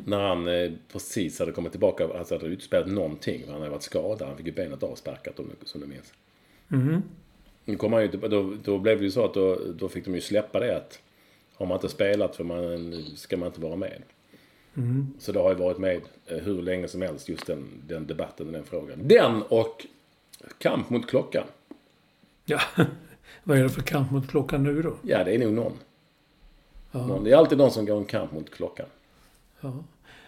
När 0.06 0.20
han 0.20 0.48
eh, 0.48 0.72
precis 0.92 1.40
hade 1.40 1.52
kommit 1.52 1.72
tillbaka, 1.72 2.08
alltså 2.18 2.36
hade 2.36 2.52
inte 2.52 2.64
spelat 2.64 2.88
någonting. 2.88 3.44
Han 3.48 3.60
hade 3.60 3.70
varit 3.70 3.82
skadad. 3.82 4.28
Han 4.28 4.38
fick 4.38 4.46
ju 4.46 4.52
benet 4.52 4.84
avsparkat 4.84 5.40
om, 5.40 5.52
som 5.64 5.82
du 5.82 5.88
minns. 5.88 6.14
Nu 7.66 7.76
kom 7.76 7.94
han 7.94 8.02
ju, 8.02 8.08
då, 8.08 8.54
då 8.64 8.78
blev 8.78 8.98
det 8.98 9.04
ju 9.04 9.12
så 9.12 9.26
att 9.26 9.34
då, 9.34 9.60
då 9.80 9.90
fick 9.90 10.06
de 10.06 10.16
ju 10.16 10.22
släppa 10.22 10.60
det 10.60 10.78
att 10.78 11.00
har 11.54 11.66
man 11.66 11.76
inte 11.76 11.90
spelat 11.90 12.36
för 12.36 12.44
man, 12.44 13.04
ska 13.16 13.38
man 13.38 13.48
inte 13.48 13.62
vara 13.62 13.76
med. 13.76 14.02
Så 15.20 15.32
det 15.32 15.40
har 15.40 15.50
ju 15.50 15.56
varit 15.56 15.78
med 15.78 16.02
eh, 16.26 16.38
hur 16.38 16.62
länge 16.62 16.88
som 16.88 17.02
helst 17.02 17.30
just 17.30 17.48
den, 17.48 17.68
den 17.88 18.08
debatten, 18.08 18.52
den 18.52 18.64
frågan. 18.64 19.08
Den 19.08 19.42
och 19.42 19.86
kamp 20.58 20.90
mot 20.90 21.08
klockan. 21.08 21.44
Ja. 22.46 22.60
Vad 23.48 23.58
är 23.58 23.64
det 23.64 23.70
för 23.70 23.82
kamp 23.82 24.12
mot 24.12 24.28
klockan 24.28 24.64
nu 24.64 24.82
då? 24.82 24.94
Ja, 25.02 25.24
det 25.24 25.36
är 25.36 25.40
nog 25.40 25.54
någon. 25.54 25.74
någon. 26.92 27.24
Det 27.24 27.32
är 27.32 27.36
alltid 27.38 27.58
någon 27.58 27.72
som 27.72 27.86
går 27.86 27.98
en 27.98 28.06
kamp 28.06 28.32
mot 28.32 28.52
klockan. 28.52 28.86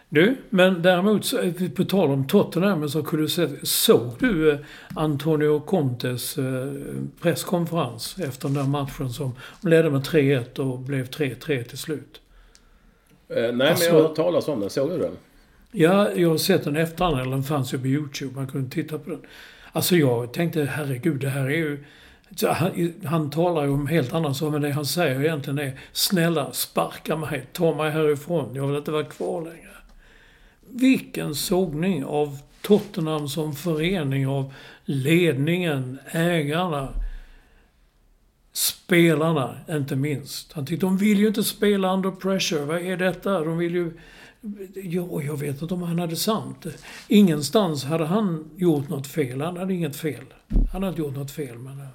Du, 0.08 0.36
men 0.50 0.82
däremot 0.82 1.24
så, 1.24 1.52
på 1.76 1.84
tal 1.84 2.10
om 2.10 2.26
Tottenham 2.26 2.88
så 2.88 3.02
kunde 3.02 3.24
du 3.24 3.28
se, 3.28 3.48
såg 3.62 4.10
du 4.18 4.52
eh, 4.52 4.58
Antonio 4.94 5.60
Contes 5.60 6.38
eh, 6.38 6.72
presskonferens 7.20 8.18
efter 8.18 8.48
den 8.48 8.54
där 8.54 8.64
matchen 8.64 9.10
som 9.10 9.32
de 9.60 9.68
ledde 9.68 9.90
med 9.90 10.00
3-1 10.02 10.58
och 10.58 10.78
blev 10.78 11.08
3-3 11.08 11.64
till 11.64 11.78
slut? 11.78 12.20
Eh, 13.28 13.52
nej, 13.52 13.68
Alltså- 13.70 13.84
men 13.84 13.94
jag 13.96 14.02
har 14.02 14.08
hört 14.08 14.16
talas 14.16 14.48
om 14.48 14.60
den. 14.60 14.70
Såg 14.70 14.90
du 14.90 14.98
den? 14.98 15.16
Ja, 15.72 16.12
jag 16.12 16.28
har 16.28 16.36
sett 16.38 16.64
den 16.64 16.76
efterhand, 16.76 17.20
eller 17.20 17.30
den 17.30 17.42
fanns 17.42 17.74
ju 17.74 17.78
på 17.78 17.86
YouTube, 17.86 18.34
man 18.34 18.46
kunde 18.46 18.70
titta 18.70 18.98
på 18.98 19.10
den. 19.10 19.20
Alltså 19.72 19.96
jag 19.96 20.32
tänkte, 20.32 20.64
herregud, 20.64 21.20
det 21.20 21.28
här 21.28 21.44
är 21.44 21.50
ju... 21.56 21.84
Så 22.36 22.48
Han, 22.48 22.92
han 23.04 23.30
talar 23.30 23.64
ju 23.64 23.70
om 23.70 23.86
helt 23.86 24.12
andra 24.12 24.34
saker, 24.34 24.50
men 24.50 24.62
det 24.62 24.70
han 24.70 24.86
säger 24.86 25.20
egentligen 25.20 25.58
är 25.58 25.80
Snälla, 25.92 26.52
sparka 26.52 27.16
mig, 27.16 27.46
ta 27.52 27.74
mig 27.74 27.90
härifrån, 27.90 28.54
jag 28.54 28.66
vill 28.66 28.76
inte 28.76 28.90
vara 28.90 29.04
kvar 29.04 29.42
längre. 29.42 29.70
Vilken 30.68 31.34
sågning 31.34 32.04
av 32.04 32.38
Tottenham 32.62 33.28
som 33.28 33.54
förening, 33.54 34.28
av 34.28 34.52
ledningen, 34.84 35.98
ägarna, 36.10 36.88
spelarna 38.52 39.56
inte 39.70 39.96
minst. 39.96 40.52
Han 40.52 40.66
tyckte 40.66 40.86
de 40.86 40.96
vill 40.96 41.18
ju 41.18 41.26
inte 41.26 41.44
spela 41.44 41.94
under 41.94 42.10
pressure. 42.10 42.64
Vad 42.64 42.82
är 42.82 42.96
detta? 42.96 43.44
De 43.44 43.58
vill 43.58 43.74
ju... 43.74 43.92
Ja, 44.74 45.22
jag 45.22 45.36
vet 45.36 45.62
inte 45.62 45.74
om 45.74 45.82
han 45.82 45.98
hade 45.98 46.16
sant. 46.16 46.66
Ingenstans 47.08 47.84
hade 47.84 48.06
han 48.06 48.50
gjort 48.56 48.88
något 48.88 49.06
fel. 49.06 49.40
Han 49.40 49.56
hade 49.56 49.74
inget 49.74 49.96
fel. 49.96 50.24
Han 50.72 50.82
hade 50.82 50.88
inte 50.88 51.00
gjort 51.00 51.16
något 51.16 51.30
fel, 51.30 51.58
men... 51.58 51.80
Eh, 51.80 51.86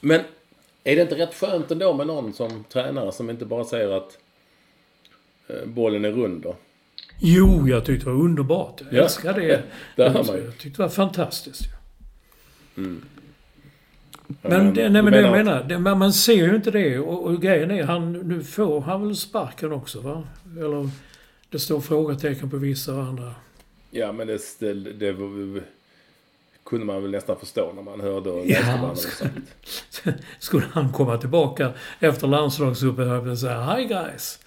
men 0.00 0.20
är 0.84 0.96
det 0.96 1.02
inte 1.02 1.14
rätt 1.14 1.34
skönt 1.34 1.70
ändå 1.70 1.94
med 1.94 2.06
någon 2.06 2.32
som 2.32 2.64
tränare 2.64 3.12
som 3.12 3.30
inte 3.30 3.44
bara 3.44 3.64
säger 3.64 3.90
att 3.90 4.18
eh, 5.48 5.66
bollen 5.66 6.04
är 6.04 6.10
rund 6.12 6.42
då? 6.42 6.56
Jo, 7.20 7.68
jag 7.68 7.84
tyckte 7.84 8.06
det 8.06 8.10
var 8.14 8.20
underbart. 8.22 8.80
Jag 8.80 8.94
Ja. 8.94 9.02
älskar 9.02 9.32
det. 9.34 9.62
Det 9.96 10.08
hör 10.08 10.14
jag, 10.18 10.26
man 10.26 10.44
jag 10.44 10.58
tyckte 10.58 10.82
det 10.82 10.86
var 10.86 10.88
fantastiskt. 10.88 11.62
Ja, 12.74 12.82
Men, 14.42 14.74
det, 14.74 14.88
nej, 14.88 15.02
men 15.02 15.12
det 15.12 15.20
jag 15.20 15.32
menar, 15.32 15.64
det, 15.64 15.78
man, 15.78 15.98
man 15.98 16.12
ser 16.12 16.46
ju 16.46 16.54
inte 16.56 16.70
det. 16.70 16.98
Och, 16.98 17.24
och 17.24 17.42
grejen 17.42 17.70
är, 17.70 17.82
han, 17.84 18.12
nu 18.12 18.42
får 18.44 18.80
han 18.80 19.06
väl 19.06 19.16
sparken 19.16 19.72
också, 19.72 20.00
va? 20.00 20.24
Eller 20.58 20.90
det 21.50 21.58
står 21.58 21.80
frågetecken 21.80 22.50
på 22.50 22.56
vissa 22.56 22.94
och 22.94 23.02
andra. 23.02 23.34
Ja, 23.90 24.12
men 24.12 24.26
det, 24.26 24.40
det, 24.58 24.74
det 24.74 25.12
var- 25.12 25.62
kunde 26.66 26.86
man 26.86 27.02
väl 27.02 27.10
nästan 27.10 27.38
förstå 27.38 27.72
när 27.72 27.82
man 27.82 28.00
hörde 28.00 28.30
och 28.30 28.46
läste 28.46 28.62
vad 28.64 28.72
han 28.72 28.88
hade 28.88 28.96
sagt. 28.96 29.34
Skulle 30.38 30.66
han 30.72 30.92
komma 30.92 31.18
tillbaka 31.18 31.72
efter 32.00 32.26
landslagsuppehållet 32.26 33.32
och 33.32 33.38
säga 33.38 33.74
Hi 33.74 33.84
guys! 33.84 34.38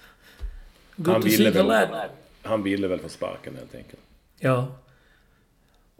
Good 0.96 1.12
Han 1.12 1.22
to 1.22 1.28
see 1.28 1.52
the 1.52 1.62
lad. 1.62 2.10
Han 2.42 2.62
ville 2.62 2.88
väl 2.88 3.00
få 3.00 3.08
sparken 3.08 3.56
helt 3.56 3.74
enkelt. 3.74 4.02
Ja. 4.38 4.66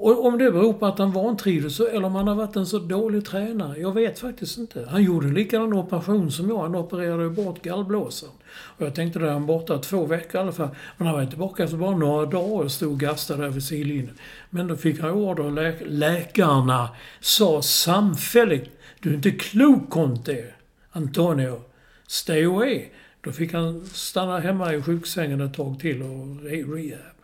Och 0.02 0.26
om 0.26 0.38
det 0.38 0.50
beror 0.50 0.72
på 0.72 0.86
att 0.86 0.98
han 0.98 1.12
vantrivdes 1.12 1.80
eller 1.80 2.04
om 2.04 2.14
han 2.14 2.28
har 2.28 2.34
varit 2.34 2.56
en 2.56 2.66
så 2.66 2.78
dålig 2.78 3.24
tränare. 3.24 3.78
Jag 3.80 3.94
vet 3.94 4.18
faktiskt 4.18 4.58
inte. 4.58 4.86
Han 4.90 5.02
gjorde 5.02 5.26
en 5.26 5.34
likadan 5.34 5.72
operation 5.72 6.30
som 6.30 6.48
jag. 6.48 6.58
Han 6.58 6.74
opererade 6.74 7.30
bort 7.30 7.62
gallblåsan. 7.62 8.28
Och 8.52 8.86
jag 8.86 8.94
tänkte 8.94 9.18
då 9.18 9.26
är 9.26 9.30
han 9.30 9.46
borta 9.46 9.78
två 9.78 10.04
veckor 10.06 10.40
i 10.40 10.42
alla 10.42 10.52
fall. 10.52 10.68
Men 10.96 11.06
han 11.06 11.16
var 11.16 11.26
tillbaka 11.26 11.64
efter 11.64 11.76
bara 11.76 11.96
några 11.96 12.26
dagar 12.26 12.64
och 12.64 12.72
stod 12.72 12.92
och 12.92 13.00
gastade 13.00 13.48
vid 13.48 13.62
sidlinjen. 13.64 14.18
Men 14.50 14.66
då 14.66 14.76
fick 14.76 15.00
han 15.00 15.10
order 15.10 15.44
och 15.44 15.52
lä- 15.52 15.84
läkarna 15.86 16.88
sa 17.20 17.62
samfälligt 17.62 18.70
Du 19.00 19.10
är 19.10 19.14
inte 19.14 19.30
klok 19.30 19.90
Conte, 19.90 20.44
Antonio. 20.92 21.60
Stay 22.06 22.44
away. 22.44 22.84
Då 23.20 23.32
fick 23.32 23.52
han 23.52 23.86
stanna 23.86 24.38
hemma 24.38 24.74
i 24.74 24.82
sjuksängen 24.82 25.40
ett 25.40 25.54
tag 25.54 25.80
till 25.80 26.02
och 26.02 26.08
re- 26.26 26.74
rehab. 26.74 27.19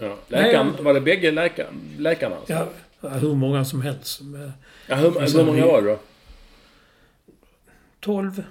Ja. 0.00 0.16
Läkaren, 0.28 0.66
Nej. 0.74 0.82
var 0.82 0.94
det 0.94 1.00
bägge 1.00 1.30
läkar, 1.30 1.66
läkarna? 1.98 2.36
Alltså? 2.36 2.68
Ja, 3.00 3.08
hur 3.08 3.34
många 3.34 3.64
som 3.64 3.82
helst. 3.82 4.20
Ja, 4.86 4.96
hur, 4.96 5.20
Alltså, 5.20 5.38
hur 5.38 5.44
många 5.46 5.66
var 5.66 5.82
det 5.82 5.88
då? 5.88 5.98
12. 8.00 8.44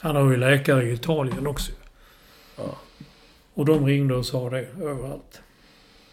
Han 0.00 0.16
har 0.16 0.30
ju 0.30 0.36
läkare 0.36 0.84
i 0.84 0.92
Italien 0.92 1.46
också. 1.46 1.72
Ja. 2.56 2.76
Och 3.54 3.64
de 3.64 3.86
ringde 3.86 4.14
och 4.14 4.26
sa 4.26 4.50
det 4.50 4.68
överallt. 4.80 5.40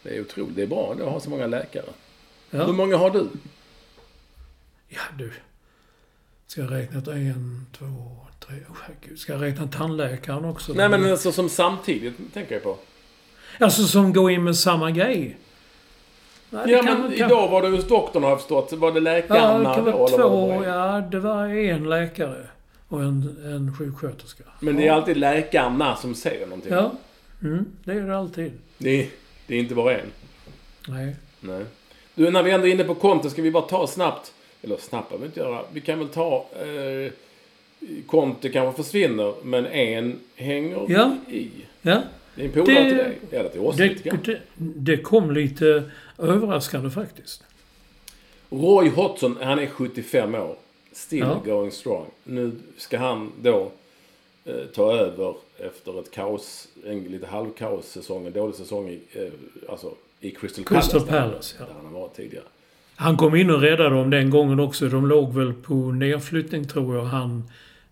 Det 0.04 0.18
är 0.18 0.22
otroligt. 0.22 0.56
Det 0.56 0.62
är 0.64 0.68
bra 0.68 0.93
att 0.93 0.99
ha 0.99 1.20
så 1.20 1.30
många 1.30 1.47
läkare. 1.47 1.86
Ja, 2.49 2.66
Hur 2.66 2.74
många 2.74 2.97
har 2.97 3.10
du? 3.10 3.28
ja 4.89 5.01
du. 5.18 5.32
Ska 6.47 6.62
jag 6.62 6.72
räkna 6.72 7.01
till 7.01 7.14
en, 7.14 7.66
två, 7.78 7.86
tre... 8.39 8.56
Oh, 8.56 8.78
herregud. 8.82 9.20
Ska 9.20 9.34
jag 9.34 9.41
räkna 9.41 9.68
tandläkaren 9.68 10.45
också? 10.45 10.74
Nej, 10.74 10.89
men 10.89 11.12
alltså 11.12 11.32
som 11.32 11.49
samtidigt 11.49 12.34
tänker 12.34 12.54
jag 12.54 12.64
på. 12.64 12.78
Alltså 13.60 13.84
som 13.84 14.14
går 14.14 14.32
in 14.32 14.43
med 14.43 14.56
samma 14.56 14.91
grej? 14.91 15.38
Nej, 16.49 16.64
Ja, 16.72 16.82
men 16.82 16.99
man- 17.01 17.12
kan- 17.12 17.28
idag 17.28 17.47
var 17.49 17.62
det 17.62 17.68
hos 17.68 17.88
doktorn 17.88 18.24
har 18.24 18.30
jag 18.30 18.39
förstått. 18.39 18.74
Var 18.74 18.91
det 18.91 18.97
Ja, 18.99 19.04
läkarna 19.04 19.58
det 19.58 19.64
kan 19.64 19.64
vara 19.64 19.78
eller 19.78 19.91
var 19.97 20.10
det 20.10 20.18
två. 20.18 20.64
Ja, 20.66 21.04
det 21.12 21.20
var 21.20 21.47
en 21.47 21.89
läkare. 21.89 22.47
Och 22.88 23.01
en, 23.01 23.38
en 23.45 23.76
sjuksköterska. 23.78 24.43
Men 24.60 24.76
det 24.78 24.88
är 24.88 24.91
alltid 24.91 25.18
läkarna 25.18 25.95
som 25.95 26.16
säger 26.16 26.45
någonting. 26.45 26.74
Ja. 26.74 26.91
Mm, 27.41 27.66
det 27.84 27.91
är 27.91 28.01
det 28.01 28.18
alltid. 28.18 28.51
Det, 28.78 29.01
är, 29.01 29.08
det 29.47 29.56
är 29.56 29.60
inte 29.60 29.76
bara 29.76 29.93
en. 29.93 30.06
Nej. 30.88 31.16
Nej. 31.39 31.66
Du, 32.16 32.32
när 32.32 32.43
vi 32.43 32.51
ändå 32.51 32.68
är 32.68 32.72
inne 32.72 32.84
på 32.84 32.95
konto 32.95 33.30
ska 33.30 33.41
vi 33.41 33.51
bara 33.51 33.64
ta 33.64 33.88
snabbt. 33.88 34.34
Eller 34.62 34.78
snabbt 34.78 35.10
behöver 35.10 35.22
vi 35.26 35.28
inte 35.28 35.39
göra. 35.39 35.62
Vi 35.72 35.82
kan 35.82 35.99
väl 35.99 36.08
ta... 36.08 36.45
Eh, 36.60 37.12
Conte 38.08 38.49
kanske 38.49 38.84
försvinner, 38.84 39.34
men 39.43 39.66
en 39.66 40.20
hänger 40.36 40.86
Ja. 40.89 41.12
i. 41.30 41.49
Ja. 41.82 42.01
Det 42.36 42.41
är 42.41 42.45
en 42.45 42.51
polare 42.51 42.84
Det- 42.84 42.88
till 42.89 42.97
dig. 42.97 43.17
Eller 43.31 43.49
till 43.49 43.59
oss 43.59 43.75
Det, 43.77 44.03
det, 44.25 44.39
det 44.57 44.97
kom 44.97 45.31
lite 45.31 45.84
överraskande 46.17 46.89
faktiskt. 46.89 47.43
Roy 48.49 48.89
Hodgson, 48.89 49.38
han 49.41 49.59
är 49.59 49.67
75 49.67 50.36
år. 50.36 50.55
Still 50.91 51.19
Ja. 51.19 51.41
going 51.45 51.71
strong. 51.71 52.05
Nu 52.23 52.51
ska 52.77 52.97
han 52.97 53.31
då 53.41 53.71
eh, 54.45 54.55
ta 54.75 54.93
över 54.93 55.36
efter 55.57 55.99
ett 55.99 56.11
kaos, 56.11 56.67
en 56.86 57.03
lite 57.03 57.27
halvkaos-säsong, 57.27 58.25
en 58.27 58.34
dålig 58.34 58.55
säsong 58.55 58.89
i, 58.89 58.99
eh, 59.13 59.27
alltså, 59.69 59.93
i 60.19 60.31
Crystal, 60.31 60.65
Crystal 60.65 61.01
Palace. 61.01 61.11
där- 61.11 61.29
Palace, 61.29 61.55
ja. 61.59 61.65
Där 61.65 61.73
han 61.73 61.86
har 61.93 61.99
varit 62.01 62.15
tidigare. 62.15 62.45
Han 62.95 63.17
kom 63.17 63.36
in 63.36 63.49
och 63.49 63.61
räddade 63.61 63.89
dem 63.89 64.09
den 64.09 64.29
gången 64.29 64.59
också. 64.59 64.88
De 64.89 65.05
låg 65.07 65.34
väl 65.34 65.53
på 65.53 65.73
nedflyttning 65.73 66.67
tror 66.67 66.95
jag. 66.95 67.03
Han, 67.03 67.43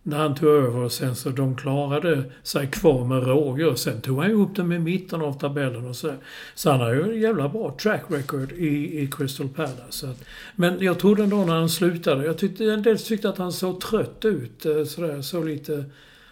när 0.04 0.18
han 0.18 0.36
tog 0.36 0.50
över 0.50 0.80
och 0.80 0.92
sen 0.92 1.16
så 1.16 1.30
de 1.30 1.56
klarade 1.56 2.24
sig 2.44 2.68
kvar 2.68 3.06
med 3.06 3.28
råge. 3.28 3.66
Och 3.66 3.80
sen 3.80 4.02
tog 4.02 4.20
han 4.20 4.30
ju 4.30 4.36
upp 4.44 4.56
dem 4.56 4.72
i 4.72 4.80
mitten 4.80 5.22
av 5.22 5.40
tabellen 5.40 5.88
och 5.88 5.96
så. 5.96 6.14
Så 6.56 6.72
han 6.72 6.80
har 6.80 6.94
ju 6.94 7.02
en 7.04 7.20
jävla 7.20 7.50
bra 7.50 7.78
track 7.82 8.04
record 8.08 8.52
i, 8.52 9.02
i 9.02 9.08
Crystal 9.12 9.50
Palace. 9.50 9.76
Så 9.90 10.08
att, 10.08 10.24
men 10.56 10.80
jag 10.80 11.00
trodde 11.00 11.24
ändå 11.24 11.46
när 11.46 11.54
han 11.56 11.70
slutade. 11.70 12.26
Jag 12.26 12.38
tyckte, 12.38 12.66
en 12.66 12.82
del 12.84 13.00
tyckte 13.00 13.30
att 13.30 13.38
han 13.38 13.52
såg 13.52 13.82
trött 13.82 14.26
ut. 14.26 14.66
eh, 14.66 14.84
Sådär, 14.84 15.22
så 15.22 15.44
lite... 15.44 15.86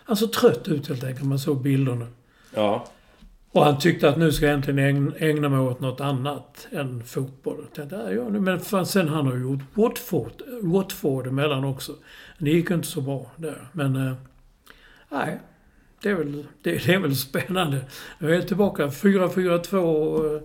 Han 0.04 0.18
såg 0.18 0.32
trött 0.34 0.68
ut 0.68 0.88
helt 0.88 1.04
enkelt. 1.04 1.26
Man 1.28 1.40
såg 1.40 1.62
bilderna. 1.62 2.08
Ja. 2.56 2.86
Och 3.52 3.66
han 3.66 3.80
tyckte 3.80 4.10
att 4.10 4.18
nu 4.18 4.32
ska 4.32 4.46
jag 4.46 4.54
äntligen 4.54 5.14
ägna, 5.18 5.50
mig 5.50 5.60
åt 5.60 5.80
något 5.80 6.02
annat 6.02 6.68
än 6.72 7.04
fotboll. 7.04 7.66
Tänkte, 7.76 7.96
ja, 7.96 8.30
men 8.30 8.86
sen 8.86 9.08
han 9.08 9.28
har 9.28 9.36
ju 9.36 9.42
gjort 9.42 9.60
Watford, 9.74 10.32
Watford 10.62 11.28
emellan 11.28 11.64
också. 11.64 11.92
Det 12.40 12.50
gick 12.50 12.72
inte 12.72 12.88
så 12.88 13.02
bra 13.02 13.32
där. 13.36 13.68
Men, 13.74 13.96
eh, 13.96 14.14
nej. 15.10 15.40
Det 16.02 16.10
är, 16.10 16.16
väl, 16.16 16.46
det, 16.62 16.86
det 16.86 16.94
är 16.94 17.00
väl 17.00 17.16
spännande. 17.16 17.86
Nu 18.20 18.32
är 18.32 18.36
jag 18.36 18.48
tillbaka. 18.48 18.88
4-4-2. 18.88 20.36
Eh, 20.36 20.42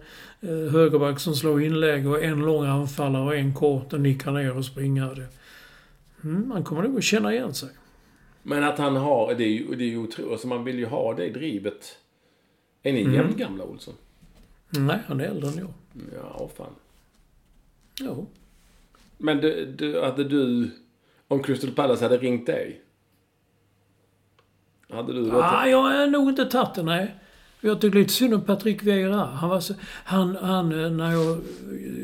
eh, 0.50 0.72
högerback 0.72 1.20
som 1.20 1.34
slår 1.34 1.62
inlägg 1.62 2.08
och 2.08 2.22
en 2.24 2.38
lång 2.40 2.66
anfallare 2.66 3.24
och 3.24 3.36
en 3.36 3.54
kort 3.54 3.92
och 3.92 4.00
nickar 4.00 4.32
ner 4.32 4.56
och 4.56 4.64
springer. 4.64 5.26
Mm, 6.24 6.48
man 6.48 6.64
kommer 6.64 6.82
nog 6.82 6.96
att 6.98 7.04
känna 7.04 7.32
igen 7.32 7.54
sig. 7.54 7.68
Men 8.42 8.64
att 8.64 8.78
han 8.78 8.96
har, 8.96 9.34
det 9.34 9.44
är 9.44 9.48
ju, 9.48 9.74
det 9.74 9.84
är 9.84 9.88
ju 9.88 9.98
otroligt. 9.98 10.32
Alltså 10.32 10.46
man 10.46 10.64
vill 10.64 10.78
ju 10.78 10.86
ha 10.86 11.14
det 11.14 11.28
drivet. 11.28 11.98
Är 12.82 12.92
ni 12.92 13.00
Mm. 13.02 13.14
jämngamla 13.14 13.64
Olsson? 13.64 13.94
Nej, 14.70 14.98
han 15.06 15.20
är 15.20 15.24
äldre 15.24 15.48
än 15.50 15.58
jag. 15.58 15.72
Ja, 16.14 16.50
fan. 16.56 16.74
Jo. 18.00 18.26
Men 19.18 19.36
du, 19.40 19.66
du, 19.78 20.00
hade 20.00 20.24
du, 20.24 20.70
om 21.34 21.42
Crystal 21.42 21.70
Palace 21.70 22.04
hade 22.04 22.16
ringt 22.16 22.46
dig? 22.46 22.80
Hade 24.90 25.12
du 25.12 25.30
då? 25.30 25.42
Ah, 25.42 25.66
jag 25.66 25.82
har 25.82 26.06
nog 26.06 26.28
inte 26.28 26.44
tagit 26.44 26.74
det, 26.74 26.82
nej. 26.82 27.14
Jag 27.60 27.80
tycker 27.80 27.98
lite 27.98 28.12
synd 28.12 28.34
om 28.34 28.40
Patrick 28.40 28.82
Vieira. 28.82 29.24
Han 29.24 29.50
var 29.50 29.60
så, 29.60 29.74
han, 30.04 30.36
han, 30.36 30.84
eh, 30.84 30.90
när 30.90 31.12
jag 31.12 31.38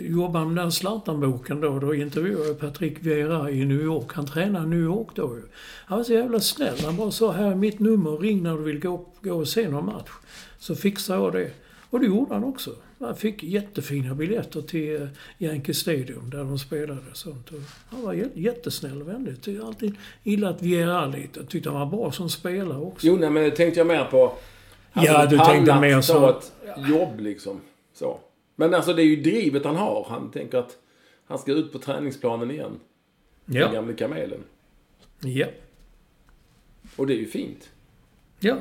jobbade 0.09 0.47
med 0.47 0.57
den 0.57 0.73
Zlatan-boken 0.73 1.61
då, 1.61 1.79
då 1.79 1.95
intervjuade 1.95 2.47
jag 2.47 2.59
Patrick 2.59 2.99
Vieira 3.01 3.51
i 3.51 3.65
New 3.65 3.81
York. 3.81 4.13
Han 4.13 4.27
tränade 4.27 4.65
i 4.65 4.69
New 4.69 4.81
York 4.81 5.09
då 5.15 5.37
ju. 5.37 5.43
Han 5.87 5.99
var 5.99 6.05
så 6.05 6.13
jävla 6.13 6.41
snäll. 6.41 6.77
Han 6.85 6.97
bara 6.97 7.11
sa, 7.11 7.33
här 7.33 7.51
är 7.51 7.55
mitt 7.55 7.79
nummer, 7.79 8.11
ring 8.11 8.43
när 8.43 8.57
du 8.57 8.63
vill 8.63 8.81
gå, 8.81 9.07
gå 9.23 9.35
och 9.35 9.49
se 9.49 9.69
någon 9.69 9.87
match. 9.87 10.11
Så 10.59 10.75
fixar 10.75 11.15
jag 11.15 11.33
det. 11.33 11.51
Och 11.91 12.01
det 12.01 12.07
gjorde 12.07 12.35
han 12.35 12.45
också. 12.45 12.77
Han 12.99 13.17
fick 13.17 13.43
jättefina 13.43 14.15
biljetter 14.15 14.63
till 14.63 15.03
eh, 15.03 15.09
Yankee 15.39 15.75
Stadium 15.75 16.31
där 16.31 16.39
de 16.39 16.59
spelade. 16.59 17.01
Sånt. 17.13 17.51
Och 17.51 17.61
han 17.89 18.03
var 18.03 18.13
jättesnäll 18.35 19.03
och 19.03 19.09
vänlig. 19.09 19.43
Tyckte 19.43 19.67
alltid 19.67 19.95
gillat 20.23 20.63
Vieira 20.63 21.07
lite. 21.07 21.41
Jag 21.41 21.49
tyckte 21.49 21.71
han 21.71 21.81
var 21.81 21.99
bra 21.99 22.13
som 22.13 22.31
spelare 22.31 22.79
också. 22.79 23.07
Jo, 23.07 23.17
nej, 23.17 23.31
men 23.31 23.43
det 23.43 23.51
tänkte 23.51 23.81
jag 23.81 23.87
mer 23.87 24.05
på... 24.05 24.33
Ja, 24.93 25.27
du 25.27 25.39
tänkte 25.39 25.81
mer 25.81 26.01
så. 26.01 26.29
ett 26.29 26.53
jobb 26.89 27.21
liksom. 27.21 27.61
Så. 27.95 28.21
Men 28.57 28.75
alltså 28.75 28.93
det 28.93 29.03
är 29.03 29.07
ju 29.07 29.23
drivet 29.23 29.65
han 29.65 29.77
har. 29.77 30.07
Han 30.09 30.31
tänker 30.31 30.59
att 30.59 30.77
han 31.27 31.39
ska 31.39 31.53
ut 31.53 31.73
på 31.73 31.79
träningsplanen 31.79 32.51
igen. 32.51 32.81
Ja. 33.45 33.65
Den 33.65 33.75
gamle 33.75 33.95
kamelen. 33.95 34.41
Ja. 35.21 35.47
Och 36.97 37.07
det 37.07 37.13
är 37.13 37.19
ju 37.19 37.27
fint. 37.27 37.71
Ja. 38.41 38.57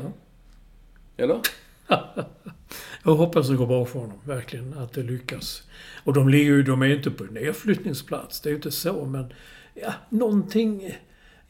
Eller? 1.18 1.40
Jag 3.04 3.16
hoppas 3.16 3.48
det 3.48 3.56
går 3.56 3.68
bra 3.68 3.86
för 3.86 4.00
honom, 4.00 4.18
verkligen. 4.24 4.74
Att 4.78 4.94
det 4.94 5.04
lyckas. 5.04 5.64
Och 6.04 6.14
de 6.14 6.30
ligger 6.30 6.52
ju, 6.52 6.64
de 6.64 6.82
är 6.82 6.86
ju 6.86 6.96
inte 6.96 7.12
på 7.12 7.24
nedflyttningsplats, 7.24 8.42
det 8.42 8.50
är 8.50 8.52
ju 8.52 8.56
inte 8.56 8.72
så, 8.72 9.06
men... 9.06 9.34
Ja, 9.74 9.94
någonting... 10.10 10.98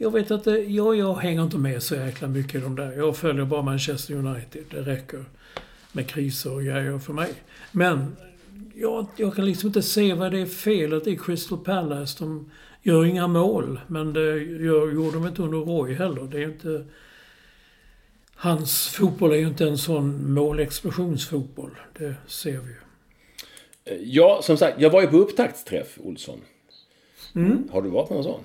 Jag 0.02 0.12
vet 0.12 0.32
att 0.32 0.44
det, 0.44 0.60
jag, 0.60 0.96
jag 0.96 1.16
hänger 1.16 1.44
inte 1.44 1.58
med 1.58 1.84
så 1.84 1.96
jäkla 1.96 2.28
mycket 2.28 2.56
i 2.56 2.60
de 2.60 2.76
där. 2.76 2.92
Jag 2.92 3.18
följer 3.18 3.46
bara 3.46 3.62
Manchester 3.62 4.14
United. 4.14 4.64
Det 4.70 4.82
räcker 4.82 5.26
med 5.92 6.08
kriser 6.08 6.54
och 6.54 6.64
grejer 6.64 7.00
för 7.00 7.14
mig. 7.14 7.34
Men 7.72 8.16
jag, 8.74 9.08
jag 9.16 9.36
kan 9.36 9.46
liksom 9.46 9.68
inte 9.68 9.82
se 9.82 10.14
vad 10.14 10.32
det 10.32 10.40
är 10.40 10.46
felet 10.46 11.08
i 11.08 11.18
Crystal 11.18 11.58
Palace. 11.58 12.24
De 12.24 12.52
gör 12.82 13.06
inga 13.06 13.28
mål, 13.28 13.80
men 13.88 14.14
det 14.14 14.38
gör, 14.44 14.94
gjorde 14.94 15.12
de 15.12 15.28
inte 15.28 15.42
under 15.42 15.58
Roy 15.58 15.94
heller. 15.94 16.24
Det 16.32 16.38
är 16.38 16.46
inte... 16.46 16.86
Hans 18.42 18.88
fotboll 18.88 19.32
är 19.32 19.36
ju 19.36 19.48
inte 19.48 19.68
en 19.68 19.78
sån 19.78 20.34
målexplosionsfotboll. 20.34 21.72
Det 21.98 22.16
ser 22.28 22.52
vi 22.52 22.72
ju. 22.72 22.80
Ja, 24.04 24.40
som 24.44 24.58
sagt, 24.58 24.82
jag 24.82 24.90
var 24.90 25.02
ju 25.02 25.08
på 25.08 25.18
upptaktsträff, 25.18 25.98
Olsson. 26.04 26.40
Mm. 27.36 27.70
Har 27.72 27.82
du 27.82 27.90
varit 27.90 28.08
på 28.08 28.14
någon 28.14 28.24
sån? 28.24 28.42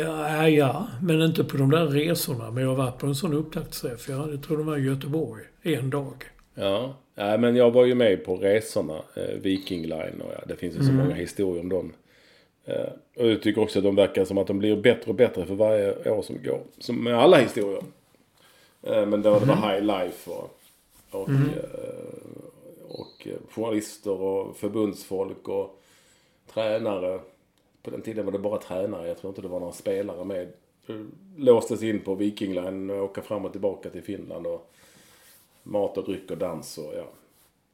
Ja, 0.00 0.48
ja, 0.48 0.88
men 1.02 1.22
inte 1.22 1.44
på 1.44 1.56
de 1.56 1.70
där 1.70 1.86
resorna. 1.86 2.50
Men 2.50 2.62
jag 2.62 2.70
har 2.70 2.76
varit 2.76 2.98
på 2.98 3.06
en 3.06 3.14
sån 3.14 3.34
upptaktsträff. 3.34 4.08
Jag 4.08 4.42
tror 4.42 4.56
det 4.58 4.64
var 4.64 4.76
i 4.76 4.82
Göteborg. 4.82 5.42
En 5.62 5.90
dag. 5.90 6.24
Ja. 6.54 6.96
ja, 7.14 7.36
men 7.36 7.56
jag 7.56 7.70
var 7.70 7.84
ju 7.84 7.94
med 7.94 8.24
på 8.24 8.36
resorna. 8.36 8.96
Eh, 9.14 9.34
Viking 9.42 9.82
Line 9.82 10.20
och 10.20 10.32
ja, 10.32 10.44
det 10.48 10.56
finns 10.56 10.76
ju 10.76 10.80
så 10.80 10.92
många 10.92 11.14
historier 11.14 11.60
om 11.60 11.68
dem. 11.68 11.92
Eh, 12.64 12.92
och 13.16 13.30
jag 13.30 13.42
tycker 13.42 13.60
också 13.60 13.78
att 13.78 13.84
de 13.84 13.96
verkar 13.96 14.24
som 14.24 14.38
att 14.38 14.46
de 14.46 14.58
blir 14.58 14.76
bättre 14.76 15.10
och 15.10 15.14
bättre 15.14 15.46
för 15.46 15.54
varje 15.54 16.10
år 16.10 16.22
som 16.22 16.36
går. 16.44 16.60
Som 16.78 17.04
med 17.04 17.18
alla 17.18 17.36
historier. 17.36 17.82
Eh, 18.86 19.06
men 19.06 19.22
då 19.22 19.38
det 19.38 19.46
var 19.46 19.72
high 19.72 19.84
life 19.84 20.30
och, 20.30 20.58
och, 21.10 21.28
eh, 21.28 21.36
och 22.88 23.26
eh, 23.26 23.36
journalister 23.50 24.20
och 24.20 24.56
förbundsfolk 24.56 25.48
och 25.48 25.82
tränare. 26.52 27.20
På 27.82 27.90
den 27.90 28.02
tiden 28.02 28.24
var 28.24 28.32
det 28.32 28.38
bara 28.38 28.58
tränare. 28.58 29.08
Jag 29.08 29.18
tror 29.18 29.30
inte 29.30 29.42
det 29.42 29.48
var 29.48 29.60
några 29.60 29.72
spelare 29.72 30.24
med. 30.24 30.52
Låstes 31.36 31.82
in 31.82 32.00
på 32.00 32.14
Viking 32.14 32.54
Line 32.54 32.90
och 32.90 33.04
åka 33.04 33.22
fram 33.22 33.44
och 33.44 33.52
tillbaka 33.52 33.90
till 33.90 34.02
Finland. 34.02 34.46
Och 34.46 34.72
mat 35.62 35.98
och 35.98 36.04
dryck 36.04 36.30
och 36.30 36.38
dans 36.38 36.78
och 36.78 36.94
ja. 36.96 37.04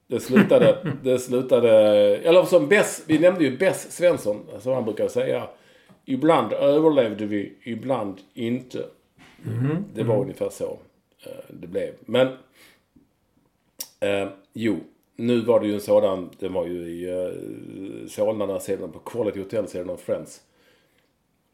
Det 0.07 0.21
slutade, 0.21 0.97
det 1.03 1.19
slutade, 1.19 1.71
eller 2.17 2.45
som 2.45 2.69
Bess, 2.69 3.05
vi 3.07 3.19
nämnde 3.19 3.45
ju 3.45 3.57
Bess 3.57 3.93
Svensson, 3.93 4.47
som 4.61 4.73
han 4.73 4.85
brukar 4.85 5.09
säga. 5.09 5.49
Ibland 6.05 6.53
överlevde 6.53 7.27
vi, 7.27 7.53
ibland 7.63 8.21
inte. 8.35 8.87
Det 9.95 10.03
var 10.03 10.21
ungefär 10.21 10.51
så 10.51 10.79
det 11.49 11.67
blev. 11.67 11.95
Men, 12.01 12.27
eh, 14.01 14.29
jo, 14.53 14.77
nu 15.17 15.41
var 15.41 15.61
det 15.61 15.67
ju 15.67 15.75
en 15.75 15.81
sådan, 15.81 16.31
det 16.39 16.49
var 16.49 16.67
ju 16.67 16.73
i 16.73 17.11
eh, 17.11 18.09
Solna 18.09 18.61
ser 18.61 18.77
den 18.77 18.93
på 18.93 18.99
Quality 18.99 19.39
Hotel, 19.39 19.69
ser 19.69 19.79
den 19.79 19.91
av 19.91 19.97
Friends. 19.97 20.41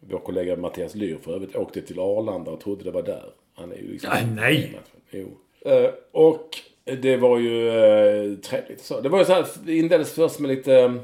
Vår 0.01 0.19
kollega 0.19 0.57
Mattias 0.57 0.95
Lyr 0.95 1.19
för 1.23 1.35
övrigt 1.35 1.57
åkte 1.57 1.83
till 1.83 1.99
Arlanda 1.99 2.51
och 2.51 2.61
trodde 2.61 2.85
det 2.85 2.91
var 2.91 3.03
där. 3.03 3.33
Han 3.55 3.73
är 3.73 3.77
ju 3.77 3.89
liksom... 3.89 4.11
Nej, 4.11 4.27
nej. 4.35 4.81
Jo. 5.11 5.29
Eh, 5.61 5.91
och 6.13 6.59
det 6.85 7.17
var 7.17 7.39
ju 7.39 7.69
eh, 7.69 8.39
trevligt 8.39 8.81
så. 8.81 9.01
Det 9.01 9.09
var 9.09 9.19
ju 9.19 9.25
så 9.25 9.33
här, 9.33 9.47
det 9.65 9.77
inleddes 9.77 10.13
först 10.13 10.39
med 10.39 10.49
lite 10.49 11.01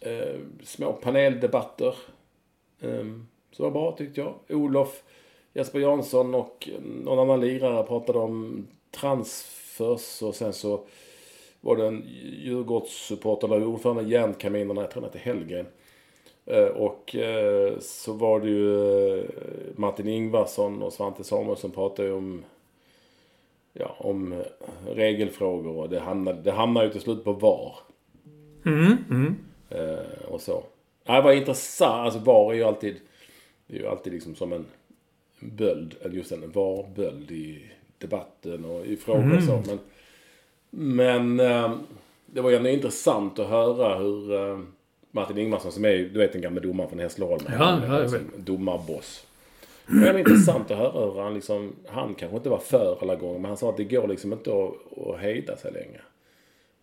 eh, 0.00 0.38
små 0.62 0.92
paneldebatter. 0.92 1.94
Um, 2.80 3.28
så 3.52 3.62
var 3.62 3.70
bra 3.70 3.96
tyckte 3.96 4.20
jag. 4.20 4.34
Olof, 4.48 5.02
Jesper 5.54 5.78
Jansson 5.80 6.34
och 6.34 6.68
någon 6.82 7.18
annan 7.18 7.40
lirare 7.40 7.82
pratade 7.82 8.18
om 8.18 8.66
transfers 8.90 10.22
och 10.22 10.34
sen 10.34 10.52
så 10.52 10.80
var 11.60 11.76
det 11.76 11.86
en 11.86 12.04
Djurgårdssupporter, 12.42 13.54
eller 13.54 13.66
ordförande 13.66 14.02
Järnkaminerna, 14.02 14.80
jag 14.80 14.90
tror 14.90 15.02
han 15.02 15.10
hette 15.10 15.24
Hellgren. 15.24 15.66
Eh, 16.46 16.64
Och 16.64 17.16
eh, 17.16 17.78
så 17.80 18.12
var 18.12 18.40
det 18.40 18.48
ju 18.48 19.18
eh, 19.18 19.24
Martin 19.76 20.08
Ingvarsson 20.08 20.82
och 20.82 20.92
Svante 20.92 21.24
Samuelsson 21.24 21.70
pratade 21.70 22.08
ju 22.08 22.14
om 22.14 22.44
ja, 23.72 23.96
om 23.98 24.42
regelfrågor 24.94 25.76
och 25.76 25.88
det 25.88 26.00
hamnar, 26.00 26.32
det 26.32 26.52
hamnar 26.52 26.84
ju 26.84 26.90
till 26.90 27.00
slut 27.00 27.24
på 27.24 27.32
VAR. 27.32 27.74
Mm, 28.66 28.96
mm. 29.10 29.34
Och 30.28 30.40
så. 30.40 30.62
Det 31.04 31.20
var 31.20 31.32
intressant. 31.32 32.04
Alltså 32.04 32.20
VAR 32.20 32.52
är 32.52 32.56
ju 32.56 32.62
alltid, 32.62 32.96
det 33.66 33.76
är 33.76 33.80
ju 33.80 33.86
alltid 33.86 34.12
liksom 34.12 34.34
som 34.34 34.52
en 34.52 34.66
böld, 35.42 35.94
eller 36.02 36.14
just 36.14 36.32
en 36.32 36.50
VAR-böld 36.52 37.30
i 37.30 37.62
debatten 37.98 38.64
och 38.64 38.86
i 38.86 38.96
frågor 38.96 39.36
och 39.36 39.42
så. 39.42 39.62
Men, 39.66 39.78
men 40.70 41.40
eh, 41.50 41.72
det 42.26 42.40
var 42.40 42.50
ju 42.50 42.56
ändå 42.56 42.68
intressant 42.68 43.38
att 43.38 43.48
höra 43.48 43.98
hur 43.98 44.34
eh, 44.34 44.58
Martin 45.10 45.38
Ingmarsson 45.38 45.72
som 45.72 45.84
är 45.84 45.96
du 45.98 46.18
vet 46.18 46.32
den 46.32 46.42
gamla 46.42 46.60
domaren 46.60 46.88
från 46.90 46.98
Hässleholm. 46.98 47.42
Ja, 47.46 47.52
Han 47.52 47.82
ja, 47.92 47.98
liksom 47.98 48.20
domarboss. 48.36 49.26
Det 49.86 50.12
var 50.12 50.18
intressant 50.18 50.70
att 50.70 50.78
höra 50.78 51.12
hur 51.12 51.20
han 51.20 51.34
liksom, 51.34 51.72
han 51.86 52.14
kanske 52.14 52.36
inte 52.36 52.48
var 52.48 52.58
för 52.58 52.98
alla 53.02 53.16
gånger, 53.16 53.38
men 53.38 53.44
han 53.48 53.56
sa 53.56 53.68
att 53.70 53.76
det 53.76 53.84
går 53.84 54.08
liksom 54.08 54.32
inte 54.32 54.50
att, 54.50 54.98
att 55.08 55.20
hejda 55.20 55.56
sig 55.56 55.72
längre. 55.72 56.00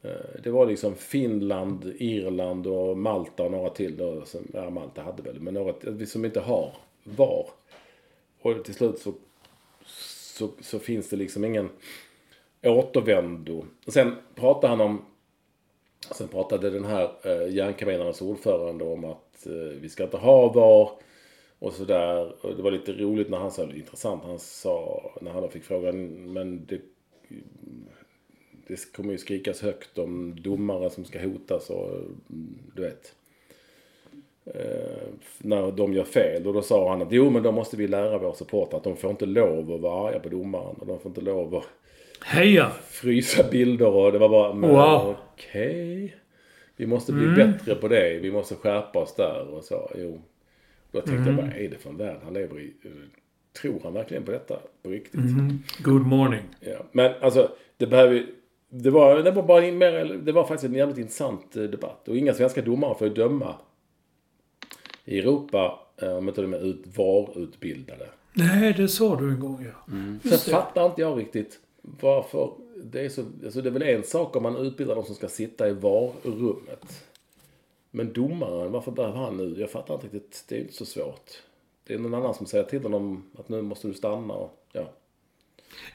Eh, 0.01 0.41
Det 0.43 0.49
var 0.51 0.66
liksom 0.66 0.95
Finland, 0.95 1.93
Irland 1.97 2.68
och 2.68 2.97
Malta 2.97 3.43
och 3.43 3.51
några 3.51 3.70
till 3.70 3.97
då. 3.97 4.22
Som, 4.26 4.41
ja, 4.53 4.70
Malta 4.70 5.01
hade 5.01 5.24
väl, 5.24 5.39
men 5.39 5.53
några 5.53 5.74
som 6.05 6.26
inte 6.26 6.39
har 6.39 6.74
VAR. 7.03 7.45
Och 8.41 8.65
till 8.65 8.73
slut 8.73 8.99
så, 8.99 9.13
så, 9.85 10.49
så 10.61 10.79
finns 10.79 11.09
det 11.09 11.15
liksom 11.15 11.45
ingen 11.45 11.69
återvändo. 12.63 13.65
Och 13.85 13.93
sen 13.93 14.15
pratade 14.35 14.67
han 14.67 14.81
om, 14.81 15.05
sen 16.11 16.27
pratade 16.27 16.69
den 16.69 16.85
här 16.85 17.11
eh, 17.23 17.55
järnkaminernas 17.55 18.21
ordförande 18.21 18.83
om 18.83 19.05
att 19.05 19.45
eh, 19.45 19.79
vi 19.81 19.89
ska 19.89 20.03
inte 20.03 20.17
ha 20.17 20.53
VAR. 20.53 20.89
Och 21.59 21.73
sådär. 21.73 22.45
Och 22.45 22.55
det 22.55 22.61
var 22.61 22.71
lite 22.71 22.93
roligt 22.93 23.29
när 23.29 23.37
han 23.37 23.51
sa, 23.51 23.63
intressant, 23.63 24.23
han 24.23 24.39
sa, 24.39 25.11
när 25.21 25.31
han 25.31 25.49
fick 25.49 25.63
frågan, 25.63 26.33
men 26.33 26.65
det, 26.65 26.81
det 28.67 28.91
kommer 28.93 29.11
ju 29.11 29.17
skrikas 29.17 29.61
högt 29.61 29.97
om 29.97 30.41
domare 30.41 30.89
som 30.89 31.05
ska 31.05 31.21
hotas 31.21 31.69
och 31.69 31.89
du 32.75 32.81
vet. 32.81 33.15
Eh, 34.56 35.08
när 35.38 35.72
de 35.72 35.93
gör 35.93 36.04
fel. 36.04 36.47
Och 36.47 36.54
då 36.54 36.62
sa 36.62 36.89
han 36.89 37.02
att 37.02 37.12
jo 37.12 37.30
men 37.30 37.43
då 37.43 37.52
måste 37.52 37.78
vi 37.78 37.88
lära 37.88 38.18
våra 38.18 38.34
supportrar 38.34 38.78
att 38.78 38.84
de 38.84 38.95
får 38.97 39.10
inte 39.10 39.26
lov 39.26 39.72
att 39.74 39.82
vara 39.82 40.10
arga 40.10 40.20
på 40.20 40.30
domaren. 40.30 40.76
Och 40.80 40.88
de 40.88 41.00
får 41.00 41.10
inte 41.10 41.22
lov 41.22 41.56
att 41.56 41.64
Heja! 42.26 42.70
frysa 42.89 43.43
bilder 43.52 43.88
och 43.95 44.12
det 44.12 44.20
var 44.20 44.30
bara, 44.30 44.52
Wow. 44.54 45.16
okej. 45.34 46.16
Vi 46.76 46.88
måste 46.88 47.14
bli 47.14 47.28
bättre 47.28 47.76
på 47.76 47.88
det. 47.88 48.20
Vi 48.22 48.32
måste 48.32 48.56
skärpa 48.56 49.00
oss 49.00 49.16
där 49.16 49.47
och 49.54 49.64
så. 49.64 49.91
Jo. 49.97 50.22
Då 50.91 51.02
tänkte 51.02 51.30
jag, 51.30 51.38
vad 51.38 51.45
är 51.45 51.70
det 51.70 51.78
för 51.78 51.89
en 51.89 51.97
värld 51.97 52.18
han 52.24 52.34
lever 52.34 52.60
i? 52.60 52.74
Tror 53.62 53.80
han 53.84 53.93
verkligen 53.93 54.24
på 54.24 54.32
detta 54.32 54.56
på 54.84 54.89
riktigt? 54.89 55.22
Good 55.84 56.06
morning. 56.08 56.41
Ja. 56.60 56.78
Men 56.91 57.12
alltså, 57.22 57.52
det 57.78 57.88
behöver 57.88 58.26
det 58.70 58.89
var, 58.89 59.20
det 59.20 59.32
var 59.32 59.43
bara 59.43 59.62
mer, 59.62 60.20
det 60.24 60.32
var 60.32 60.43
faktiskt 60.43 60.64
en 60.64 60.74
jävligt 60.74 60.97
intressant 60.97 61.56
eh, 61.56 61.64
debatt. 61.64 62.08
Och 62.08 62.18
inga 62.18 62.34
svenska 62.34 62.62
domare 62.62 62.95
får 62.95 63.10
döma 63.10 63.56
i 65.10 65.20
Europa 65.20 65.80
eh, 65.97 66.18
om 66.18 66.28
inte 66.28 66.41
de 66.41 66.53
är 66.53 66.66
ut, 66.66 66.97
VAR-utbildade. 66.97 68.10
Nej, 68.34 68.74
det 68.74 68.88
sa 68.88 69.16
du 69.16 69.32
en 69.32 69.39
gång 69.39 69.66
ja. 69.66 69.93
Sen 70.30 70.53
fattar 70.53 70.86
inte 70.86 71.01
jag 71.01 71.20
riktigt 71.20 71.60
varför 71.82 72.51
det 72.84 73.05
är 73.05 73.10
så... 73.10 73.24
Alltså 73.43 73.62
det 73.62 73.70
är 73.70 73.72
väl 73.72 73.82
en 73.82 74.03
sak 74.03 74.36
om 74.36 74.43
man 74.43 74.57
utbildar 74.57 74.95
de 74.95 75.03
som 75.05 75.16
ska 75.16 75.28
sitta 75.28 75.70
i 75.70 75.74
VAR-rummet. 75.74 77.03
Men 77.91 78.14
domaren, 78.14 78.72
varför 78.72 78.91
behöver 78.91 79.18
han 79.18 79.38
nu? 79.38 79.55
Jag 79.60 79.72
fattar 79.72 79.93
inte 79.93 80.05
riktigt. 80.05 80.45
Det 80.47 80.55
är 80.55 80.60
inte 80.60 80.74
så 80.74 80.86
svårt. 80.86 81.32
Det 81.84 81.93
är 81.93 81.97
någon 81.97 82.14
annan 82.14 82.34
som 82.34 82.45
säger 82.45 82.64
till 82.64 82.84
honom 82.84 83.24
att 83.38 83.49
nu 83.49 83.62
måste 83.62 83.88
du 83.88 83.93
stanna 83.93 84.34
och 84.34 84.60
ja. 84.72 84.89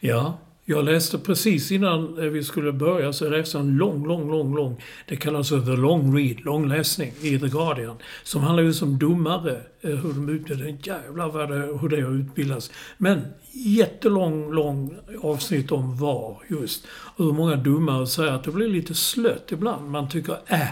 Ja, 0.00 0.38
jag 0.66 0.84
läste 0.84 1.18
precis 1.18 1.72
innan 1.72 2.18
eh, 2.18 2.24
vi 2.24 2.44
skulle 2.44 2.72
börja 2.72 3.12
så 3.12 3.28
läste 3.28 3.58
jag 3.58 3.66
en 3.66 3.76
lång, 3.76 4.06
lång, 4.06 4.30
lång, 4.30 4.56
lång. 4.56 4.82
Det 5.08 5.16
kallas 5.16 5.48
för 5.48 5.60
The 5.60 5.76
Long 5.76 6.16
Read, 6.16 6.44
lång 6.44 6.68
läsning 6.68 7.12
i 7.20 7.38
The 7.38 7.48
Guardian. 7.48 7.96
Som 8.22 8.42
handlar 8.42 8.62
just 8.62 8.82
om 8.82 8.98
domare, 8.98 9.60
eh, 9.80 9.90
hur 9.90 10.12
de 10.12 10.28
utbildar. 10.28 10.76
Jävlar 10.82 11.28
vad 11.28 11.50
det, 11.50 11.56
eh, 11.56 11.78
hur 11.78 11.88
det 11.88 12.00
har 12.00 12.12
utbildats. 12.12 12.70
Men 12.98 13.22
jättelång, 13.52 14.52
lång 14.52 14.94
avsnitt 15.22 15.72
om 15.72 15.96
VAR 15.96 16.36
just. 16.48 16.86
Och 16.88 17.24
hur 17.24 17.32
många 17.32 17.56
domare 17.56 18.06
säger 18.06 18.32
att 18.32 18.44
det 18.44 18.50
blir 18.50 18.68
lite 18.68 18.94
slött 18.94 19.52
ibland. 19.52 19.90
Man 19.90 20.08
tycker, 20.08 20.36
äh, 20.46 20.68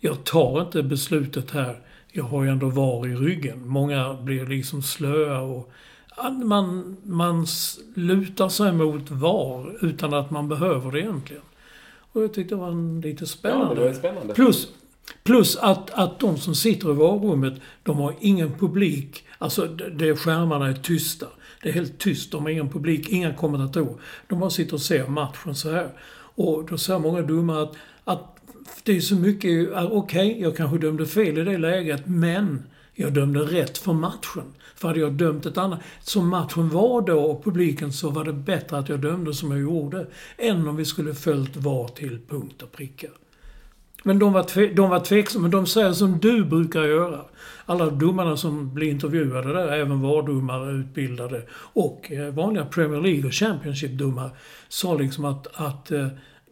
jag 0.00 0.24
tar 0.24 0.60
inte 0.60 0.82
beslutet 0.82 1.50
här. 1.50 1.78
Jag 2.12 2.24
har 2.24 2.44
ju 2.44 2.50
ändå 2.50 2.68
VAR 2.68 3.06
i 3.06 3.16
ryggen. 3.16 3.68
Många 3.68 4.14
blir 4.14 4.46
liksom 4.46 4.82
slöa 4.82 5.40
och 5.40 5.72
man, 6.44 6.96
man 7.04 7.46
lutar 7.94 8.48
sig 8.48 8.72
mot 8.72 9.10
VAR 9.10 9.84
utan 9.84 10.14
att 10.14 10.30
man 10.30 10.48
behöver 10.48 10.92
det 10.92 11.00
egentligen. 11.00 11.42
Och 12.12 12.22
jag 12.22 12.34
tyckte 12.34 12.54
det 12.54 12.60
var 12.60 13.02
lite 13.02 13.26
spännande. 13.26 13.74
Ja, 13.74 13.74
det 13.74 13.88
var 13.88 13.94
spännande. 13.94 14.34
Plus, 14.34 14.68
plus 15.24 15.56
att, 15.56 15.90
att 15.90 16.20
de 16.20 16.36
som 16.36 16.54
sitter 16.54 16.90
i 16.90 16.94
varummet, 16.94 17.54
de 17.82 17.98
har 17.98 18.14
ingen 18.20 18.58
publik. 18.58 19.24
Alltså, 19.38 19.66
det, 19.66 20.16
skärmarna 20.16 20.68
är 20.68 20.74
tysta. 20.74 21.26
Det 21.62 21.68
är 21.68 21.72
helt 21.72 21.98
tyst. 21.98 22.32
De 22.32 22.42
har 22.42 22.50
ingen 22.50 22.70
publik, 22.70 23.08
inga 23.08 23.34
kommentatorer. 23.34 23.94
De 24.28 24.40
bara 24.40 24.50
sitter 24.50 24.74
och 24.74 24.80
ser 24.80 25.06
matchen 25.06 25.54
så 25.54 25.70
här. 25.70 25.90
Och 26.34 26.66
då 26.70 26.78
säger 26.78 27.00
många 27.00 27.22
domare 27.22 27.62
att, 27.62 27.74
att 28.04 28.38
det 28.82 28.96
är 28.96 29.00
så 29.00 29.14
mycket, 29.14 29.68
okej, 29.72 29.88
okay, 29.90 30.40
jag 30.40 30.56
kanske 30.56 30.78
dömde 30.78 31.06
fel 31.06 31.38
i 31.38 31.44
det 31.44 31.58
läget, 31.58 32.02
men 32.06 32.62
jag 32.94 33.12
dömde 33.12 33.40
rätt 33.40 33.78
för 33.78 33.92
matchen. 33.92 34.54
För 34.78 34.88
hade 34.88 35.00
jag 35.00 35.12
dömt 35.12 35.46
ett 35.46 35.58
annat... 35.58 35.80
Som 36.00 36.28
matchen 36.28 36.68
var 36.68 37.00
då 37.00 37.20
och 37.20 37.44
publiken 37.44 37.92
så 37.92 38.10
var 38.10 38.24
det 38.24 38.32
bättre 38.32 38.78
att 38.78 38.88
jag 38.88 39.00
dömde 39.00 39.34
som 39.34 39.50
jag 39.50 39.60
gjorde. 39.60 40.06
Än 40.36 40.68
om 40.68 40.76
vi 40.76 40.84
skulle 40.84 41.14
följt 41.14 41.56
VAR 41.56 41.88
till 41.88 42.18
punkt 42.28 42.62
och 42.62 42.72
pricka. 42.72 43.08
Men 44.02 44.18
de 44.18 44.32
var, 44.32 44.42
tve, 44.42 44.66
de 44.66 44.90
var 44.90 45.00
tveksamma. 45.00 45.42
Men 45.42 45.50
de 45.50 45.66
säger 45.66 45.92
som 45.92 46.18
du 46.18 46.44
brukar 46.44 46.84
göra. 46.84 47.20
Alla 47.66 47.90
domarna 47.90 48.36
som 48.36 48.74
blir 48.74 48.90
intervjuade 48.90 49.52
där, 49.52 49.68
även 49.68 50.00
VAR-domare 50.00 50.70
utbildade 50.72 51.42
och 51.52 52.12
eh, 52.12 52.34
vanliga 52.34 52.64
Premier 52.64 53.00
League 53.00 53.26
och 53.26 53.34
Championship-domare, 53.34 54.30
sa 54.68 54.94
liksom 54.94 55.24
att, 55.24 55.46
att 55.54 55.90
eh, 55.90 56.06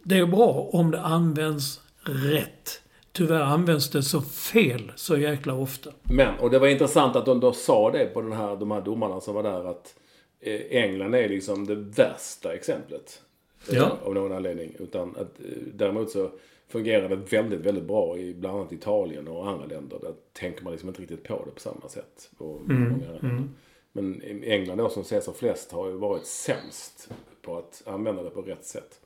det 0.05 0.19
är 0.19 0.27
bra 0.27 0.69
om 0.73 0.91
det 0.91 1.01
används 1.01 1.81
rätt 2.03 2.81
tyvärr 3.17 3.41
används 3.41 3.91
det 3.91 4.03
så 4.03 4.21
fel 4.21 4.93
så 4.97 5.17
jäkla 5.17 5.55
ofta. 5.55 5.91
Men, 6.03 6.39
och 6.39 6.51
det 6.51 6.59
var 6.59 6.69
intressant 6.69 7.17
att 7.17 7.27
de 7.27 7.41
då 7.41 7.53
sa 7.53 7.91
det 7.91 8.07
på 8.07 8.21
den 8.21 8.33
här, 8.33 8.57
de 8.57 8.71
här 8.71 8.81
domarna 8.81 9.21
som 9.21 9.35
var 9.35 9.43
där 9.43 9.65
att 9.65 9.95
eh, 10.41 10.61
England 10.71 11.15
är 11.15 11.29
liksom 11.29 11.67
det 11.67 11.75
värsta 11.75 12.55
exemplet. 12.55 13.23
Eh, 13.69 13.77
ja. 13.77 13.99
Av 14.05 14.15
någon 14.15 14.33
anledning. 14.33 14.73
Utan 14.79 15.11
att 15.11 15.41
eh, 15.41 15.63
däremot 15.75 16.11
så 16.11 16.31
fungerar 16.69 17.09
det 17.09 17.17
väldigt, 17.17 17.61
väldigt 17.61 17.85
bra 17.85 18.19
i 18.19 18.35
bland 18.35 18.59
annat 18.59 18.73
Italien 18.73 19.29
och 19.29 19.49
andra 19.49 19.67
länder. 19.67 19.99
Där 20.03 20.15
tänker 20.33 20.65
man 20.65 20.73
liksom 20.73 20.89
inte 20.89 21.03
riktigt 21.03 21.25
på 21.25 21.43
det 21.45 21.51
på 21.51 21.61
samma 21.61 21.89
sätt. 21.89 22.31
Mm, 22.41 23.03
mm. 23.23 23.51
Men 23.93 24.23
England 24.45 24.79
då 24.79 24.89
som 24.89 25.03
ses 25.03 25.29
av 25.29 25.33
flest 25.33 25.73
har 25.73 25.89
ju 25.89 25.97
varit 25.97 26.27
sämst 26.27 27.11
på 27.43 27.59
att 27.59 27.83
använda 27.87 28.23
det 28.23 28.31
på 28.31 28.43
rätt 28.43 28.65
sätt. 28.65 29.01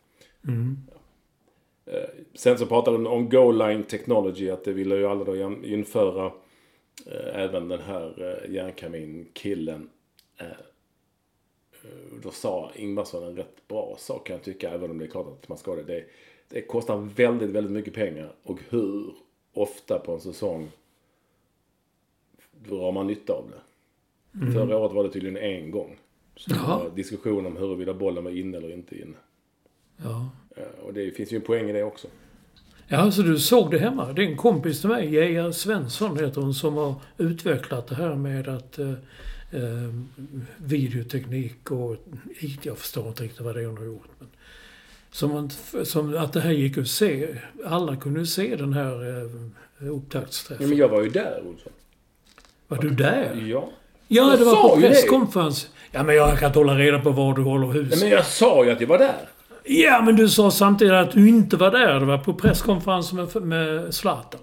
Mm. 0.48 0.78
Ja. 0.90 0.99
Eh, 1.92 2.08
sen 2.34 2.58
så 2.58 2.66
pratar 2.66 2.92
de 2.92 3.06
om 3.06 3.28
Goal 3.28 3.58
Line 3.58 3.84
Technology, 3.84 4.50
att 4.50 4.64
det 4.64 4.72
ville 4.72 4.96
ju 4.96 5.06
alla 5.06 5.24
då 5.24 5.36
införa 5.64 6.26
eh, 7.06 7.40
även 7.42 7.68
den 7.68 7.80
här 7.80 8.40
eh, 8.44 8.54
järnkaminkillen. 8.54 9.90
Då 12.22 12.30
sa 12.30 12.70
Ingvarsson 12.74 13.24
en 13.24 13.36
rätt 13.36 13.68
bra 13.68 13.96
sak 13.98 14.26
kan 14.26 14.36
jag 14.36 14.44
tycka, 14.44 14.70
även 14.70 14.90
om 14.90 14.98
det 14.98 15.04
är 15.04 15.08
klart 15.08 15.26
att 15.26 15.48
man 15.48 15.58
ska 15.58 15.74
det. 15.74 15.82
det. 15.82 16.04
Det 16.48 16.62
kostar 16.62 16.96
väldigt, 16.96 17.50
väldigt 17.50 17.72
mycket 17.72 17.94
pengar. 17.94 18.32
Och 18.42 18.60
hur 18.68 19.14
ofta 19.52 19.98
på 19.98 20.12
en 20.12 20.20
säsong 20.20 20.70
drar 22.52 22.92
man 22.92 23.06
nytta 23.06 23.32
av 23.32 23.50
det? 23.50 23.60
Mm. 24.38 24.54
Förra 24.54 24.78
året 24.78 24.92
var 24.92 25.04
det 25.04 25.10
tydligen 25.10 25.36
en 25.36 25.70
gång. 25.70 25.98
Så 26.36 26.50
det 26.50 26.58
var 26.58 26.90
diskussion 26.94 27.46
om 27.46 27.56
huruvida 27.56 27.94
bollen 27.94 28.24
var 28.24 28.30
inne 28.30 28.56
eller 28.56 28.72
inte 28.72 28.98
inne. 29.00 29.16
Ja. 29.96 30.30
Och 30.82 30.94
det 30.94 31.10
finns 31.10 31.32
ju 31.32 31.36
en 31.36 31.42
poäng 31.42 31.70
i 31.70 31.72
det 31.72 31.82
också. 31.82 32.08
Ja, 32.88 33.10
så 33.10 33.22
du 33.22 33.38
såg 33.38 33.70
det 33.70 33.78
hemma. 33.78 34.12
Det 34.12 34.22
är 34.22 34.26
en 34.26 34.36
kompis 34.36 34.80
till 34.80 34.90
mig, 34.90 35.14
Geja 35.14 35.52
Svensson 35.52 36.18
heter 36.18 36.40
hon, 36.40 36.54
som 36.54 36.74
har 36.74 36.94
utvecklat 37.18 37.86
det 37.86 37.94
här 37.94 38.14
med 38.14 38.48
att 38.48 38.78
eh, 38.78 38.90
eh, 39.50 39.94
videoteknik 40.56 41.70
och 41.70 41.96
IT, 42.40 42.66
jag 42.66 42.78
förstår 42.78 43.08
inte 43.08 43.22
riktigt 43.22 43.40
vad 43.40 43.54
det 43.54 43.60
är 43.60 43.66
hon 43.66 43.76
har 43.76 43.84
gjort. 43.84 44.08
Men, 44.18 44.28
som, 45.10 45.50
som 45.84 46.16
att 46.16 46.32
det 46.32 46.40
här 46.40 46.50
gick 46.50 46.78
att 46.78 46.88
se. 46.88 47.28
Alla 47.66 47.96
kunde 47.96 48.26
se 48.26 48.56
den 48.56 48.72
här 48.72 49.18
eh, 49.80 49.92
upptaktsträffen. 49.92 50.66
Ja, 50.66 50.68
men 50.68 50.78
jag 50.78 50.88
var 50.88 51.02
ju 51.02 51.08
där, 51.08 51.42
Olsson. 51.46 51.72
Var 52.68 52.78
du 52.78 52.90
där? 52.90 53.46
Ja. 53.46 53.70
Ja, 54.08 54.36
det 54.38 54.44
var 54.44 54.68
på 54.68 54.76
presskonferens. 54.80 55.68
Ja, 55.90 56.02
men 56.02 56.14
jag 56.14 56.38
kan 56.38 56.46
inte 56.46 56.58
hålla 56.58 56.78
reda 56.78 57.00
på 57.00 57.10
var 57.10 57.34
du 57.34 57.42
håller 57.42 57.66
hus. 57.66 57.88
Ja, 57.90 57.98
men 58.00 58.08
jag 58.08 58.26
sa 58.26 58.64
ju 58.64 58.70
att 58.70 58.80
jag 58.80 58.88
var 58.88 58.98
där. 58.98 59.28
Ja, 59.64 60.02
men 60.02 60.16
du 60.16 60.28
sa 60.28 60.50
samtidigt 60.50 60.94
att 60.94 61.12
du 61.12 61.28
inte 61.28 61.56
var 61.56 61.70
där. 61.70 62.00
Det 62.00 62.06
var 62.06 62.18
på 62.18 62.34
presskonferensen 62.34 63.16
med, 63.16 63.42
med 63.42 63.94
Zlatan. 63.94 64.40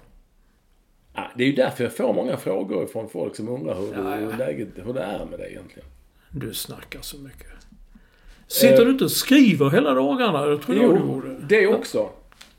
Ja, 1.13 1.31
det 1.35 1.43
är 1.43 1.47
ju 1.47 1.55
därför 1.55 1.83
jag 1.83 1.95
får 1.95 2.13
många 2.13 2.37
frågor 2.37 2.85
från 2.85 3.09
folk 3.09 3.35
som 3.35 3.49
undrar 3.49 3.75
hur, 3.75 3.93
ja, 3.93 4.19
ja. 4.19 4.37
Läget, 4.37 4.67
hur 4.75 4.93
det 4.93 5.01
är 5.01 5.25
med 5.25 5.39
dig 5.39 5.51
egentligen. 5.51 5.89
Du 6.31 6.53
snackar 6.53 7.01
så 7.01 7.17
mycket. 7.17 7.47
Sitter 8.47 8.79
uh, 8.79 8.85
du 8.85 8.91
inte 8.91 9.03
och 9.03 9.11
skriver 9.11 9.69
hela 9.69 9.93
dagarna? 9.93 10.45
Det 10.45 10.57
tror 10.57 10.77
jag 10.77 10.95
du 10.95 10.99
gjorde. 10.99 11.37
det 11.49 11.67
också. 11.67 12.09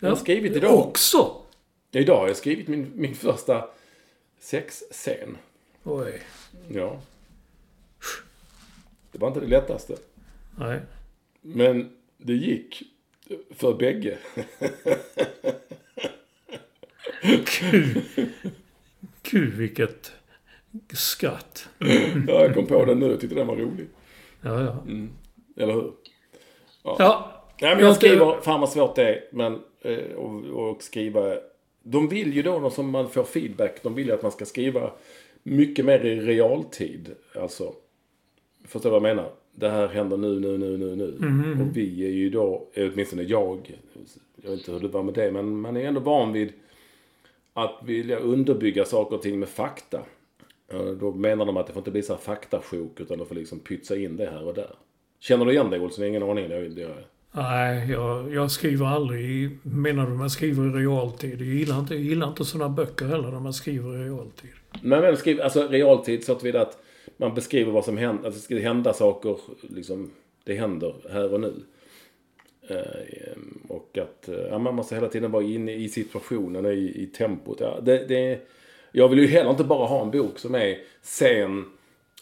Jag 0.01 0.09
har 0.09 0.17
skrivit 0.17 0.57
idag. 0.57 0.79
Också? 0.79 1.31
Idag 1.93 2.17
har 2.17 2.27
jag 2.27 2.37
skrivit 2.37 2.69
min, 2.69 2.93
min 2.95 3.15
första 3.15 3.65
sexscen. 4.41 5.37
Oj. 5.85 6.21
Ja. 6.69 7.01
Det 9.13 9.19
var 9.19 9.29
inte 9.29 9.41
det 9.41 9.47
lättaste. 9.47 9.97
Nej. 10.57 10.81
Men 11.41 11.91
det 12.19 12.33
gick 12.33 12.83
för 13.51 13.75
bägge. 13.75 14.19
Gud. 17.61 18.03
Gud 19.23 19.55
vilket 19.55 20.13
skratt. 20.93 21.69
ja, 22.29 22.45
jag 22.45 22.55
kom 22.55 22.67
på 22.67 22.85
den 22.85 22.99
nu. 22.99 23.11
Jag 23.11 23.21
tyckte 23.21 23.37
den 23.37 23.47
var 23.47 23.57
rolig. 23.57 23.87
Ja, 24.41 24.63
ja. 24.63 24.83
Mm. 24.87 25.11
Eller 25.57 25.73
hur? 25.73 25.93
Ja. 26.83 26.97
ja. 26.99 27.45
Nej, 27.61 27.77
men 27.77 27.85
jag 27.85 27.97
skriver, 27.97 28.41
fan 28.41 28.61
vad 28.61 28.71
svårt 28.71 28.97
det 28.97 29.09
är. 29.09 29.25
Men, 29.33 29.63
eh, 29.81 30.15
och, 30.17 30.45
och 30.45 30.83
skriva. 30.83 31.37
De 31.83 32.09
vill 32.09 32.35
ju 32.35 32.43
då, 32.43 32.71
som 32.71 32.91
man 32.91 33.11
får 33.11 33.25
feedback, 33.25 33.83
de 33.83 33.95
vill 33.95 34.07
ju 34.07 34.13
att 34.13 34.23
man 34.23 34.33
ska 34.33 34.45
skriva 34.45 34.91
mycket 35.43 35.85
mer 35.85 36.05
i 36.05 36.21
realtid. 36.21 37.15
Alltså, 37.35 37.75
förstår 38.65 38.91
du 38.91 39.01
vad 39.01 39.09
jag 39.09 39.17
menar? 39.17 39.31
det 39.59 39.69
här 39.69 39.89
händer 39.89 40.17
nu, 40.17 40.41
nu, 40.41 40.59
nu, 40.59 40.77
nu, 40.77 40.97
nu. 40.97 41.17
Mm. 41.21 41.61
Och 41.61 41.77
vi 41.77 42.05
är 42.07 42.11
ju 42.11 42.31
då, 42.31 42.69
åtminstone 42.77 43.23
jag, 43.23 43.79
jag 44.43 44.51
vet 44.51 44.59
inte 44.59 44.73
hur 44.73 44.81
det 44.81 44.89
var 44.89 45.03
med 45.03 45.15
det, 45.15 45.33
men 45.33 45.61
man 45.61 45.77
är 45.77 45.85
ändå 45.85 46.01
van 46.01 46.33
vid 46.33 46.53
att 47.55 47.81
vilja 47.85 48.19
underbygga 48.19 48.85
saker 48.85 49.17
och 49.17 49.23
ting 49.23 49.39
med 49.39 49.49
fakta. 49.49 50.01
Då 51.01 51.13
menar 51.13 51.45
de 51.45 51.57
att 51.57 51.67
det 51.67 51.73
får 51.73 51.81
inte 51.81 51.91
bli 51.91 52.03
så 52.03 52.13
här 52.13 52.21
faktasjok 52.21 53.01
utan 53.01 53.19
de 53.19 53.27
får 53.27 53.35
liksom 53.35 53.59
pytsa 53.59 53.97
in 53.97 54.17
det 54.17 54.31
här 54.31 54.47
och 54.47 54.55
där. 54.55 54.71
Känner 55.21 55.45
du 55.45 55.53
igen 55.53 55.71
det 55.71 55.81
Olsson? 55.81 56.05
Ingen 56.05 56.23
aning. 56.23 56.49
Det, 56.49 56.69
det, 56.69 56.95
Nej, 57.33 57.91
jag, 57.91 58.35
jag 58.35 58.51
skriver 58.51 58.87
aldrig 58.87 59.59
Menar 59.63 60.07
du 60.07 60.13
man 60.13 60.31
skriver 60.31 60.67
i 60.67 60.83
realtid? 60.83 61.41
Jag 61.41 61.49
gillar 61.49 61.79
inte, 61.79 61.95
jag 61.95 62.03
gillar 62.03 62.29
inte 62.29 62.45
sådana 62.45 62.69
böcker 62.69 63.07
heller 63.07 63.31
när 63.31 63.41
man 63.41 63.53
skriver 63.53 63.97
i 63.97 64.05
realtid. 64.05 64.51
Men, 64.83 65.01
men 65.01 65.17
skriver, 65.17 65.45
alltså 65.45 65.69
realtid 65.69 66.25
så 66.25 66.33
att 66.33 66.45
vi 66.45 66.57
att 66.57 66.79
man 67.17 67.35
beskriver 67.35 67.73
vad 67.73 67.85
som 67.85 67.97
händer, 67.97 68.27
alltså, 68.27 68.29
att 68.29 68.49
det 68.49 68.57
ska 68.57 68.69
hända 68.69 68.93
saker, 68.93 69.39
liksom, 69.61 70.11
det 70.45 70.55
händer 70.55 70.95
här 71.11 71.33
och 71.33 71.41
nu. 71.41 71.55
Eh, 72.69 73.39
och 73.69 73.99
att 73.99 74.29
eh, 74.29 74.41
ja, 74.41 74.59
man 74.59 74.75
måste 74.75 74.95
hela 74.95 75.09
tiden 75.09 75.31
vara 75.31 75.45
inne 75.45 75.75
i 75.75 75.89
situationen, 75.89 76.67
i, 76.67 77.03
i 77.03 77.07
tempot. 77.07 77.61
Ja, 77.61 77.81
det, 77.83 78.05
det, 78.09 78.41
jag 78.93 79.09
vill 79.09 79.19
ju 79.19 79.27
heller 79.27 79.51
inte 79.51 79.65
bara 79.65 79.87
ha 79.87 80.03
en 80.03 80.11
bok 80.11 80.39
som 80.39 80.55
är 80.55 80.79
sen 81.03 81.65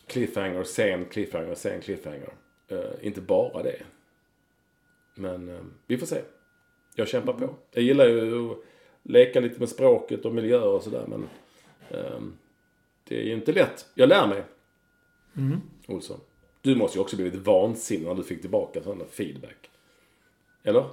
cliffhanger, 0.07 0.65
sen 0.65 1.05
cliffhanger, 1.05 1.55
sen 1.55 1.81
cliffhanger. 1.81 2.33
Eh, 2.69 3.07
inte 3.07 3.21
bara 3.21 3.63
det. 3.63 3.83
Men 5.15 5.49
eh, 5.49 5.61
vi 5.87 5.99
får 5.99 6.07
se. 6.07 6.21
Jag 6.95 7.09
kämpar 7.09 7.33
på. 7.33 7.55
Jag 7.73 7.85
gillar 7.85 8.07
ju 8.07 8.51
att 8.51 8.59
leka 9.03 9.41
lite 9.41 9.61
med 9.61 9.69
språket 9.69 10.25
och 10.25 10.35
miljöer 10.35 10.69
och 10.69 10.83
sådär 10.83 11.05
men 11.07 11.29
eh, 11.91 12.21
det 13.09 13.21
är 13.21 13.25
ju 13.25 13.33
inte 13.33 13.53
lätt. 13.53 13.87
Jag 13.95 14.09
lär 14.09 14.27
mig. 14.27 14.43
Mm. 15.37 15.61
Olsson. 15.87 16.21
Du 16.63 16.75
måste 16.77 16.99
ju 16.99 17.03
också 17.03 17.17
blivit 17.17 17.35
vansinnig 17.35 18.07
när 18.07 18.15
du 18.15 18.23
fick 18.23 18.41
tillbaka 18.41 18.83
sån 18.83 19.03
feedback. 19.11 19.71
Eller? 20.65 20.85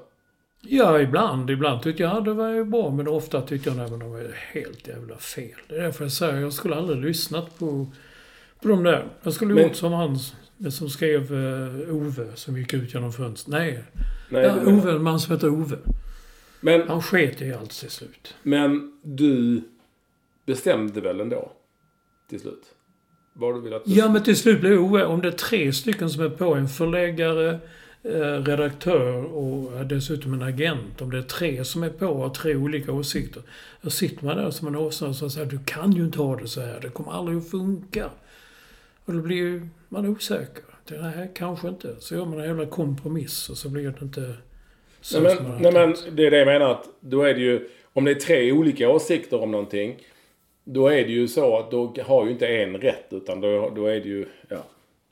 Ja, 0.61 0.99
ibland. 1.01 1.49
Ibland 1.49 1.83
tyckte 1.83 2.03
jag 2.03 2.25
det 2.25 2.33
var 2.33 2.49
ju 2.49 2.63
bra, 2.63 2.89
men 2.91 3.07
ofta 3.07 3.41
tyckte 3.41 3.69
jag 3.69 3.79
att 3.79 3.99
det 3.99 4.05
var 4.05 4.35
helt 4.53 4.87
jävla 4.87 5.17
fel. 5.17 5.59
Det 5.67 5.75
är 5.75 5.81
därför 5.81 6.03
jag 6.05 6.11
säger 6.11 6.41
jag 6.41 6.53
skulle 6.53 6.75
aldrig 6.75 7.01
lyssnat 7.01 7.59
på, 7.59 7.87
De 8.61 8.83
där. 8.83 9.05
Jag 9.23 9.33
skulle 9.33 9.53
Men- 9.53 9.63
gjort 9.63 9.75
som 9.75 9.93
han 9.93 10.19
som 10.71 10.89
skrev 10.89 11.33
uh, 11.33 11.95
Ove 11.95 12.35
som 12.35 12.57
gick 12.57 12.73
ut 12.73 12.93
genom 12.93 13.13
fönstret. 13.13 13.51
Nej. 13.51 13.83
Nej, 14.29 14.43
ja, 14.43 14.71
Ove, 14.73 14.91
en 14.91 15.03
man 15.03 15.19
som 15.19 15.33
heter 15.35 15.49
Ove. 15.49 15.77
Men, 16.61 16.87
Han 16.87 17.01
sket 17.01 17.41
i 17.41 17.53
allt 17.53 17.71
till 17.71 17.89
slut. 17.89 18.35
men 18.43 18.99
du 19.03 19.61
bestämde 20.45 21.01
väl 21.01 21.19
ändå? 21.21 21.51
Till 22.29 22.39
slut? 22.39 22.63
Vad 23.33 23.55
du 23.55 23.61
vill 23.61 23.73
att... 23.73 23.81
Ja, 23.85 24.09
men 24.09 24.23
till 24.23 24.37
slut 24.37 24.61
blir 24.61 24.77
Ove, 24.77 25.05
om 25.05 25.21
det 25.21 25.27
är 25.27 25.31
tre 25.31 25.73
stycken 25.73 26.09
som 26.09 26.23
är 26.23 26.29
på, 26.29 26.55
en 26.55 26.67
förläggare, 26.67 27.59
eh, 28.03 28.43
redaktör 28.43 29.23
och 29.23 29.85
dessutom 29.85 30.33
en 30.33 30.41
agent. 30.41 31.01
Om 31.01 31.11
det 31.11 31.17
är 31.17 31.21
tre 31.21 31.65
som 31.65 31.83
är 31.83 31.89
på 31.89 32.07
och 32.07 32.21
har 32.21 32.29
tre 32.29 32.55
olika 32.55 32.91
åsikter. 32.91 33.41
Då 33.81 33.89
sitter 33.89 34.25
man 34.25 34.37
där 34.37 34.51
som 34.51 34.67
en 34.67 34.75
åsna 34.75 35.07
och 35.07 35.15
säger 35.15 35.45
du 35.45 35.59
kan 35.65 35.91
ju 35.91 36.03
inte 36.03 36.17
ha 36.17 36.35
det 36.35 36.47
så 36.47 36.61
här. 36.61 36.79
Det 36.81 36.89
kommer 36.89 37.11
aldrig 37.11 37.37
att 37.37 37.51
funka. 37.51 38.09
Och 39.05 39.13
då 39.13 39.19
blir 39.19 39.37
ju 39.37 39.67
man 39.89 40.05
osäker. 40.05 40.63
Det 40.87 40.97
här 40.97 41.29
kanske 41.35 41.67
inte. 41.67 41.95
Så 41.99 42.15
gör 42.15 42.25
man 42.25 42.39
en 42.39 42.45
jävla 42.45 42.65
kompromiss 42.65 43.49
och 43.49 43.57
så 43.57 43.69
blir 43.69 43.83
det 43.83 44.01
inte 44.01 44.35
så 45.01 45.19
Nej 45.19 45.35
som 45.35 45.43
man 45.47 45.53
men, 45.53 45.61
nej 45.61 45.71
men 45.73 46.15
det 46.15 46.25
är 46.25 46.31
det 46.31 46.37
jag 46.37 46.45
menar 46.45 46.71
att 46.71 46.89
då 46.99 47.21
är 47.21 47.33
det 47.33 47.39
ju, 47.39 47.69
om 47.93 48.05
det 48.05 48.11
är 48.11 48.15
tre 48.15 48.51
olika 48.51 48.89
åsikter 48.89 49.41
om 49.41 49.51
någonting. 49.51 49.97
Då 50.63 50.87
är 50.87 51.05
det 51.05 51.11
ju 51.11 51.27
så 51.27 51.57
att 51.57 51.71
då 51.71 51.93
har 52.03 52.25
ju 52.25 52.31
inte 52.31 52.47
en 52.47 52.77
rätt 52.77 53.05
utan 53.09 53.41
då, 53.41 53.69
då 53.75 53.85
är 53.85 53.99
det 53.99 54.09
ju, 54.09 54.25
ja. 54.49 54.63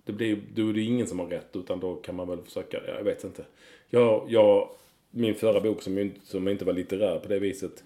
Det 0.04 0.12
blir, 0.12 0.39
då 0.56 0.70
är 0.70 0.74
det 0.74 0.82
ingen 0.82 1.08
som 1.08 1.20
har 1.20 1.26
rätt 1.26 1.56
utan 1.56 1.80
då 1.80 1.95
kan 1.95 2.16
man 2.16 2.28
väl 2.28 2.41
försöka, 2.41 2.78
ja, 2.88 2.93
jag 2.93 3.04
vet 3.04 3.24
inte. 3.24 3.45
Jag, 3.89 4.26
jag, 4.30 4.70
min 5.12 5.36
förra 5.36 5.62
bok 5.62 5.82
som, 5.82 6.12
som 6.24 6.47
inte 6.47 6.66
var 6.66 6.74
litterär 6.74 7.20
på 7.20 7.28
det 7.28 7.39
viset. 7.39 7.84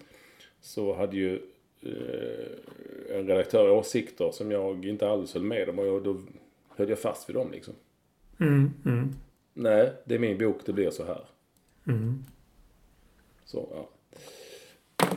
Så 0.60 0.94
hade 0.94 1.16
ju 1.16 1.34
eh, 1.82 3.16
en 3.18 3.26
redaktör 3.26 3.70
åsikter 3.70 4.30
som 4.32 4.50
jag 4.50 4.84
inte 4.84 5.08
alls 5.08 5.34
höll 5.34 5.42
med 5.42 5.68
om 5.68 5.78
och 5.78 5.86
jag, 5.86 6.04
då 6.04 6.20
höll 6.76 6.88
jag 6.88 6.98
fast 6.98 7.28
vid 7.28 7.36
dem 7.36 7.50
liksom. 7.52 7.74
Mm, 8.40 8.70
mm, 8.84 9.14
Nej, 9.54 9.92
det 10.04 10.14
är 10.14 10.18
min 10.18 10.38
bok, 10.38 10.56
det 10.64 10.72
blir 10.72 10.90
så 10.90 11.04
här. 11.04 11.24
mm. 11.86 12.24
Så, 13.44 13.68
ja. 13.72 13.88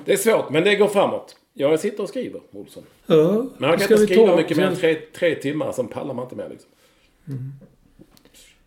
Det 0.05 0.13
är 0.13 0.17
svårt, 0.17 0.49
men 0.49 0.63
det 0.63 0.75
går 0.75 0.87
framåt. 0.87 1.38
Jag 1.53 1.79
sitter 1.79 2.03
och 2.03 2.09
skriver, 2.09 2.41
Olsson. 2.51 2.83
Ja, 3.05 3.45
Men 3.57 3.69
han 3.69 3.79
kan 3.79 3.91
inte 3.91 3.97
skriva 4.13 4.35
mycket 4.35 4.57
mer 4.57 4.65
än 4.65 4.75
tre, 4.75 4.95
tre 4.95 5.35
timmar, 5.35 5.71
sen 5.71 5.87
pallar 5.87 6.13
man 6.13 6.23
inte 6.23 6.35
mer 6.35 6.49
liksom. 6.49 6.69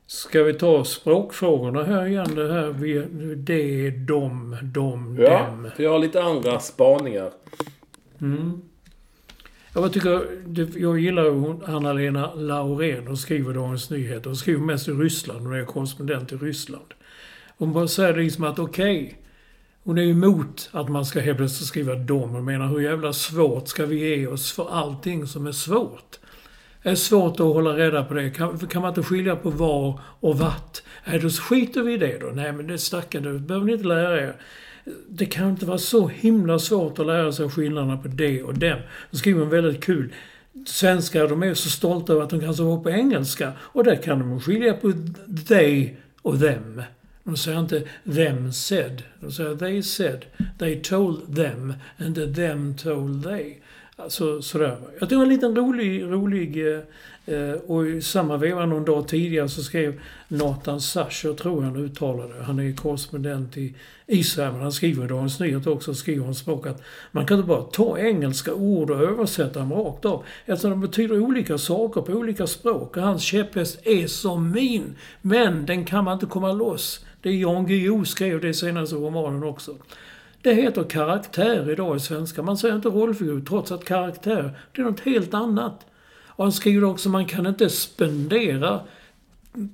Ska 0.06 0.42
vi 0.42 0.54
ta 0.54 0.84
språkfrågorna 0.84 1.84
här 1.84 2.06
igen? 2.06 2.34
Det 2.34 2.52
här 2.52 2.66
vi, 2.68 3.04
det, 3.36 3.90
dom, 3.90 4.56
dom, 4.62 5.16
Ja, 5.20 5.38
dem. 5.46 5.70
för 5.76 5.82
jag 5.82 5.90
har 5.90 5.98
lite 5.98 6.22
andra 6.22 6.60
spaningar. 6.60 7.30
Jag 9.74 9.92
tycker, 9.92 10.26
jag 10.78 10.98
gillar 10.98 11.30
hon- 11.30 11.62
Anna-Lena 11.66 12.34
Laurén 12.34 13.08
och 13.08 13.18
skriver 13.18 13.54
Dagens 13.54 13.90
Nyheter. 13.90 14.26
Hon 14.26 14.36
skriver 14.36 14.60
mest 14.60 14.88
i 14.88 14.90
Ryssland. 14.90 15.40
Hon 15.46 15.54
är 15.54 15.64
korrespondent 15.64 16.32
i 16.32 16.36
Ryssland. 16.36 16.94
Hon 17.58 17.72
bara 17.72 17.88
säger 17.88 18.16
liksom 18.16 18.44
att 18.44 18.58
okej, 18.58 19.18
hon 19.84 19.98
är 19.98 20.02
emot 20.02 20.70
att 20.72 20.88
man 20.88 21.06
ska 21.06 21.20
helt 21.20 21.38
plötsligt 21.38 21.68
skriva 21.68 21.94
dom. 21.94 22.30
Hon 22.30 22.44
menar 22.44 22.68
hur 22.68 22.80
jävla 22.80 23.12
svårt 23.12 23.68
ska 23.68 23.86
vi 23.86 24.08
ge 24.08 24.26
oss 24.26 24.52
för 24.52 24.70
allting 24.70 25.26
som 25.26 25.46
är 25.46 25.52
svårt? 25.52 26.18
Det 26.82 26.88
är 26.88 26.94
svårt 26.94 27.32
att 27.32 27.46
hålla 27.46 27.76
reda 27.76 28.04
på 28.04 28.14
det. 28.14 28.30
Kan, 28.30 28.58
kan 28.58 28.82
man 28.82 28.88
inte 28.88 29.02
skilja 29.02 29.36
på 29.36 29.50
var 29.50 30.00
och 30.20 30.38
vart? 30.38 30.82
Nej, 31.04 31.18
då 31.18 31.28
skiter 31.28 31.82
vi 31.82 31.92
i 31.92 31.96
det 31.96 32.18
då. 32.20 32.26
Nej, 32.26 32.52
men 32.52 32.66
det 32.66 32.78
stackare, 32.78 33.32
det 33.32 33.38
behöver 33.38 33.66
ni 33.66 33.72
inte 33.72 33.86
lära 33.86 34.20
er. 34.20 34.36
Det 35.08 35.26
kan 35.26 35.48
inte 35.48 35.66
vara 35.66 35.78
så 35.78 36.08
himla 36.08 36.58
svårt 36.58 36.98
att 36.98 37.06
lära 37.06 37.32
sig 37.32 37.50
skillnaderna 37.50 37.96
på 37.96 38.08
det 38.08 38.42
och 38.42 38.54
dem. 38.54 38.78
Då 39.10 39.16
skriver 39.16 39.40
hon 39.40 39.50
väldigt 39.50 39.84
kul. 39.84 40.12
Svenskar, 40.66 41.28
de 41.28 41.42
är 41.42 41.54
så 41.54 41.70
stolta 41.70 42.12
över 42.12 42.22
att 42.22 42.30
de 42.30 42.40
kan 42.40 42.54
så 42.54 42.80
på 42.80 42.90
engelska. 42.90 43.52
Och 43.58 43.84
där 43.84 43.96
kan 43.96 44.18
de 44.18 44.40
skilja 44.40 44.74
på 44.74 44.92
they 45.48 45.90
och 46.22 46.40
them. 46.40 46.82
De 47.24 47.36
säger 47.36 47.60
inte 47.60 47.82
them 48.04 48.52
said. 48.52 49.02
De 49.20 49.32
säger 49.32 49.56
they 49.56 49.82
said. 49.82 50.24
They 50.58 50.82
told 50.82 51.36
them. 51.36 51.74
And 51.98 52.14
the 52.14 52.34
them 52.34 52.76
told 52.76 53.24
they. 53.24 53.56
Alltså 53.96 54.42
sådär. 54.42 54.76
Jag 55.00 55.08
tog 55.08 55.22
en 55.22 55.28
liten 55.28 55.56
rolig, 55.56 56.02
rolig 56.02 56.66
eh, 56.66 56.80
eh, 57.34 57.52
och 57.52 57.86
i 57.86 58.02
samma 58.02 58.36
veva 58.36 58.66
någon 58.66 58.84
dag 58.84 59.08
tidigare 59.08 59.48
så 59.48 59.62
skrev 59.62 60.00
Nathan 60.28 60.80
Sasher, 60.80 61.34
tror 61.34 61.64
jag 61.64 61.70
han 61.70 61.84
uttalade. 61.84 62.42
Han 62.42 62.58
är 62.58 62.76
korrespondent 62.76 63.56
i 63.56 63.74
Israel, 64.06 64.52
men 64.52 64.62
han 64.62 64.72
skriver 64.72 65.04
i 65.04 65.08
Dagens 65.08 65.40
Nyheter 65.40 65.72
också, 65.72 65.94
skriver 65.94 66.26
om 66.26 66.34
språk 66.34 66.66
att 66.66 66.82
man 67.10 67.26
kan 67.26 67.36
inte 67.36 67.48
bara 67.48 67.62
ta 67.62 67.98
engelska 67.98 68.54
ord 68.54 68.90
och 68.90 69.00
översätta 69.02 69.58
dem 69.58 69.72
rakt 69.72 70.04
av. 70.04 70.24
Eftersom 70.46 70.70
de 70.70 70.80
betyder 70.80 71.20
olika 71.20 71.58
saker 71.58 72.00
på 72.00 72.12
olika 72.12 72.46
språk. 72.46 72.96
Och 72.96 73.02
hans 73.02 73.22
käpphäst 73.22 73.86
är 73.86 74.06
som 74.06 74.50
min. 74.50 74.96
Men 75.20 75.66
den 75.66 75.84
kan 75.84 76.04
man 76.04 76.14
inte 76.14 76.26
komma 76.26 76.52
loss. 76.52 77.04
Det 77.22 77.28
är 77.28 77.34
Jan 77.34 77.66
Guillou 77.66 78.04
skrev 78.04 78.40
det 78.40 78.48
i 78.48 78.54
senaste 78.54 78.96
romanen 78.96 79.42
också. 79.44 79.76
Det 80.42 80.54
heter 80.54 80.84
karaktär 80.84 81.70
idag 81.70 81.96
i 81.96 82.00
svenska. 82.00 82.42
Man 82.42 82.56
säger 82.56 82.74
inte 82.74 82.88
rollfigur 82.88 83.40
trots 83.40 83.72
att 83.72 83.84
karaktär, 83.84 84.58
det 84.72 84.80
är 84.80 84.84
något 84.84 85.00
helt 85.00 85.34
annat. 85.34 85.86
Och 86.26 86.44
han 86.44 86.52
skriver 86.52 86.84
också 86.84 87.08
man 87.08 87.26
kan 87.26 87.46
inte 87.46 87.70
spendera 87.70 88.80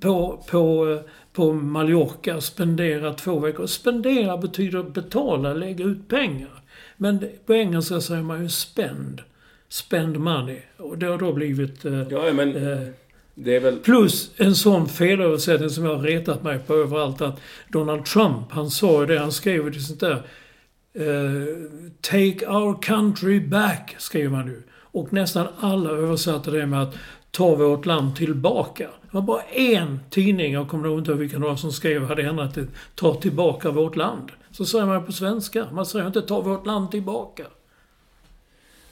på, 0.00 0.44
på, 0.50 0.98
på 1.32 1.52
Mallorca, 1.52 2.40
spendera 2.40 3.14
två 3.14 3.38
veckor. 3.38 3.66
Spendera 3.66 4.36
betyder 4.36 4.82
betala, 4.82 5.54
lägga 5.54 5.84
ut 5.84 6.08
pengar. 6.08 6.62
Men 6.96 7.28
på 7.46 7.54
engelska 7.54 8.00
säger 8.00 8.22
man 8.22 8.42
ju 8.42 8.48
spend. 8.48 9.22
Spend 9.68 10.20
money. 10.20 10.58
Och 10.76 10.98
det 10.98 11.06
har 11.06 11.18
då 11.18 11.32
blivit... 11.32 11.84
Eh, 11.84 12.02
Ja, 12.10 12.32
men 12.32 12.56
eh, 12.56 12.88
väl... 13.44 13.78
Plus 13.78 14.30
en 14.36 14.54
sån 14.54 14.88
felöversättning 14.88 15.70
som 15.70 15.84
jag 15.84 15.96
har 15.96 16.02
retat 16.02 16.42
mig 16.42 16.58
på 16.58 16.74
överallt 16.74 17.20
att 17.20 17.40
Donald 17.68 18.04
Trump, 18.04 18.52
han 18.52 18.70
sa 18.70 19.00
ju 19.00 19.06
det, 19.06 19.18
han 19.18 19.32
skrev 19.32 19.74
ju 19.74 19.80
sånt 19.80 20.00
där 20.00 20.22
eh, 20.94 21.56
Take 22.00 22.46
our 22.46 22.82
country 22.82 23.40
back, 23.40 23.96
skrev 23.98 24.32
han 24.32 24.46
ju. 24.46 24.62
Och 24.70 25.12
nästan 25.12 25.46
alla 25.60 25.90
översatte 25.90 26.50
det 26.50 26.66
med 26.66 26.82
att 26.82 26.94
ta 27.30 27.54
vårt 27.54 27.86
land 27.86 28.16
tillbaka. 28.16 28.88
Det 29.02 29.14
var 29.14 29.22
bara 29.22 29.42
en 29.42 30.00
tidning, 30.10 30.52
jag 30.52 30.68
kommer 30.68 30.88
nog 30.88 30.98
inte 30.98 31.10
ihåg 31.10 31.20
vilken 31.20 31.40
det 31.40 31.46
var 31.46 31.56
som 31.56 31.72
skrev, 31.72 32.04
hade 32.04 32.22
ändrat 32.22 32.54
det. 32.54 32.66
Ta 32.94 33.14
tillbaka 33.14 33.70
vårt 33.70 33.96
land. 33.96 34.32
Så 34.50 34.64
säger 34.64 34.86
man 34.86 35.06
på 35.06 35.12
svenska. 35.12 35.66
Man 35.72 35.86
säger 35.86 36.06
inte 36.06 36.22
ta 36.22 36.40
vårt 36.40 36.66
land 36.66 36.90
tillbaka. 36.90 37.44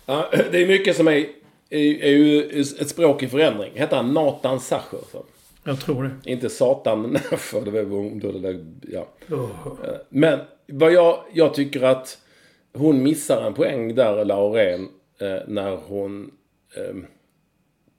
Ja, 0.07 0.31
det 0.51 0.63
är 0.63 0.67
mycket 0.67 0.97
som 0.97 1.09
är, 1.09 1.27
är, 1.71 2.03
är 2.03 2.11
ju 2.11 2.61
ett 2.61 2.89
språk 2.89 3.23
i 3.23 3.29
förändring. 3.29 3.73
Hette 3.75 3.97
han 3.97 4.15
Nathan 4.15 4.61
Sacher? 4.61 4.99
Så. 5.13 5.25
Jag 5.65 5.81
tror 5.81 6.03
det. 6.03 6.31
Inte 6.31 6.51
Satan 6.51 7.19
för 7.37 7.61
det 7.61 7.71
var 7.71 7.99
om 7.99 8.21
det 8.21 8.39
där, 8.39 8.65
ja. 8.83 9.09
Oh. 9.31 9.79
Men 10.09 10.39
vad 10.67 10.93
jag, 10.93 11.25
jag 11.33 11.55
tycker 11.55 11.83
att 11.83 12.19
hon 12.73 13.03
missar 13.03 13.47
en 13.47 13.55
poäng 13.55 13.95
där, 13.95 14.25
Laurén, 14.25 14.89
eh, 15.21 15.39
när 15.47 15.77
hon 15.77 16.31
eh, 16.77 16.97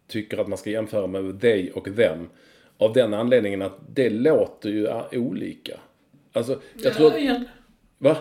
tycker 0.07 0.38
att 0.38 0.47
man 0.47 0.57
ska 0.57 0.70
jämföra 0.70 1.07
med 1.07 1.41
they 1.41 1.72
och 1.72 1.95
them. 1.95 2.30
Av 2.78 2.93
den 2.93 3.13
anledningen 3.13 3.61
att 3.61 3.78
det 3.89 4.09
låter 4.09 4.70
ju 4.70 4.89
ah, 4.89 5.07
olika. 5.11 5.80
Alltså, 6.34 6.59
jag 6.74 6.93
tror... 6.93 7.11
Ja, 7.11 7.18
igen. 7.18 7.45
Va? 7.97 8.18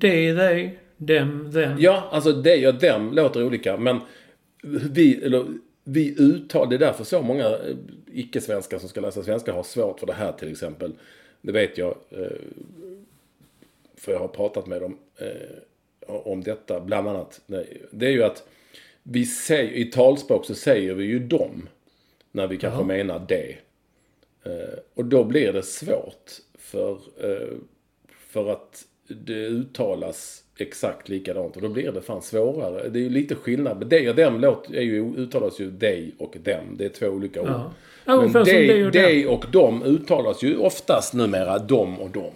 They, 0.00 0.36
they, 0.36 0.70
them, 1.06 1.52
them. 1.52 1.76
Ja, 1.78 2.08
alltså 2.10 2.42
they 2.42 2.66
och 2.66 2.80
them 2.80 3.12
låter 3.12 3.44
olika. 3.44 3.76
Men 3.76 4.00
vi, 4.66 5.24
eller, 5.24 5.46
vi 5.84 6.14
uttalar, 6.18 6.70
det 6.70 6.76
är 6.76 6.78
därför 6.78 7.04
så 7.04 7.22
många 7.22 7.44
eh, 7.44 7.76
icke-svenskar 8.12 8.78
som 8.78 8.88
ska 8.88 9.00
läsa 9.00 9.22
svenska 9.22 9.52
har 9.52 9.62
svårt 9.62 10.00
för 10.00 10.06
det 10.06 10.12
här 10.12 10.32
till 10.32 10.50
exempel. 10.50 10.92
Det 11.40 11.52
vet 11.52 11.78
jag. 11.78 11.96
Eh, 12.10 12.26
för 13.94 14.12
jag 14.12 14.18
har 14.18 14.28
pratat 14.28 14.66
med 14.66 14.80
dem 14.80 14.98
eh, 15.18 16.14
om 16.14 16.42
detta. 16.42 16.80
Bland 16.80 17.08
annat. 17.08 17.40
Det 17.90 18.06
är 18.06 18.10
ju 18.10 18.22
att 18.22 18.48
vi 19.02 19.26
säger, 19.26 19.72
i 19.72 19.84
talspråk 19.84 20.46
så 20.46 20.54
säger 20.54 20.94
vi 20.94 21.04
ju 21.04 21.18
dem. 21.18 21.68
När 22.32 22.46
vi 22.46 22.56
kanske 22.56 22.84
menar 22.84 23.26
det. 23.28 23.56
Och 24.94 25.04
då 25.04 25.24
blir 25.24 25.52
det 25.52 25.62
svårt. 25.62 26.30
För, 26.54 26.98
för 28.08 28.52
att 28.52 28.84
det 29.08 29.46
uttalas 29.46 30.44
exakt 30.58 31.08
likadant. 31.08 31.56
Och 31.56 31.62
då 31.62 31.68
blir 31.68 31.92
det 31.92 32.00
fan 32.02 32.22
svårare. 32.22 32.88
Det 32.88 32.98
är 32.98 33.02
ju 33.02 33.10
lite 33.10 33.34
skillnad. 33.34 33.86
Det 33.86 34.08
och 34.10 34.16
dem 34.16 34.40
låt, 34.40 34.70
är 34.70 34.80
ju, 34.80 35.14
uttalas 35.16 35.60
ju 35.60 35.78
they 35.78 36.10
och 36.18 36.36
dem. 36.42 36.64
Det 36.78 36.84
är 36.84 36.88
två 36.88 37.06
olika 37.06 37.40
ord. 37.42 37.48
Ja. 37.48 37.72
Ja, 38.04 38.20
Men 38.22 38.32
det 38.44 38.74
och 38.86 38.92
dem. 38.92 38.92
they 38.92 39.26
och 39.26 39.44
dem 39.52 39.82
uttalas 39.82 40.42
ju 40.42 40.56
oftast 40.56 41.14
numera 41.14 41.58
dom 41.58 42.00
och 42.00 42.10
dom. 42.10 42.32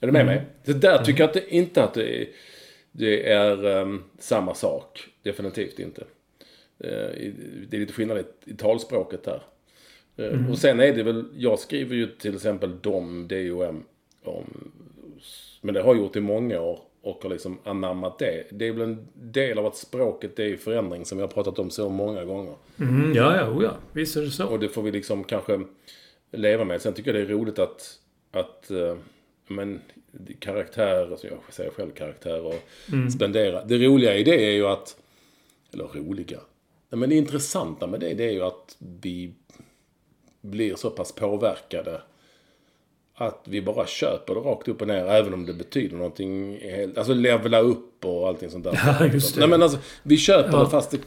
Är 0.00 0.06
du 0.06 0.12
med 0.12 0.22
Mm. 0.22 0.34
mig? 0.34 0.44
Det 0.64 0.72
där 0.72 1.04
tycker 1.04 1.20
jag 1.20 1.28
att 1.28 1.34
det, 1.34 1.54
inte 1.54 1.84
att 1.84 1.94
det 1.94 2.22
är, 2.22 2.28
det 2.92 3.30
är 3.32 3.64
ehm, 3.66 4.02
samma 4.18 4.54
sak. 4.54 5.06
Definitivt 5.22 5.78
inte. 5.78 6.04
I- 7.16 7.34
det 7.68 7.76
är 7.76 7.80
lite 7.80 7.92
skillnad 7.92 8.18
i, 8.18 8.50
i 8.50 8.54
talspråket 8.56 9.26
här. 9.26 9.34
Eh, 10.16 10.24
Mm. 10.24 10.50
Och 10.50 10.58
sen 10.58 10.80
är 10.80 10.92
det 10.92 11.02
väl, 11.02 11.24
jag 11.36 11.58
skriver 11.58 11.96
ju 11.96 12.06
till 12.06 12.34
exempel 12.34 12.70
dom, 12.80 13.28
D-O-M, 13.28 13.82
om, 14.24 14.72
men 15.60 15.74
det 15.74 15.82
har 15.82 15.94
jag 15.94 16.02
gjort 16.04 16.16
i 16.16 16.20
många 16.20 16.60
år. 16.60 16.80
och 17.02 17.22
har 17.22 17.30
liksom 17.30 17.58
anammat 17.64 18.18
det. 18.18 18.44
Det 18.50 18.68
är 18.68 18.72
väl 18.72 18.82
en 18.82 19.08
del 19.14 19.58
av 19.58 19.66
att 19.66 19.76
språket 19.76 20.38
är 20.38 20.44
i 20.44 20.56
förändring 20.56 21.04
som 21.04 21.18
vi 21.18 21.22
har 21.22 21.28
pratat 21.28 21.58
om 21.58 21.70
så 21.70 21.88
många 21.88 22.24
gånger. 22.24 22.54
Mm, 22.78 23.14
ja, 23.14 23.36
ja, 23.36 23.50
oh 23.50 23.64
ja. 23.64 23.76
Visst 23.92 24.16
är 24.16 24.20
det 24.20 24.30
så. 24.30 24.46
Och 24.46 24.58
det 24.58 24.68
får 24.68 24.82
vi 24.82 24.92
liksom 24.92 25.24
kanske 25.24 25.60
leva 26.32 26.64
med. 26.64 26.82
Sen 26.82 26.92
tycker 26.92 27.14
jag 27.14 27.28
det 27.28 27.32
är 27.32 27.36
roligt 27.36 27.58
att, 27.58 27.98
att 28.30 28.70
eh, 28.70 28.96
men, 29.48 29.80
karaktärer, 30.38 31.10
alltså 31.10 31.26
jag 31.26 31.38
säger 31.50 31.70
själv 31.70 31.90
karaktärer, 31.90 32.46
och 32.46 32.62
spendera. 33.12 33.64
Det 33.64 33.78
roliga 33.78 34.16
i 34.16 34.24
det 34.24 34.46
är 34.46 34.52
ju 34.52 34.66
att, 34.66 34.96
eller 35.72 35.84
roliga, 35.84 36.40
Nej, 36.90 36.98
men 36.98 37.08
det 37.08 37.16
intressanta 37.16 37.86
med 37.86 38.00
det, 38.00 38.14
det 38.14 38.24
är 38.24 38.32
ju 38.32 38.42
att 38.42 38.76
vi 38.78 39.34
blir 40.40 40.74
så 40.74 40.90
pass 40.90 41.12
påverkade 41.12 42.02
att 43.18 43.42
vi 43.44 43.62
bara 43.62 43.86
köper 43.86 44.34
det 44.34 44.40
rakt 44.40 44.68
upp 44.68 44.80
och 44.82 44.88
ner, 44.88 45.06
även 45.06 45.34
om 45.34 45.46
det 45.46 45.52
betyder 45.52 45.96
någonting 45.96 46.58
helt... 46.60 46.98
Alltså 46.98 47.14
levla 47.14 47.60
upp 47.60 48.04
och 48.04 48.28
allting 48.28 48.50
sånt 48.50 48.64
där. 48.64 48.80
Ja, 49.00 49.06
just 49.06 49.34
det. 49.34 49.40
Nej, 49.40 49.48
men 49.48 49.62
alltså, 49.62 49.78
vi 50.02 50.16
köper 50.16 50.52
Ja. 50.52 50.64
det 50.64 50.70
fast 50.70 50.90
det 50.90 50.98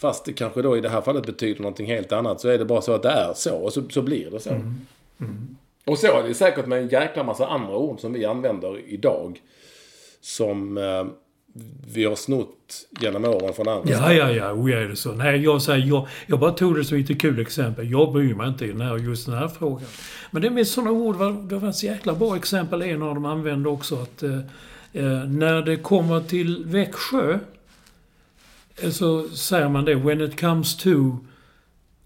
Fast 0.00 0.24
det 0.24 0.32
kanske 0.32 0.62
då 0.62 0.76
i 0.76 0.80
det 0.80 0.88
här 0.88 1.00
fallet 1.00 1.26
betyder 1.26 1.62
någonting 1.62 1.86
helt 1.86 2.12
annat 2.12 2.40
så 2.40 2.48
är 2.48 2.58
det 2.58 2.64
bara 2.64 2.82
så 2.82 2.92
att 2.92 3.02
det 3.02 3.08
är 3.10 3.32
så 3.34 3.56
och 3.56 3.72
så, 3.72 3.82
så 3.88 4.02
blir 4.02 4.30
det 4.30 4.40
så. 4.40 4.50
Och 5.86 5.98
så 5.98 6.06
är 6.06 6.22
det 6.28 6.34
säkert 6.34 6.66
med 6.66 6.78
en 6.82 6.88
jäkla 6.88 7.24
massa 7.24 7.46
andra 7.46 7.76
ord 7.76 8.00
som 8.00 8.12
vi 8.12 8.24
använder 8.24 8.80
idag. 8.88 9.40
Som 10.20 10.78
eh, 10.78 11.04
vi 11.94 12.04
har 12.04 12.16
snott 12.16 12.86
genom 13.00 13.24
åren 13.24 13.54
från 13.54 13.68
andra. 13.68 13.90
Ja, 13.90 14.12
ja, 14.12 14.30
ja. 14.30 14.52
Oh, 14.52 14.72
är 14.72 14.88
det 14.88 14.96
så. 14.96 15.12
Nej, 15.12 15.42
jag 15.42 15.62
säger 15.62 15.86
jag, 15.86 16.08
jag 16.26 16.40
bara 16.40 16.52
tog 16.52 16.76
det 16.76 16.84
som 16.84 16.96
ett 16.96 17.08
lite 17.08 17.20
kul 17.20 17.38
exempel. 17.38 17.90
Jag 17.90 18.12
bryr 18.12 18.34
mig 18.34 18.48
inte 18.48 18.64
i 18.64 18.68
den 18.68 18.80
här, 18.80 18.96
just 18.96 19.26
den 19.26 19.34
här 19.34 19.48
frågan. 19.48 19.86
Men 20.30 20.42
det 20.42 20.48
är 20.48 20.52
med 20.52 20.66
sådana 20.66 20.90
ord, 20.90 21.16
det 21.48 21.56
var 21.56 21.68
ett 21.68 21.76
så 21.76 21.86
jäkla 21.86 22.14
bra 22.14 22.36
exempel. 22.36 22.82
En 22.82 23.02
av 23.02 23.14
dem 23.14 23.24
använde 23.24 23.68
också 23.68 24.02
att 24.02 24.22
eh, 24.22 24.38
eh, 24.92 25.24
när 25.28 25.62
det 25.62 25.76
kommer 25.76 26.20
till 26.20 26.64
Växjö 26.64 27.38
eh, 28.76 28.90
så 28.90 29.28
säger 29.28 29.68
man 29.68 29.84
det, 29.84 29.94
when 29.94 30.20
it 30.20 30.40
comes 30.40 30.76
to 30.76 31.16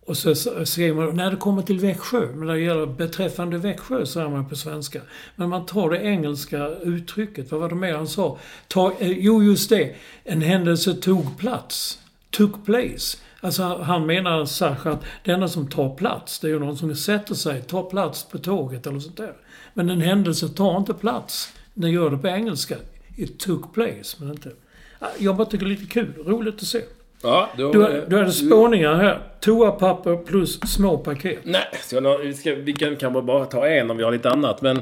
och 0.06 0.16
så 0.16 0.34
skriver 0.64 1.06
man, 1.06 1.16
när 1.16 1.30
det 1.30 1.36
kommer 1.36 1.62
till 1.62 1.80
Växjö, 1.80 2.28
men 2.34 2.46
när 2.46 2.54
det 2.54 2.60
gäller 2.60 2.86
beträffande 2.86 3.58
Växjö 3.58 4.06
säger 4.06 4.28
man 4.28 4.48
på 4.48 4.56
svenska. 4.56 5.00
Men 5.36 5.48
man 5.48 5.66
tar 5.66 5.90
det 5.90 5.98
engelska 5.98 6.68
uttrycket, 6.68 7.50
vad 7.50 7.60
var 7.60 7.68
det 7.68 7.74
mer 7.74 7.94
han 7.94 8.08
sa? 8.08 8.38
Ta, 8.68 8.92
eh, 8.98 9.18
jo, 9.18 9.42
just 9.42 9.70
det. 9.70 9.94
En 10.24 10.42
händelse 10.42 10.94
tog 10.94 11.38
plats. 11.38 11.98
Took 12.30 12.64
place. 12.64 13.18
Alltså 13.40 13.62
han 13.62 14.06
menar 14.06 14.44
särskilt, 14.44 14.96
att 14.96 15.04
det 15.24 15.32
enda 15.32 15.48
som 15.48 15.68
tar 15.68 15.94
plats, 15.94 16.38
det 16.38 16.46
är 16.46 16.50
ju 16.50 16.58
någon 16.58 16.76
som 16.76 16.94
sätter 16.94 17.34
sig, 17.34 17.62
tar 17.62 17.82
plats 17.82 18.24
på 18.24 18.38
tåget 18.38 18.86
eller 18.86 19.00
sånt 19.00 19.16
där. 19.16 19.32
Men 19.74 19.90
en 19.90 20.00
händelse 20.00 20.48
tar 20.48 20.76
inte 20.76 20.94
plats. 20.94 21.52
Den 21.74 21.90
gör 21.90 22.10
det 22.10 22.18
på 22.18 22.28
engelska. 22.28 22.76
It 23.16 23.38
took 23.38 23.74
place, 23.74 24.16
men 24.18 24.30
inte... 24.30 24.50
Ah, 24.98 25.06
jag 25.18 25.36
bara 25.36 25.46
tycker 25.46 25.66
det 25.66 25.72
är 25.72 25.76
lite 25.76 25.92
kul, 25.92 26.14
roligt 26.26 26.54
att 26.54 26.66
se. 26.66 26.80
Ja, 27.24 27.48
då, 27.58 27.72
Du, 27.72 28.04
du 28.08 28.16
hade 28.16 28.32
spåningar 28.32 28.94
här. 28.94 29.22
Toapapper 29.40 30.16
plus 30.16 30.60
små 30.60 30.98
paket. 30.98 31.38
Nej, 31.44 31.62
så 31.82 31.96
jag, 31.96 32.18
vi, 32.18 32.34
ska, 32.34 32.54
vi 32.54 32.72
kan 32.72 32.96
kanske 32.96 33.22
bara 33.22 33.44
ta 33.44 33.66
en 33.68 33.90
om 33.90 33.96
vi 33.96 34.02
har 34.04 34.12
lite 34.12 34.30
annat. 34.30 34.62
Men 34.62 34.80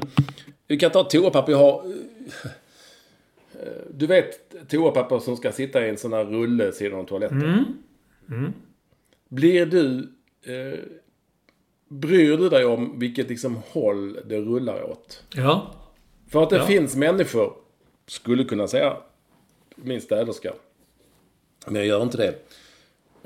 vi 0.67 0.77
kan 0.77 0.91
ta 0.91 1.03
toapapper. 1.03 1.51
Jag 1.51 1.59
har... 1.59 1.83
eh, 3.53 3.67
Du 3.93 4.07
vet 4.07 4.53
toapapper 4.69 5.19
som 5.19 5.37
ska 5.37 5.51
sitta 5.51 5.85
i 5.85 5.89
en 5.89 5.97
sån 5.97 6.13
här 6.13 6.25
rulle 6.25 6.71
sidan 6.71 6.99
om 6.99 7.05
toaletten. 7.05 7.65
Blir 9.29 9.65
du... 9.65 9.97
Eh, 10.45 10.79
bryr 11.89 12.37
du 12.37 12.49
dig 12.49 12.65
om 12.65 12.99
vilket 12.99 13.29
liksom 13.29 13.57
håll 13.71 14.19
det 14.25 14.37
rullar 14.37 14.83
åt? 14.83 15.23
Ja. 15.35 15.71
För 16.31 16.43
att 16.43 16.49
det 16.49 16.55
Ja. 16.55 16.65
finns 16.65 16.95
människor, 16.95 17.53
skulle 18.07 18.43
kunna 18.43 18.67
säga 18.67 18.97
min 19.75 20.01
städerska, 20.01 20.53
men 21.65 21.75
jag 21.75 21.85
gör 21.85 22.03
inte 22.03 22.17
det. 22.17 22.35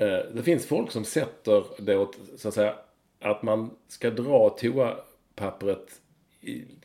Eh, 0.06 0.24
Det 0.34 0.42
finns 0.42 0.66
folk 0.66 0.90
som 0.90 1.04
sätter 1.04 1.64
det 1.78 1.96
åt, 1.96 2.16
så 2.36 2.48
att 2.48 2.54
säga, 2.54 2.74
att 3.20 3.42
man 3.42 3.70
ska 3.88 4.10
dra 4.10 4.48
toapappret 4.50 5.86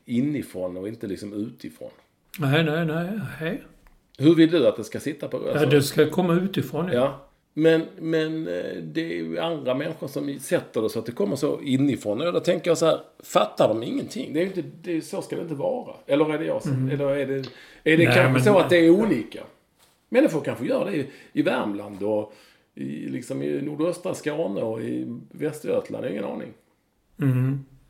inifrån 0.05 0.77
och 0.77 0.87
inte 0.87 1.07
liksom 1.07 1.33
utifrån. 1.33 1.89
Nej, 2.39 2.63
nej, 2.63 2.85
nej. 2.85 3.19
nej. 3.41 3.63
Hur 4.17 4.35
vill 4.35 4.51
du 4.51 4.67
att 4.67 4.75
det 4.77 4.83
ska 4.83 4.99
sitta 4.99 5.27
på? 5.27 5.41
Ja, 5.45 5.51
alltså- 5.51 5.65
det 5.65 5.81
ska 5.81 6.09
komma 6.09 6.33
utifrån. 6.33 6.85
Ja. 6.87 6.93
Ja. 6.93 7.19
Men, 7.55 7.85
men 7.99 8.47
eh, 8.47 8.75
det 8.83 9.01
är 9.01 9.15
ju 9.15 9.39
andra 9.39 9.73
människor 9.75 10.07
som 10.07 10.39
sätter 10.39 10.81
det 10.81 10.89
så 10.89 10.99
att 10.99 11.05
det 11.05 11.11
kommer 11.11 11.35
så 11.35 11.61
inifrån. 11.61 12.21
Och 12.21 12.33
då 12.33 12.39
tänker 12.39 12.69
jag 12.71 12.77
så 12.77 12.85
här, 12.85 12.99
fattar 13.23 13.67
de 13.67 13.83
ingenting? 13.83 14.33
Det 14.33 14.41
är 14.41 14.45
inte, 14.45 14.63
det 14.81 14.97
är, 14.97 15.01
så 15.01 15.21
ska 15.21 15.35
det 15.35 15.41
inte 15.41 15.55
vara. 15.55 15.95
Eller 16.07 16.33
är 16.33 16.37
det 16.37 16.45
jag 16.45 16.61
som, 16.61 16.89
eller 16.89 17.09
är 17.09 17.27
det, 17.27 17.33
är 17.83 17.97
det 17.97 17.97
Nej, 17.97 18.05
kanske 18.05 18.31
men- 18.33 18.43
så 18.43 18.57
att 18.59 18.69
det 18.69 18.77
är 18.77 18.89
olika? 18.89 19.43
Människor 20.13 20.41
kanske 20.41 20.65
gör 20.65 20.85
det 20.85 20.95
i, 20.95 21.09
i 21.33 21.41
Värmland 21.41 22.03
och 22.03 22.33
i, 22.75 23.09
liksom 23.09 23.41
i 23.43 23.61
nordöstra 23.61 24.13
Skåne 24.13 24.61
och 24.61 24.81
i 24.81 25.19
Västergötland. 25.31 26.05
Jag 26.05 26.11
ingen 26.11 26.25
aning. 26.25 26.53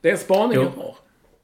Det 0.02 0.08
är 0.08 0.12
en 0.14 0.18
spaning 0.18 0.54
jag 0.54 0.64
har. 0.64 0.96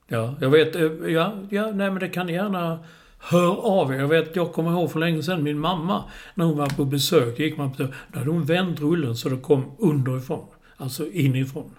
Ja, 0.07 0.35
jag 0.41 0.49
vet. 0.49 0.75
eh, 0.75 0.81
Ja, 1.07 1.33
ja, 1.49 1.65
nej 1.71 1.91
men 1.91 1.99
det 1.99 2.09
kan 2.09 2.25
ni 2.25 2.33
gärna 2.33 2.79
höra 3.19 3.57
av 3.57 3.93
er. 3.93 3.97
Jag 3.99 4.07
vet, 4.07 4.35
jag 4.35 4.53
kommer 4.53 4.71
ihåg 4.71 4.91
för 4.91 4.99
länge 4.99 5.23
sedan 5.23 5.43
min 5.43 5.59
mamma, 5.59 6.03
när 6.35 6.45
hon 6.45 6.57
var 6.57 6.67
på 6.67 6.85
besök, 6.85 7.39
gick 7.39 7.57
man 7.57 7.71
på, 7.71 7.83
då 7.83 8.19
hade 8.19 8.31
hon 8.31 8.43
vänt 8.45 8.79
rullen 8.79 9.15
så 9.15 9.29
det 9.29 9.37
kom 9.37 9.71
underifrån. 9.79 10.45
Alltså 10.77 11.09
inifrån. 11.11 11.75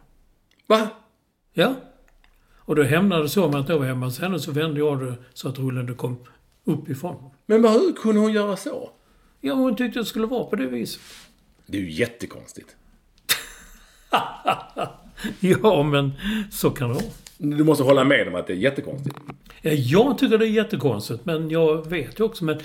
Va? 0.66 0.88
Ja. 1.52 1.74
Och 2.56 2.76
då 2.76 2.82
hämnade 2.82 3.22
det 3.22 3.28
så 3.28 3.48
med 3.48 3.60
att 3.60 3.68
jag 3.68 3.78
var 3.78 3.86
hemma 3.86 4.06
hos 4.06 4.20
henne 4.20 4.38
så 4.38 4.52
vände 4.52 4.78
jag 4.80 5.00
det 5.00 5.14
så 5.32 5.48
att 5.48 5.58
rullen 5.58 5.86
det 5.86 5.94
kom 5.94 6.16
uppifrån. 6.64 7.30
Men 7.58 7.72
hur 7.72 7.92
kunde 7.92 8.20
hon 8.20 8.32
göra 8.32 8.56
så? 8.56 8.90
Ja, 9.40 9.54
hon 9.54 9.76
tyckte 9.76 9.98
det 9.98 10.04
skulle 10.04 10.26
vara 10.26 10.44
på 10.44 10.56
det 10.56 10.66
viset. 10.66 11.00
Det 11.66 11.78
är 11.78 11.82
ju 11.82 11.90
jättekonstigt. 11.90 12.76
Ja, 15.40 15.82
men 15.82 16.12
så 16.50 16.70
kan 16.70 16.88
det 16.88 16.94
vara. 16.94 17.04
Du 17.38 17.64
måste 17.64 17.84
hålla 17.84 18.04
med 18.04 18.28
om 18.28 18.34
att 18.34 18.46
det 18.46 18.52
är 18.52 18.56
jättekonstigt. 18.56 19.16
Ja, 19.62 19.70
Jag 19.70 20.18
tycker 20.18 20.38
det 20.38 20.46
är 20.46 20.50
jättekonstigt, 20.50 21.24
men 21.24 21.50
jag 21.50 21.86
vet 21.90 22.20
ju 22.20 22.24
också. 22.24 22.44
Men 22.44 22.60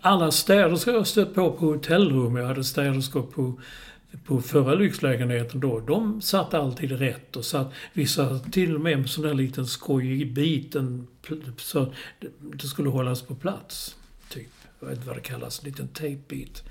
alla 0.00 0.30
städerskor 0.30 0.94
jag 0.94 1.06
stött 1.06 1.34
på 1.34 1.52
på 1.52 1.66
hotellrum, 1.66 2.36
jag 2.36 2.46
hade 2.46 2.64
städerskor 2.64 3.22
på, 3.22 3.60
på 4.24 4.40
förra 4.40 4.74
lyxlägenheten 4.74 5.60
då, 5.60 5.80
de 5.80 6.20
satt 6.22 6.54
alltid 6.54 6.92
rätt 6.98 7.36
och 7.36 7.44
satt 7.44 7.72
vissa 7.92 8.38
till 8.38 8.74
och 8.74 8.80
med 8.80 8.98
med 8.98 9.10
sån 9.10 9.24
där 9.24 9.34
liten 9.34 9.66
skojig 9.66 10.32
biten 10.34 11.06
pl- 11.26 11.52
så 11.58 11.92
det 12.52 12.66
skulle 12.66 12.88
hållas 12.88 13.22
på 13.22 13.34
plats. 13.34 13.96
Typ. 14.30 14.50
Jag 14.80 14.88
vet 14.88 14.96
inte 14.96 15.08
vad 15.08 15.16
det 15.16 15.20
kallas. 15.20 15.58
En 15.58 15.64
liten 15.64 15.88
tejpbit. 15.88 16.62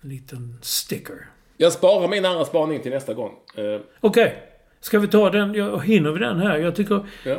En 0.00 0.10
liten 0.10 0.58
sticker. 0.62 1.26
Jag 1.56 1.72
sparar 1.72 2.08
min 2.08 2.24
andra 2.24 2.44
spaning 2.44 2.82
till 2.82 2.90
nästa 2.90 3.14
gång. 3.14 3.32
Eh, 3.54 3.80
Okej. 4.00 4.42
Ska 4.80 4.98
vi 4.98 5.08
ta 5.08 5.30
den? 5.30 5.54
Jag 5.54 5.84
hinner 5.84 6.10
vi 6.10 6.18
den 6.18 6.38
här? 6.40 6.58
Jag 6.58 6.76
tycker... 6.76 7.06
Ja. 7.24 7.38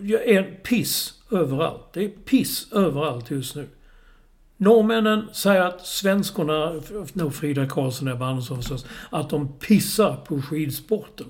Jag 0.00 0.28
är 0.28 0.42
piss 0.42 1.14
överallt. 1.30 1.92
Det 1.92 2.04
är 2.04 2.08
piss 2.08 2.72
överallt 2.72 3.30
just 3.30 3.56
nu. 3.56 3.68
Norrmännen 4.56 5.28
säger 5.32 5.60
att 5.60 5.86
svenskorna, 5.86 6.80
nu 7.12 7.30
Frida 7.30 7.68
Karlsson 7.68 8.08
och 8.08 8.14
Ebba 8.14 8.26
Andersson 8.26 8.56
förstås, 8.56 8.86
att 9.10 9.30
de 9.30 9.52
pissar 9.58 10.16
på 10.16 10.42
skidsporten. 10.42 11.26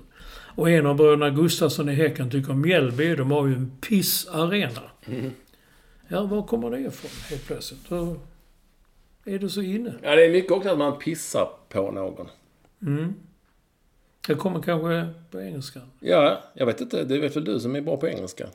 Och 0.55 0.69
en 0.69 0.85
av 0.85 0.95
bröderna 0.95 1.29
Gustafsson 1.29 1.89
i 1.89 1.93
Häcken 1.93 2.29
tycker 2.29 2.51
om 2.51 2.61
Mjällby, 2.61 3.15
de 3.15 3.31
har 3.31 3.47
ju 3.47 3.53
en 3.53 3.71
pissarena. 3.81 4.81
Ja, 6.13 6.23
var 6.23 6.43
kommer 6.43 6.69
det 6.71 6.79
ifrån 6.79 7.11
helt 7.29 7.45
plötsligt? 7.45 7.89
Då 7.89 8.15
är 9.25 9.39
det 9.39 9.49
så 9.49 9.61
inne. 9.61 9.93
Ja, 10.01 10.15
det 10.15 10.25
är 10.25 10.31
mycket 10.31 10.51
också 10.51 10.69
att 10.69 10.77
man 10.77 10.99
pissar 10.99 11.49
på 11.69 11.91
någon. 11.91 12.27
Det 14.27 14.35
kommer 14.35 14.61
kanske 14.61 15.09
på 15.31 15.41
engelska. 15.41 15.79
Ja, 15.99 16.41
jag 16.53 16.65
vet 16.65 16.81
inte. 16.81 17.03
Det 17.03 17.19
vet 17.19 17.35
väl 17.35 17.45
du 17.45 17.59
som 17.59 17.75
är 17.75 17.81
bra 17.81 17.97
på 17.97 18.07
engelska. 18.07 18.47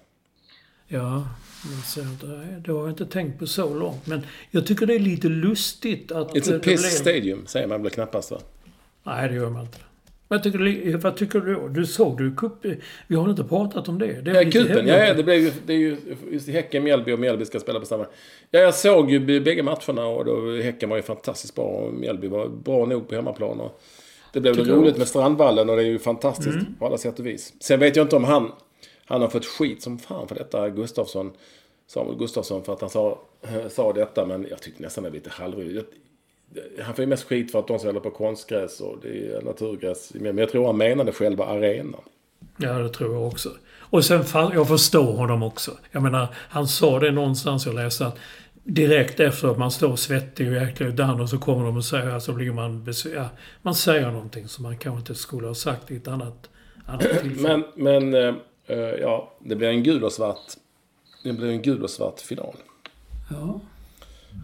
Ja, 0.87 1.29
men 1.71 1.83
så, 1.83 2.27
nej, 2.27 2.63
det 2.65 2.73
har 2.73 2.79
jag 2.81 2.89
inte 2.89 3.07
tänkt 3.07 3.39
på 3.39 3.47
så 3.47 3.75
långt. 3.75 4.07
Men 4.07 4.23
jag 4.51 4.67
tycker 4.67 4.87
det 4.87 4.95
är 4.95 4.99
lite 4.99 5.29
lustigt 5.29 6.13
att... 6.13 6.35
It's 6.35 6.49
a 6.49 6.53
det 6.53 6.59
piss 6.59 6.81
blev- 6.81 6.91
stadium, 6.91 7.47
säger 7.47 7.67
man 7.67 7.83
väl 7.83 7.93
knappast 7.93 8.31
va? 8.31 8.39
Nej, 9.03 9.29
det 9.29 9.35
gör 9.35 9.51
man 9.51 9.65
inte. 9.65 9.79
Jag 10.29 10.43
tycker, 10.43 10.59
det- 10.59 10.97
vad 10.97 11.17
tycker 11.17 11.41
du? 11.41 11.55
då? 11.55 11.69
Du 11.69 11.87
såg 11.87 12.19
du 12.19 12.35
cup... 12.35 12.53
Vi 13.07 13.17
har 13.17 13.31
inte 13.31 13.45
pratat 13.45 13.89
om 13.89 13.99
det. 13.99 14.21
det 14.21 14.31
är 14.31 14.45
Ja, 14.45 14.51
kupen. 14.51 14.87
Ja, 14.87 15.15
det, 15.15 15.25
blev 15.25 15.41
ju, 15.41 15.53
det 15.67 15.73
är 15.73 15.77
ju 15.79 15.97
just 16.31 16.49
Häcken, 16.49 16.85
Mjällby 16.85 17.13
och 17.13 17.19
Mjällby 17.19 17.45
ska 17.45 17.61
spela 17.61 17.81
på 17.81 17.87
samma. 17.87 18.07
Ja, 18.51 18.61
jag 18.61 18.75
såg 18.75 19.11
ju 19.11 19.41
bägge 19.41 19.63
matcherna 19.63 20.07
och 20.07 20.25
då, 20.25 20.57
Häcken 20.63 20.89
var 20.91 20.97
ju 20.97 21.03
fantastiskt 21.03 21.55
bra 21.55 21.65
och 21.65 21.95
Mjällby 21.95 22.29
var 22.29 22.49
bra 22.49 22.87
nog 22.87 23.09
på 23.09 23.15
hemmaplan. 23.15 23.61
Och 23.61 23.81
det 24.33 24.41
blev 24.41 24.55
Tycker 24.55 24.71
roligt. 24.71 24.89
Mm. 24.89 24.99
med 24.99 25.09
Strandvallen 25.09 25.71
och 25.71 25.77
det 25.77 25.83
är 25.83 25.87
ju 25.87 25.99
fantastiskt 25.99 26.59
på 26.79 26.87
alla 26.87 26.99
sätt 26.99 27.19
och 27.19 27.27
vis. 27.27 27.53
Sen 27.61 27.81
vet 27.81 27.97
jag 27.97 28.05
inte 28.05 28.17
om 28.17 28.25
han, 28.25 28.53
han 29.05 29.21
har 29.21 29.29
fått 29.29 29.47
skit 29.47 29.83
som 29.83 29.99
fan 29.99 30.29
för 30.29 30.35
detta, 30.35 30.69
Gustafsson. 30.71 31.33
Samuel 31.87 32.19
Gustafsson 32.19 32.65
för 32.65 32.73
att 32.73 32.81
han 32.81 32.91
sa, 32.91 33.19
sa 33.69 33.93
detta, 33.93 34.27
men 34.27 34.47
jag 34.51 34.63
tyckte 34.63 34.83
nästan 34.83 35.05
det 35.05 35.11
var 35.11 35.15
lite 35.15 35.31
halvroligt. 35.31 35.93
Han 36.83 36.95
får 36.95 37.03
ju 37.03 37.07
mest 37.07 37.25
skit 37.25 37.53
för 37.53 37.59
att 37.59 37.69
de 37.69 37.79
spelar 37.79 38.01
på 38.01 38.11
konstgräs 38.11 38.81
och 38.81 38.97
det 39.03 39.33
är 39.33 39.43
naturgräs. 39.43 40.13
Men 40.15 40.39
jag 40.39 40.49
tror 40.51 40.67
han 40.67 40.77
menade 40.77 41.13
själva 41.13 41.45
arenan. 41.45 42.01
Ja, 42.57 42.73
det 42.73 42.89
tror 42.89 43.15
jag 43.15 43.27
också. 43.27 43.51
Och 43.81 44.05
sen, 44.05 44.25
jag 44.33 44.69
förstår 44.69 45.13
honom 45.13 45.43
också. 45.43 45.71
Jag 45.93 46.03
menar, 46.03 46.29
han 46.35 46.69
sa 46.69 46.99
det 46.99 47.11
någonstans, 47.11 47.67
jag 47.67 47.75
läste 47.75 48.07
att 48.07 48.19
direkt 48.65 49.21
efter 49.21 49.49
att 49.49 49.59
man 49.59 49.71
står 49.71 49.97
svettig 49.97 50.49
och 50.49 50.55
jäkla 50.55 50.87
utan 50.87 51.21
och 51.21 51.29
så 51.29 51.39
kommer 51.39 51.65
de 51.65 51.77
och 51.77 51.85
säger, 51.85 52.19
så 52.19 52.33
blir 52.33 52.53
man 52.53 52.85
besv- 52.85 53.15
ja, 53.15 53.29
Man 53.63 53.75
säger 53.75 54.11
någonting 54.11 54.49
som 54.49 54.63
man 54.63 54.77
kanske 54.77 54.99
inte 54.99 55.15
skulle 55.15 55.47
ha 55.47 55.55
sagt 55.55 55.91
i 55.91 55.97
ett 55.97 56.09
annat, 56.09 56.51
annat 56.87 57.03
tillfälle. 57.23 57.63
Men, 57.77 58.11
men 58.11 58.15
eh, 58.15 58.35
eh, 58.67 58.79
ja, 58.79 59.33
det 59.41 59.57
blir 59.57 59.69
en 59.69 59.83
gul 59.83 60.05
och 60.05 60.13
svart. 60.13 60.53
Det 61.25 61.33
blir 61.33 61.49
en 61.49 61.63
gul 61.63 61.83
och 61.83 61.91
svart 61.91 62.21
final. 62.21 62.55
Ja. 63.31 63.61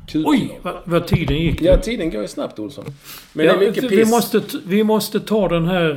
Kul 0.06 0.24
Oj, 0.26 0.60
vad, 0.62 0.76
vad 0.84 1.06
tiden 1.06 1.36
gick. 1.38 1.62
Ja, 1.62 1.76
tiden 1.78 2.10
går 2.10 2.22
ju 2.22 2.28
snabbt 2.28 2.58
Olsson. 2.58 2.84
Men 3.32 3.46
Ja, 3.46 3.56
det 3.56 3.64
är 3.66 3.68
mycket 3.70 3.84
vi, 3.84 3.88
piss. 3.96 4.10
måste, 4.10 4.40
t- 4.40 4.58
vi 4.66 4.84
måste 4.84 5.20
ta 5.20 5.48
den 5.48 5.64
här... 5.68 5.90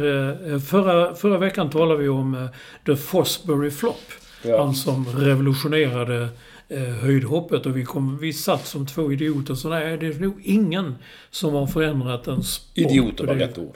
eh, 0.53 0.59
Förra, 0.59 1.15
förra 1.15 1.37
veckan 1.37 1.69
talade 1.69 1.99
vi 2.01 2.09
om 2.09 2.33
eh, 2.35 2.45
The 2.85 2.95
Fosbury 2.95 3.71
Flop. 3.71 4.01
Ja. 4.43 4.63
Han 4.63 4.73
som 4.75 5.05
revolutionerade 5.05 6.27
eh, 6.69 6.79
höjdhoppet 6.79 7.65
och 7.65 7.77
vi, 7.77 7.85
kom, 7.85 8.17
vi 8.17 8.33
satt 8.33 8.67
som 8.67 8.85
två 8.87 9.11
idioter. 9.11 9.55
Så 9.55 9.69
nej, 9.69 9.97
det 9.97 10.07
är 10.07 10.19
nog 10.19 10.41
ingen 10.43 10.95
som 11.29 11.53
har 11.53 11.67
förändrat 11.67 12.27
en 12.27 12.43
sport 12.43 12.77
Idioter 12.77 13.25
var 13.27 13.35
rätt 13.35 13.57
ord. 13.57 13.75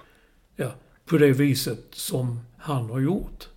ja, 0.56 0.72
på 1.06 1.18
det 1.18 1.32
viset 1.32 1.80
som 1.92 2.40
han 2.58 2.90
har 2.90 3.00
gjort. 3.00 3.48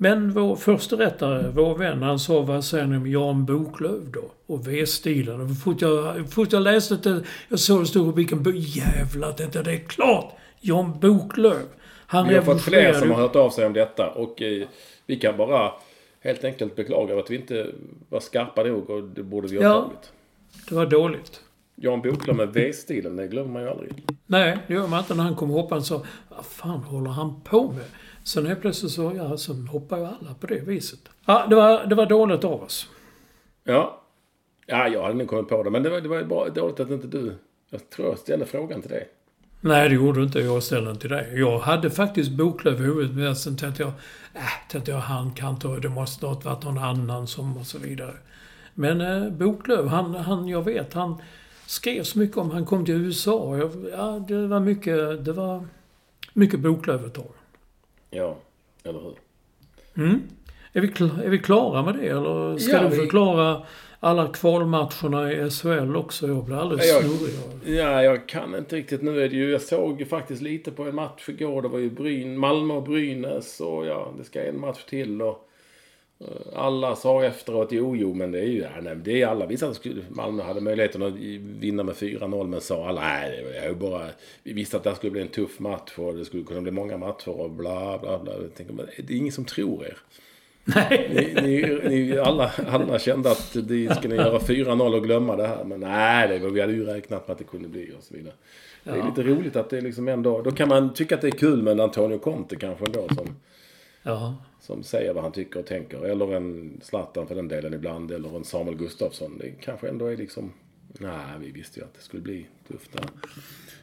Men 0.00 0.30
vår 0.32 0.56
första 0.56 0.96
rättare, 0.96 1.50
vår 1.54 1.74
vän, 1.78 2.02
han 2.02 2.18
sa 2.18 2.40
vad 2.42 2.64
säger 2.64 2.86
ni 2.86 2.96
om 2.96 3.06
Jan 3.10 3.44
Boklöv 3.46 4.10
då? 4.10 4.30
Och 4.46 4.68
V-stilen. 4.68 5.40
Och 5.40 5.56
fort 5.64 5.80
jag, 5.82 6.30
fort 6.32 6.52
jag 6.52 6.62
läste 6.62 6.96
det, 6.96 7.22
jag 7.48 7.58
såg 7.58 7.82
det 7.82 7.86
stod 7.86 8.06
rubriken, 8.06 8.38
"Bu- 8.44 8.52
jävlar 8.56 9.34
detta, 9.36 9.62
det 9.62 9.72
är 9.72 9.78
klart! 9.78 10.32
Jan 10.60 11.00
Boklöv. 11.00 11.62
Han 12.06 12.28
Vi 12.28 12.34
har 12.34 12.42
fått 12.42 12.62
fler 12.62 12.92
som 12.92 13.10
har 13.10 13.16
hört 13.20 13.36
av 13.36 13.50
sig 13.50 13.66
om 13.66 13.72
detta 13.72 14.10
och 14.10 14.42
eh, 14.42 14.66
vi 15.06 15.16
kan 15.16 15.36
bara 15.36 15.72
helt 16.20 16.44
enkelt 16.44 16.76
beklaga 16.76 17.18
att 17.18 17.30
vi 17.30 17.36
inte 17.36 17.66
var 18.08 18.20
skarpa 18.20 18.62
nog 18.62 18.90
och 18.90 19.02
det 19.02 19.22
borde 19.22 19.48
vi 19.48 19.56
ha 19.56 19.62
Ja. 19.64 19.80
tagit. 19.82 20.12
Det 20.68 20.74
var 20.74 20.86
dåligt. 20.86 21.40
Jan 21.76 22.02
Boklöv 22.02 22.36
med 22.36 22.48
V-stilen, 22.52 23.16
det 23.16 23.26
glömmer 23.28 23.50
man 23.52 23.62
ju 23.62 23.68
aldrig. 23.68 23.92
Nej, 24.26 24.58
det 24.66 24.74
gör 24.74 24.86
man 24.86 24.98
inte 24.98 25.14
när 25.14 25.24
han 25.24 25.36
kom 25.36 25.50
hoppande 25.50 25.84
så 25.84 26.06
Vad 26.28 26.44
fan 26.46 26.80
håller 26.82 27.10
han 27.10 27.40
på 27.40 27.72
med? 27.72 27.84
Sen 28.28 28.46
helt 28.46 28.60
plötsligt 28.60 28.92
så, 28.92 29.12
ja, 29.16 29.36
sen 29.36 29.66
hoppar 29.66 29.98
ju 29.98 30.04
alla 30.04 30.34
på 30.40 30.46
det 30.46 30.60
viset. 30.60 31.00
Ja, 31.26 31.46
det 31.48 31.56
var, 31.56 31.86
det 31.86 31.94
var 31.94 32.06
dåligt 32.06 32.44
av 32.44 32.62
oss. 32.62 32.88
Ja. 33.64 34.02
Ja, 34.66 34.88
jag 34.88 35.02
hade 35.02 35.14
nog 35.14 35.28
kommit 35.28 35.48
på 35.48 35.62
det. 35.62 35.70
Men 35.70 35.82
det 35.82 35.90
var, 35.90 36.00
det 36.00 36.08
var 36.08 36.22
bara 36.24 36.48
dåligt 36.48 36.80
att 36.80 36.90
inte 36.90 37.06
du... 37.06 37.34
Jag 37.70 37.90
tror 37.90 38.08
jag 38.08 38.18
ställde 38.18 38.46
frågan 38.46 38.82
till 38.82 38.90
dig. 38.90 39.08
Nej, 39.60 39.88
det 39.88 39.94
gjorde 39.94 40.20
du 40.20 40.24
inte. 40.24 40.40
Jag 40.40 40.62
ställde 40.62 40.90
den 40.90 40.98
till 40.98 41.10
dig. 41.10 41.32
Jag 41.40 41.58
hade 41.58 41.90
faktiskt 41.90 42.30
Boklöv 42.30 42.80
i 42.80 42.84
huvudet, 42.84 43.16
men 43.16 43.36
sen 43.36 43.56
tänkte 43.56 43.82
jag, 43.82 43.92
äh, 44.34 44.70
tänkte 44.70 44.90
jag, 44.90 44.98
han 44.98 45.32
kan 45.32 45.50
inte, 45.50 45.68
det 45.68 45.88
måste 45.88 46.26
ha 46.26 46.34
varit 46.34 46.64
någon 46.64 46.78
annan 46.78 47.26
som 47.26 47.56
och 47.56 47.66
så 47.66 47.78
vidare. 47.78 48.14
Men 48.74 49.00
eh, 49.00 49.30
Boklöv, 49.30 49.86
han, 49.86 50.14
han, 50.14 50.48
jag 50.48 50.62
vet, 50.62 50.94
han 50.94 51.22
skrev 51.66 52.02
så 52.02 52.18
mycket 52.18 52.36
om, 52.36 52.50
han 52.50 52.66
kom 52.66 52.84
till 52.84 52.94
USA. 52.94 53.56
Jag, 53.56 53.72
ja, 53.92 54.24
det 54.28 54.46
var 54.46 54.60
mycket, 54.60 55.24
det 55.24 55.32
var 55.32 55.66
mycket 56.32 56.60
Boklöv 56.60 57.06
ett 57.06 57.14
tag. 57.14 57.37
Ja, 58.10 58.36
eller 58.84 59.00
hur? 59.00 59.14
Mm. 60.04 60.22
Är, 60.72 60.80
vi 60.80 60.86
är 61.24 61.28
vi 61.30 61.38
klara 61.38 61.82
med 61.82 61.94
det, 61.94 62.08
eller 62.08 62.58
ska 62.58 62.72
Ja, 62.72 62.82
du 62.82 62.88
vi- 62.88 62.96
förklara 62.96 63.62
alla 64.00 64.28
kvalmatcherna 64.28 65.32
i 65.32 65.50
SHL 65.50 65.96
också? 65.96 66.26
Jag 66.28 66.44
blir 66.44 66.56
alldeles 66.56 66.88
Ja, 66.88 66.94
jag- 66.94 67.04
snurrig. 67.04 67.78
Ja, 67.78 68.02
jag 68.02 68.28
kan 68.28 68.54
inte 68.54 68.76
riktigt. 68.76 69.02
Nu 69.02 69.20
är 69.24 69.28
det 69.28 69.36
ju... 69.36 69.50
Jag 69.50 69.60
såg 69.62 70.06
faktiskt 70.08 70.42
lite 70.42 70.70
på 70.70 70.82
en 70.84 70.94
match 70.94 71.28
igår. 71.28 71.62
Det 71.62 71.68
var 71.68 71.78
ju 71.78 71.90
Bryn, 71.90 72.38
Malmö 72.38 72.74
och 72.74 72.82
Brynäs 72.82 73.60
och 73.60 73.86
ja, 73.86 74.12
det 74.18 74.24
ska 74.24 74.42
en 74.42 74.60
match 74.60 74.84
till 74.84 75.22
och... 75.22 75.47
Alla 76.54 76.96
sa 76.96 77.24
efteråt, 77.24 77.68
jo, 77.72 77.96
jo, 77.96 78.14
men 78.14 78.32
det 78.32 78.38
är 78.38 78.44
ju... 78.44 78.60
Ja, 78.60 78.80
nej, 78.82 78.96
det 78.96 79.22
är 79.22 79.26
alla. 79.26 79.46
Visste 79.46 79.68
att 79.68 79.86
Malmö 80.08 80.42
hade 80.42 80.60
möjligheten 80.60 81.02
att 81.02 81.14
vinna 81.60 81.82
med 81.82 81.94
4-0, 81.94 82.46
men 82.46 82.60
sa 82.60 82.88
alla, 82.88 83.00
nej, 83.00 83.44
det 83.52 83.58
är 83.58 83.68
ju 83.68 83.74
bara... 83.74 84.06
Vi 84.42 84.52
visste 84.52 84.76
att 84.76 84.84
det 84.84 84.94
skulle 84.94 85.10
bli 85.10 85.20
en 85.20 85.28
tuff 85.28 85.58
match 85.58 85.92
och 85.98 86.14
det 86.14 86.24
skulle 86.24 86.44
kunna 86.44 86.60
bli 86.60 86.70
många 86.70 86.96
matcher 86.96 87.40
och 87.40 87.50
bla, 87.50 87.98
bla, 87.98 88.18
bla. 88.18 88.32
Jag 88.32 88.54
tänker, 88.54 88.72
men 88.72 88.86
det 88.96 89.12
är 89.12 89.16
ingen 89.16 89.32
som 89.32 89.44
tror 89.44 89.84
er. 89.84 89.96
Nej. 90.64 91.10
Ni, 91.14 91.42
ni, 91.42 91.88
ni, 91.88 92.18
alla, 92.18 92.52
alla 92.68 92.98
kände 92.98 93.30
att 93.30 93.52
de 93.52 93.88
skulle 93.94 94.14
göra 94.14 94.38
4-0 94.38 94.94
och 94.94 95.04
glömma 95.04 95.36
det 95.36 95.46
här. 95.46 95.64
Men 95.64 95.80
nej, 95.80 96.28
det 96.28 96.38
var, 96.38 96.50
vi 96.50 96.60
hade 96.60 96.72
ju 96.72 96.84
räknat 96.84 97.28
med 97.28 97.32
att 97.32 97.38
det 97.38 97.44
kunde 97.44 97.68
bli 97.68 97.92
och 97.98 98.04
så 98.04 98.14
vidare. 98.14 98.34
Det 98.84 98.90
är 98.90 99.04
lite 99.04 99.22
roligt 99.22 99.56
att 99.56 99.70
det 99.70 99.78
är 99.78 99.82
liksom 99.82 100.08
ändå... 100.08 100.42
Då 100.42 100.50
kan 100.50 100.68
man 100.68 100.94
tycka 100.94 101.14
att 101.14 101.20
det 101.20 101.28
är 101.28 101.38
kul 101.38 101.62
med 101.62 101.80
Antonio 101.80 102.18
Conte 102.18 102.56
kanske 102.56 102.84
ändå 102.84 103.08
som, 103.14 103.36
Ja. 104.02 104.34
Som 104.68 104.82
säger 104.82 105.12
vad 105.14 105.22
han 105.22 105.32
tycker 105.32 105.60
och 105.60 105.66
tänker. 105.66 106.04
Eller 106.04 106.34
en 106.36 106.80
Zlatan 106.82 107.26
för 107.26 107.34
den 107.34 107.48
delen 107.48 107.74
ibland. 107.74 108.10
Eller 108.12 108.36
en 108.36 108.44
Samuel 108.44 108.76
Gustafsson. 108.76 109.38
Det 109.38 109.50
kanske 109.64 109.88
ändå 109.88 110.06
är 110.06 110.16
liksom... 110.16 110.52
Nej, 110.98 111.10
vi 111.40 111.50
visste 111.50 111.80
ju 111.80 111.84
att 111.86 111.94
det 111.94 112.02
skulle 112.02 112.22
bli 112.22 112.46
tufft 112.68 112.92
där. 112.92 113.04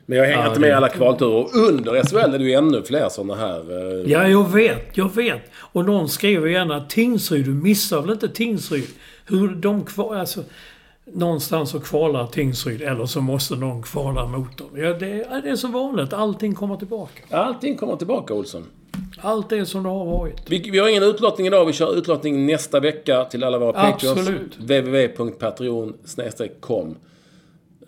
Men 0.06 0.18
jag 0.18 0.26
hänger 0.26 0.38
Ja, 0.40 0.48
inte 0.48 0.60
med 0.60 0.70
i 0.70 0.74
alla 0.74 0.90
kvalturer. 0.90 1.34
Och 1.36 1.56
under 1.56 2.04
SHL 2.04 2.34
är 2.34 2.38
det 2.40 2.44
ju 2.46 2.54
ännu 2.54 2.84
fler 2.84 3.10
sådana 3.10 3.36
här... 3.36 3.60
eh, 4.02 4.12
Ja, 4.12 4.28
jag 4.28 4.52
vet. 4.52 4.98
Jag 4.98 5.16
vet. 5.16 5.42
Och 5.56 5.86
någon 5.86 6.10
skrev 6.10 6.48
igen 6.48 6.72
att 6.72 6.90
Tingsryd, 6.90 7.46
du 7.46 7.54
missar 7.54 8.02
väl 8.02 8.12
inte 8.12 8.30
Tingsryd? 8.30 8.88
Hur 9.26 9.56
de 9.56 9.84
kvar... 9.86 10.16
Alltså, 10.16 10.44
någonstans 11.06 11.70
så 11.70 11.80
kvalar 11.80 12.28
Tingsryd 12.28 12.82
eller 12.82 13.06
så 13.06 13.22
måste 13.22 13.56
någon 13.56 13.84
kvala 13.84 14.28
mot 14.28 14.58
dem. 14.58 14.70
Ja, 14.76 14.94
det, 14.94 15.42
det 15.44 15.50
är 15.50 15.56
så 15.56 15.68
vanligt. 15.68 16.14
Allting 16.14 16.56
kommer 16.56 16.78
tillbaka. 16.78 17.38
Allting 17.38 17.78
kommer 17.78 17.96
tillbaka, 17.96 18.34
Olsson. 18.34 18.64
Allt 19.18 19.52
är 19.52 19.66
som 19.66 19.84
det 19.84 19.90
har 19.90 20.06
varit. 20.06 20.52
Vi, 20.52 20.70
vi 20.72 20.80
har 20.80 20.90
ingen 20.90 21.04
utlottning 21.04 21.48
idag. 21.48 21.66
Vi 21.66 21.74
kör 21.74 21.98
utlottning 21.98 22.46
nästa 22.46 22.80
vecka 22.80 23.26
till 23.26 23.44
alla 23.44 23.60
våra 23.60 23.74
patreons. 23.74 24.20
Absolut. 24.20 24.58
www.patreon 24.58 25.98
com 26.60 26.98
uh, 27.82 27.88